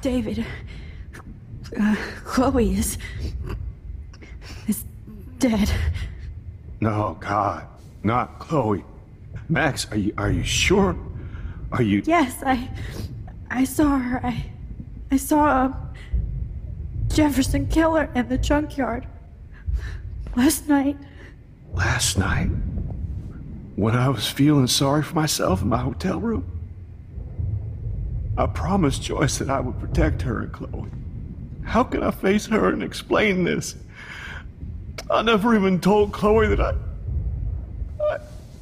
[0.02, 0.44] David,
[1.80, 2.98] uh, Chloe is.
[4.66, 4.84] is
[5.38, 5.70] dead.
[6.80, 7.66] No, God.
[8.02, 8.84] not Chloe.
[9.48, 10.96] Max, are you are you sure?
[11.70, 12.68] Are you Yes, I.
[13.50, 14.20] I saw her.
[14.26, 14.44] I.
[15.12, 15.88] I saw a.
[17.08, 19.06] Jefferson killer in the junkyard.
[20.34, 20.96] Last night.
[21.74, 22.48] last night
[23.76, 26.51] when I was feeling sorry for myself in my hotel room?
[28.36, 30.90] I promised Joyce that I would protect her and Chloe.
[31.64, 33.76] How can I face her and explain this?
[35.10, 36.74] I never even told Chloe that I.
[38.00, 38.18] I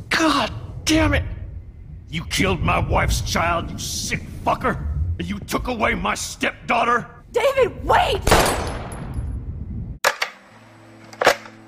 [0.08, 0.52] God
[0.84, 1.22] damn it!
[2.10, 4.76] You killed my wife's child, you sick fucker!
[5.18, 7.06] And you took away my stepdaughter?
[7.30, 8.20] David, wait!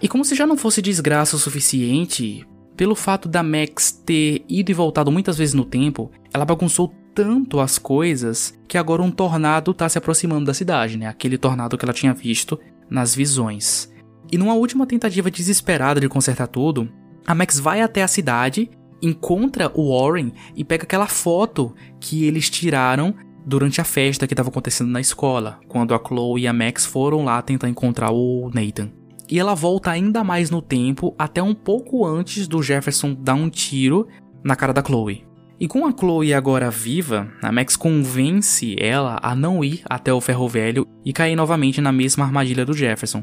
[0.00, 2.44] E como se já não fosse desgraça o suficiente,
[2.76, 7.60] pelo fato da Max ter ido e voltado muitas vezes no tempo, ela bagunçou tanto
[7.60, 11.06] as coisas que agora um tornado tá se aproximando da cidade, né?
[11.06, 12.58] Aquele tornado que ela tinha visto
[12.88, 13.92] nas visões.
[14.30, 16.88] E numa última tentativa desesperada de consertar tudo,
[17.26, 18.70] a Max vai até a cidade,
[19.00, 23.14] encontra o Warren e pega aquela foto que eles tiraram
[23.44, 27.24] durante a festa que estava acontecendo na escola, quando a Chloe e a Max foram
[27.24, 28.90] lá tentar encontrar o Nathan.
[29.28, 33.48] E ela volta ainda mais no tempo, até um pouco antes do Jefferson dar um
[33.48, 34.06] tiro
[34.44, 35.24] na cara da Chloe.
[35.62, 40.20] E com a Chloe agora viva, a Max convence ela a não ir até o
[40.20, 43.22] ferro velho e cair novamente na mesma armadilha do Jefferson.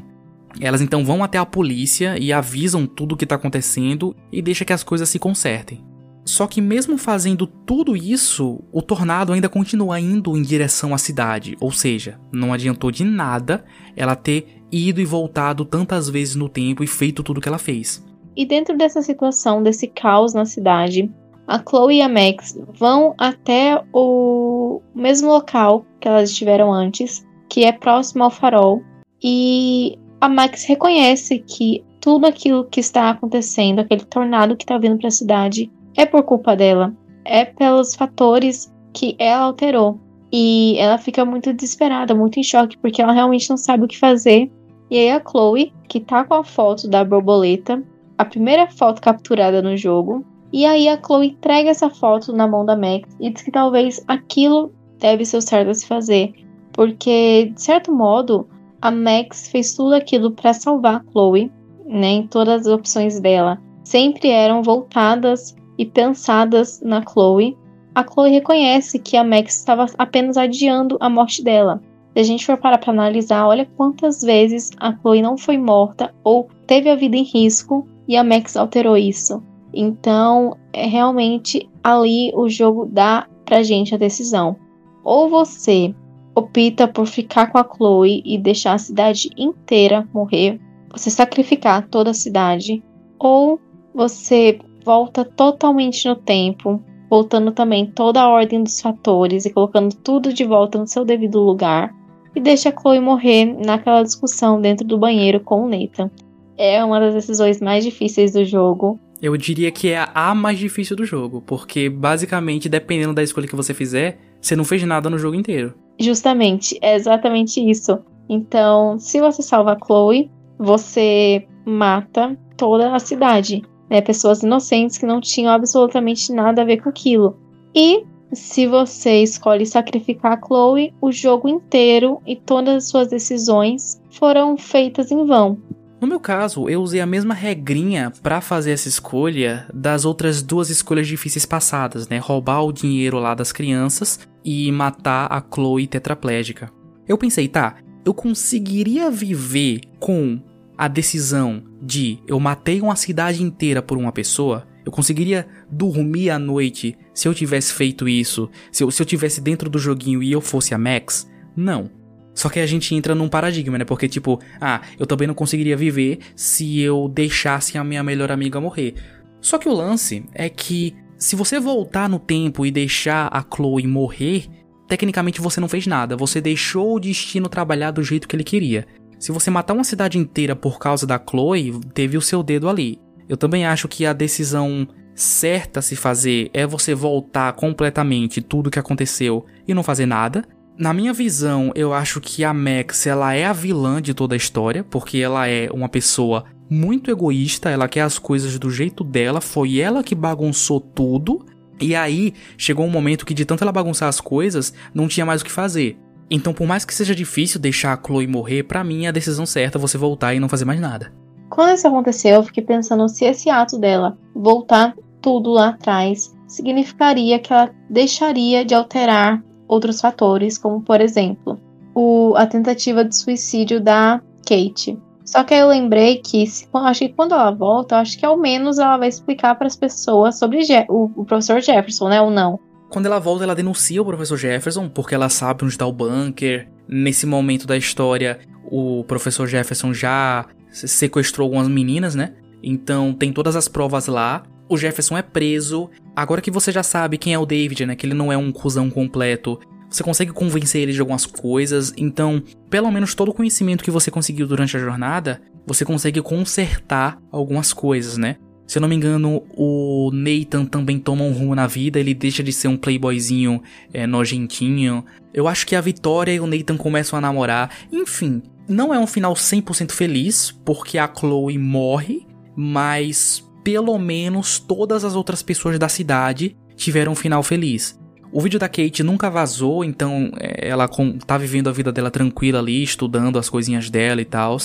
[0.58, 4.64] Elas então vão até a polícia e avisam tudo o que está acontecendo e deixa
[4.64, 5.84] que as coisas se consertem.
[6.24, 11.58] Só que mesmo fazendo tudo isso, o tornado ainda continua indo em direção à cidade,
[11.60, 16.82] ou seja, não adiantou de nada ela ter ido e voltado tantas vezes no tempo
[16.82, 18.02] e feito tudo que ela fez.
[18.34, 21.10] E dentro dessa situação, desse caos na cidade,
[21.50, 27.64] a Chloe e a Max vão até o mesmo local que elas estiveram antes, que
[27.64, 28.80] é próximo ao farol,
[29.20, 34.96] e a Max reconhece que tudo aquilo que está acontecendo, aquele tornado que está vindo
[34.96, 36.94] para a cidade, é por culpa dela.
[37.24, 39.98] É pelos fatores que ela alterou.
[40.32, 43.98] E ela fica muito desesperada, muito em choque, porque ela realmente não sabe o que
[43.98, 44.48] fazer.
[44.88, 47.82] E aí a Chloe, que tá com a foto da borboleta,
[48.16, 52.64] a primeira foto capturada no jogo, e aí a Chloe entrega essa foto na mão
[52.64, 56.32] da Max e diz que talvez aquilo deve ser o certo a se fazer,
[56.72, 58.48] porque de certo modo
[58.82, 61.52] a Max fez tudo aquilo para salvar a Chloe,
[61.86, 62.08] né?
[62.08, 63.60] Em todas as opções dela
[63.90, 67.56] sempre eram voltadas e pensadas na Chloe.
[67.92, 71.82] A Chloe reconhece que a Max estava apenas adiando a morte dela.
[72.14, 76.14] Se a gente for parar para analisar, olha quantas vezes a Chloe não foi morta
[76.22, 79.42] ou teve a vida em risco e a Max alterou isso.
[79.72, 84.56] Então, é realmente ali o jogo dá pra gente a decisão.
[85.04, 85.94] Ou você
[86.34, 90.60] opta por ficar com a Chloe e deixar a cidade inteira morrer,
[90.92, 92.82] você sacrificar toda a cidade,
[93.18, 93.60] ou
[93.94, 100.32] você volta totalmente no tempo, voltando também toda a ordem dos fatores e colocando tudo
[100.32, 101.94] de volta no seu devido lugar,
[102.34, 106.10] e deixa a Chloe morrer naquela discussão dentro do banheiro com o Nathan.
[106.56, 110.96] É uma das decisões mais difíceis do jogo, Eu diria que é a mais difícil
[110.96, 115.18] do jogo, porque basicamente, dependendo da escolha que você fizer, você não fez nada no
[115.18, 115.74] jogo inteiro.
[115.98, 117.98] Justamente, é exatamente isso.
[118.28, 123.62] Então, se você salva a Chloe, você mata toda a cidade.
[123.90, 124.00] Né?
[124.00, 127.36] Pessoas inocentes que não tinham absolutamente nada a ver com aquilo.
[127.74, 134.00] E se você escolhe sacrificar a Chloe, o jogo inteiro e todas as suas decisões
[134.10, 135.58] foram feitas em vão.
[136.00, 140.70] No meu caso, eu usei a mesma regrinha pra fazer essa escolha das outras duas
[140.70, 142.16] escolhas difíceis passadas, né?
[142.16, 146.72] Roubar o dinheiro lá das crianças e matar a Chloe tetraplégica.
[147.06, 150.40] Eu pensei, tá, eu conseguiria viver com
[150.76, 154.66] a decisão de eu matei uma cidade inteira por uma pessoa?
[154.86, 158.48] Eu conseguiria dormir à noite se eu tivesse feito isso?
[158.72, 161.30] Se eu, se eu tivesse dentro do joguinho e eu fosse a Max?
[161.54, 161.90] Não.
[162.34, 163.84] Só que a gente entra num paradigma, né?
[163.84, 168.60] Porque, tipo, ah, eu também não conseguiria viver se eu deixasse a minha melhor amiga
[168.60, 168.94] morrer.
[169.40, 173.86] Só que o lance é que se você voltar no tempo e deixar a Chloe
[173.86, 174.46] morrer,
[174.88, 176.16] tecnicamente você não fez nada.
[176.16, 178.86] Você deixou o destino trabalhar do jeito que ele queria.
[179.18, 182.98] Se você matar uma cidade inteira por causa da Chloe, teve o seu dedo ali.
[183.28, 188.70] Eu também acho que a decisão certa a se fazer é você voltar completamente tudo
[188.70, 190.42] que aconteceu e não fazer nada.
[190.80, 194.36] Na minha visão, eu acho que a Max ela é a vilã de toda a
[194.38, 199.42] história, porque ela é uma pessoa muito egoísta, ela quer as coisas do jeito dela,
[199.42, 201.44] foi ela que bagunçou tudo.
[201.78, 205.42] E aí chegou um momento que de tanto ela bagunçar as coisas, não tinha mais
[205.42, 205.98] o que fazer.
[206.30, 209.44] Então, por mais que seja difícil deixar a Chloe morrer, pra mim é a decisão
[209.44, 211.12] certa é você voltar e não fazer mais nada.
[211.50, 217.38] quando isso aconteceu, eu fiquei pensando se esse ato dela voltar tudo lá atrás significaria
[217.38, 221.58] que ela deixaria de alterar outros fatores, como por exemplo,
[221.94, 224.98] o, a tentativa de suicídio da Kate.
[225.24, 228.36] Só que aí eu lembrei que, se, acho que quando ela volta, acho que ao
[228.36, 232.30] menos ela vai explicar para as pessoas sobre Je o, o, professor Jefferson, né, ou
[232.30, 232.58] não.
[232.88, 236.68] Quando ela volta, ela denuncia o professor Jefferson, porque ela sabe onde está o bunker.
[236.88, 242.34] Nesse momento da história, o professor Jefferson já sequestrou algumas meninas, né?
[242.60, 244.42] Então tem todas as provas lá.
[244.68, 245.88] O Jefferson é preso.
[246.14, 247.96] Agora que você já sabe quem é o David, né?
[247.96, 249.58] Que ele não é um cuzão completo.
[249.88, 251.92] Você consegue convencer ele de algumas coisas.
[251.96, 257.18] Então, pelo menos todo o conhecimento que você conseguiu durante a jornada, você consegue consertar
[257.30, 258.36] algumas coisas, né?
[258.70, 262.40] Se eu não me engano, o Nathan também toma um rumo na vida, ele deixa
[262.40, 263.60] de ser um playboyzinho
[263.92, 265.04] é, nojentinho.
[265.34, 267.68] Eu acho que a Vitória e o Nathan começam a namorar.
[267.90, 272.24] Enfim, não é um final 100% feliz, porque a Chloe morre,
[272.54, 277.98] mas pelo menos todas as outras pessoas da cidade tiveram um final feliz.
[278.32, 280.88] O vídeo da Kate nunca vazou, então é, ela
[281.26, 284.56] tá vivendo a vida dela tranquila ali, estudando as coisinhas dela e tal.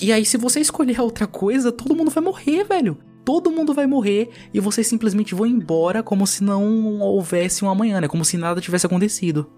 [0.00, 3.86] E aí, se você escolher outra coisa, todo mundo vai morrer, velho todo mundo vai
[3.86, 8.08] morrer e vocês simplesmente vão embora como se não houvesse um amanhã, né?
[8.08, 9.48] Como se nada tivesse acontecido.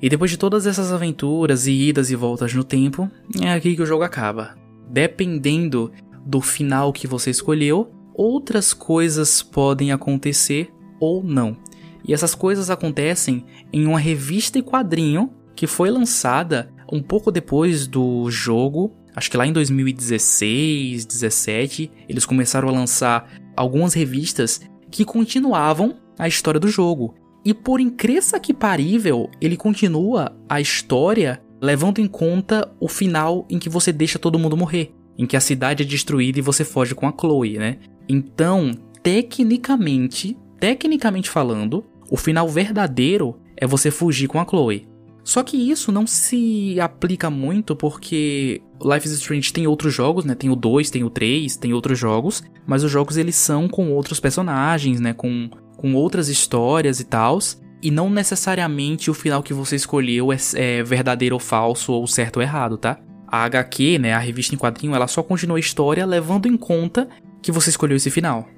[0.00, 3.82] E depois de todas essas aventuras e idas e voltas no tempo, é aqui que
[3.82, 4.56] o jogo acaba.
[4.88, 5.90] Dependendo
[6.24, 11.56] do final que você escolheu, outras coisas podem acontecer ou não.
[12.04, 17.86] E essas coisas acontecem em uma revista e quadrinho que foi lançada um pouco depois
[17.86, 24.60] do jogo Acho que lá em 2016, 17, eles começaram a lançar algumas revistas
[24.90, 27.14] que continuavam a história do jogo.
[27.44, 33.58] E por incrível que parível, ele continua a história levando em conta o final em
[33.58, 36.94] que você deixa todo mundo morrer, em que a cidade é destruída e você foge
[36.94, 37.78] com a Chloe, né?
[38.08, 38.72] Então,
[39.02, 44.88] tecnicamente, tecnicamente falando, o final verdadeiro é você fugir com a Chloe.
[45.24, 50.34] Só que isso não se aplica muito porque Life is Strange tem outros jogos, né?
[50.34, 53.92] Tem o 2, tem o 3, tem outros jogos, mas os jogos eles são com
[53.92, 55.12] outros personagens, né?
[55.12, 57.60] Com, com outras histórias e tals.
[57.80, 62.36] E não necessariamente o final que você escolheu é, é verdadeiro ou falso, ou certo
[62.36, 62.98] ou errado, tá?
[63.26, 67.08] A HQ, né, a revista em quadrinho, ela só continua a história levando em conta
[67.42, 68.48] que você escolheu esse final.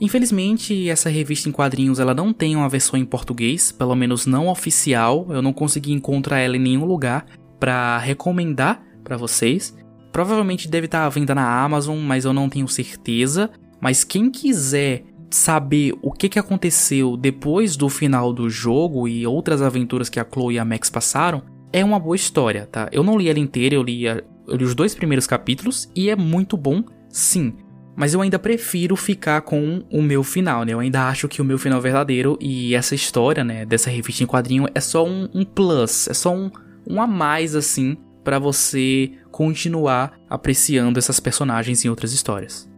[0.00, 4.48] Infelizmente, essa revista em quadrinhos ela não tem uma versão em português, pelo menos não
[4.48, 5.26] oficial.
[5.30, 7.26] Eu não consegui encontrar ela em nenhum lugar
[7.58, 9.76] para recomendar para vocês.
[10.12, 13.50] Provavelmente deve estar tá à venda na Amazon, mas eu não tenho certeza.
[13.80, 19.60] Mas quem quiser saber o que, que aconteceu depois do final do jogo e outras
[19.60, 21.42] aventuras que a Chloe e a Max passaram,
[21.72, 22.88] é uma boa história, tá?
[22.92, 26.08] Eu não li ela inteira, eu li, a, eu li os dois primeiros capítulos e
[26.08, 27.54] é muito bom, sim.
[27.98, 30.72] Mas eu ainda prefiro ficar com o meu final, né?
[30.72, 34.22] Eu ainda acho que o meu final é verdadeiro e essa história, né, dessa revista
[34.22, 36.48] em quadrinho é só um, um plus, é só um,
[36.88, 42.70] um a mais, assim, para você continuar apreciando essas personagens em outras histórias.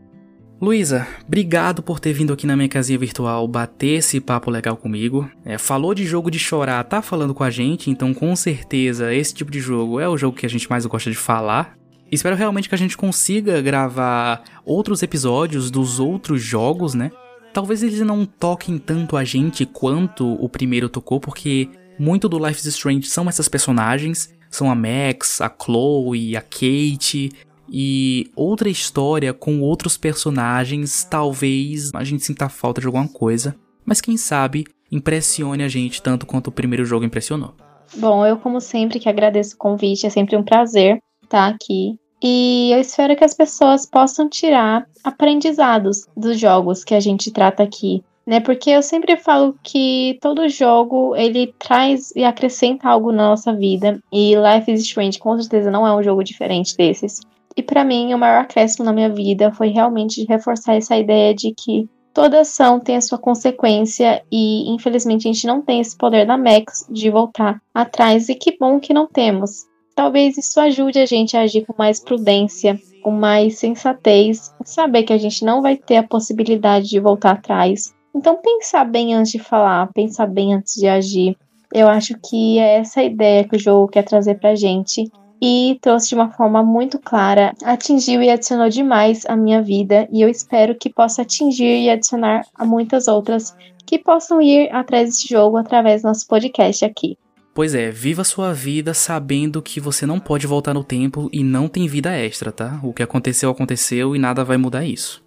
[0.59, 5.31] Luísa, obrigado por ter vindo aqui na minha casinha virtual bater esse papo legal comigo.
[5.45, 9.35] É, falou de jogo de chorar, tá falando com a gente, então com certeza esse
[9.35, 11.79] tipo de jogo é o jogo que a gente mais gosta de falar.
[12.11, 17.13] Espero realmente que a gente consiga gravar outros episódios dos outros jogos, né?
[17.53, 21.69] Talvez eles não toquem tanto a gente quanto o primeiro tocou, porque
[21.99, 27.31] muito do Life is Strange são essas personagens, são a Max, a Chloe, a Kate,
[27.71, 33.55] e outra história com outros personagens, talvez a gente sinta falta de alguma coisa,
[33.85, 37.55] mas quem sabe impressione a gente tanto quanto o primeiro jogo impressionou.
[37.97, 41.01] Bom, eu como sempre que agradeço o convite, é sempre um prazer
[41.31, 47.01] estar aqui e eu espero que as pessoas possam tirar aprendizados dos jogos que a
[47.01, 48.41] gente trata aqui, né?
[48.41, 53.99] Porque eu sempre falo que todo jogo ele traz e acrescenta algo na nossa vida
[54.13, 57.21] e Life is Strange com certeza não é um jogo diferente desses.
[57.57, 61.55] E para mim, o maior acréscimo na minha vida foi realmente reforçar essa ideia de
[61.55, 66.27] que toda ação tem a sua consequência e infelizmente a gente não tem esse poder
[66.27, 69.70] da Max de voltar atrás e que bom que não temos.
[70.01, 75.13] Talvez isso ajude a gente a agir com mais prudência, com mais sensatez, saber que
[75.13, 77.95] a gente não vai ter a possibilidade de voltar atrás.
[78.17, 81.37] Então, pensar bem antes de falar, pensar bem antes de agir.
[81.71, 85.05] Eu acho que é essa ideia que o jogo quer trazer pra gente
[85.39, 90.23] e trouxe de uma forma muito clara, atingiu e adicionou demais a minha vida e
[90.23, 93.55] eu espero que possa atingir e adicionar a muitas outras
[93.85, 97.19] que possam ir atrás desse jogo através do nosso podcast aqui.
[97.53, 101.69] Pois é, viva sua vida sabendo que você não pode voltar no tempo e não
[101.69, 102.79] tem vida extra, tá?
[102.83, 105.23] O que aconteceu, aconteceu e nada vai mudar isso.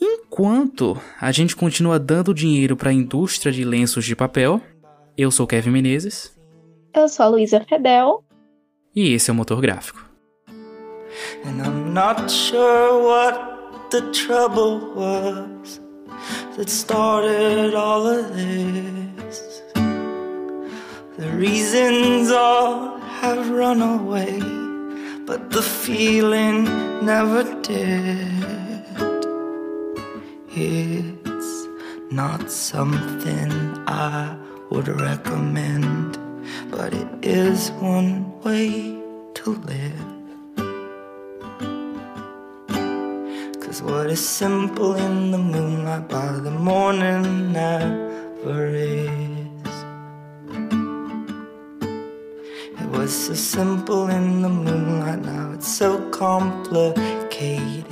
[0.00, 4.60] Enquanto a gente continua dando dinheiro para a indústria de lenços de papel,
[5.16, 6.36] eu sou Kevin Menezes.
[6.94, 8.24] Eu sou a Luísa Fedel.
[8.94, 10.04] E esse é o Motor Gráfico.
[11.44, 15.80] And I'm not sure what the trouble was
[16.56, 19.49] that started all of this.
[21.20, 24.40] The reasons all have run away,
[25.26, 26.64] but the feeling
[27.04, 29.26] never did.
[30.48, 31.68] It's
[32.10, 33.52] not something
[33.86, 34.34] I
[34.70, 36.18] would recommend,
[36.70, 38.98] but it is one way
[39.34, 40.08] to live.
[43.60, 49.39] Cause what is simple in the moonlight by the morning never is.
[52.90, 57.84] Was so simple in the moonlight, now it's so complicated.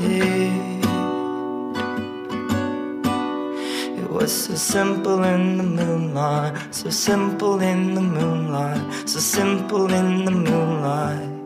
[4.00, 10.24] It was so simple in the moonlight, so simple in the moonlight, so simple in
[10.24, 11.37] the moonlight.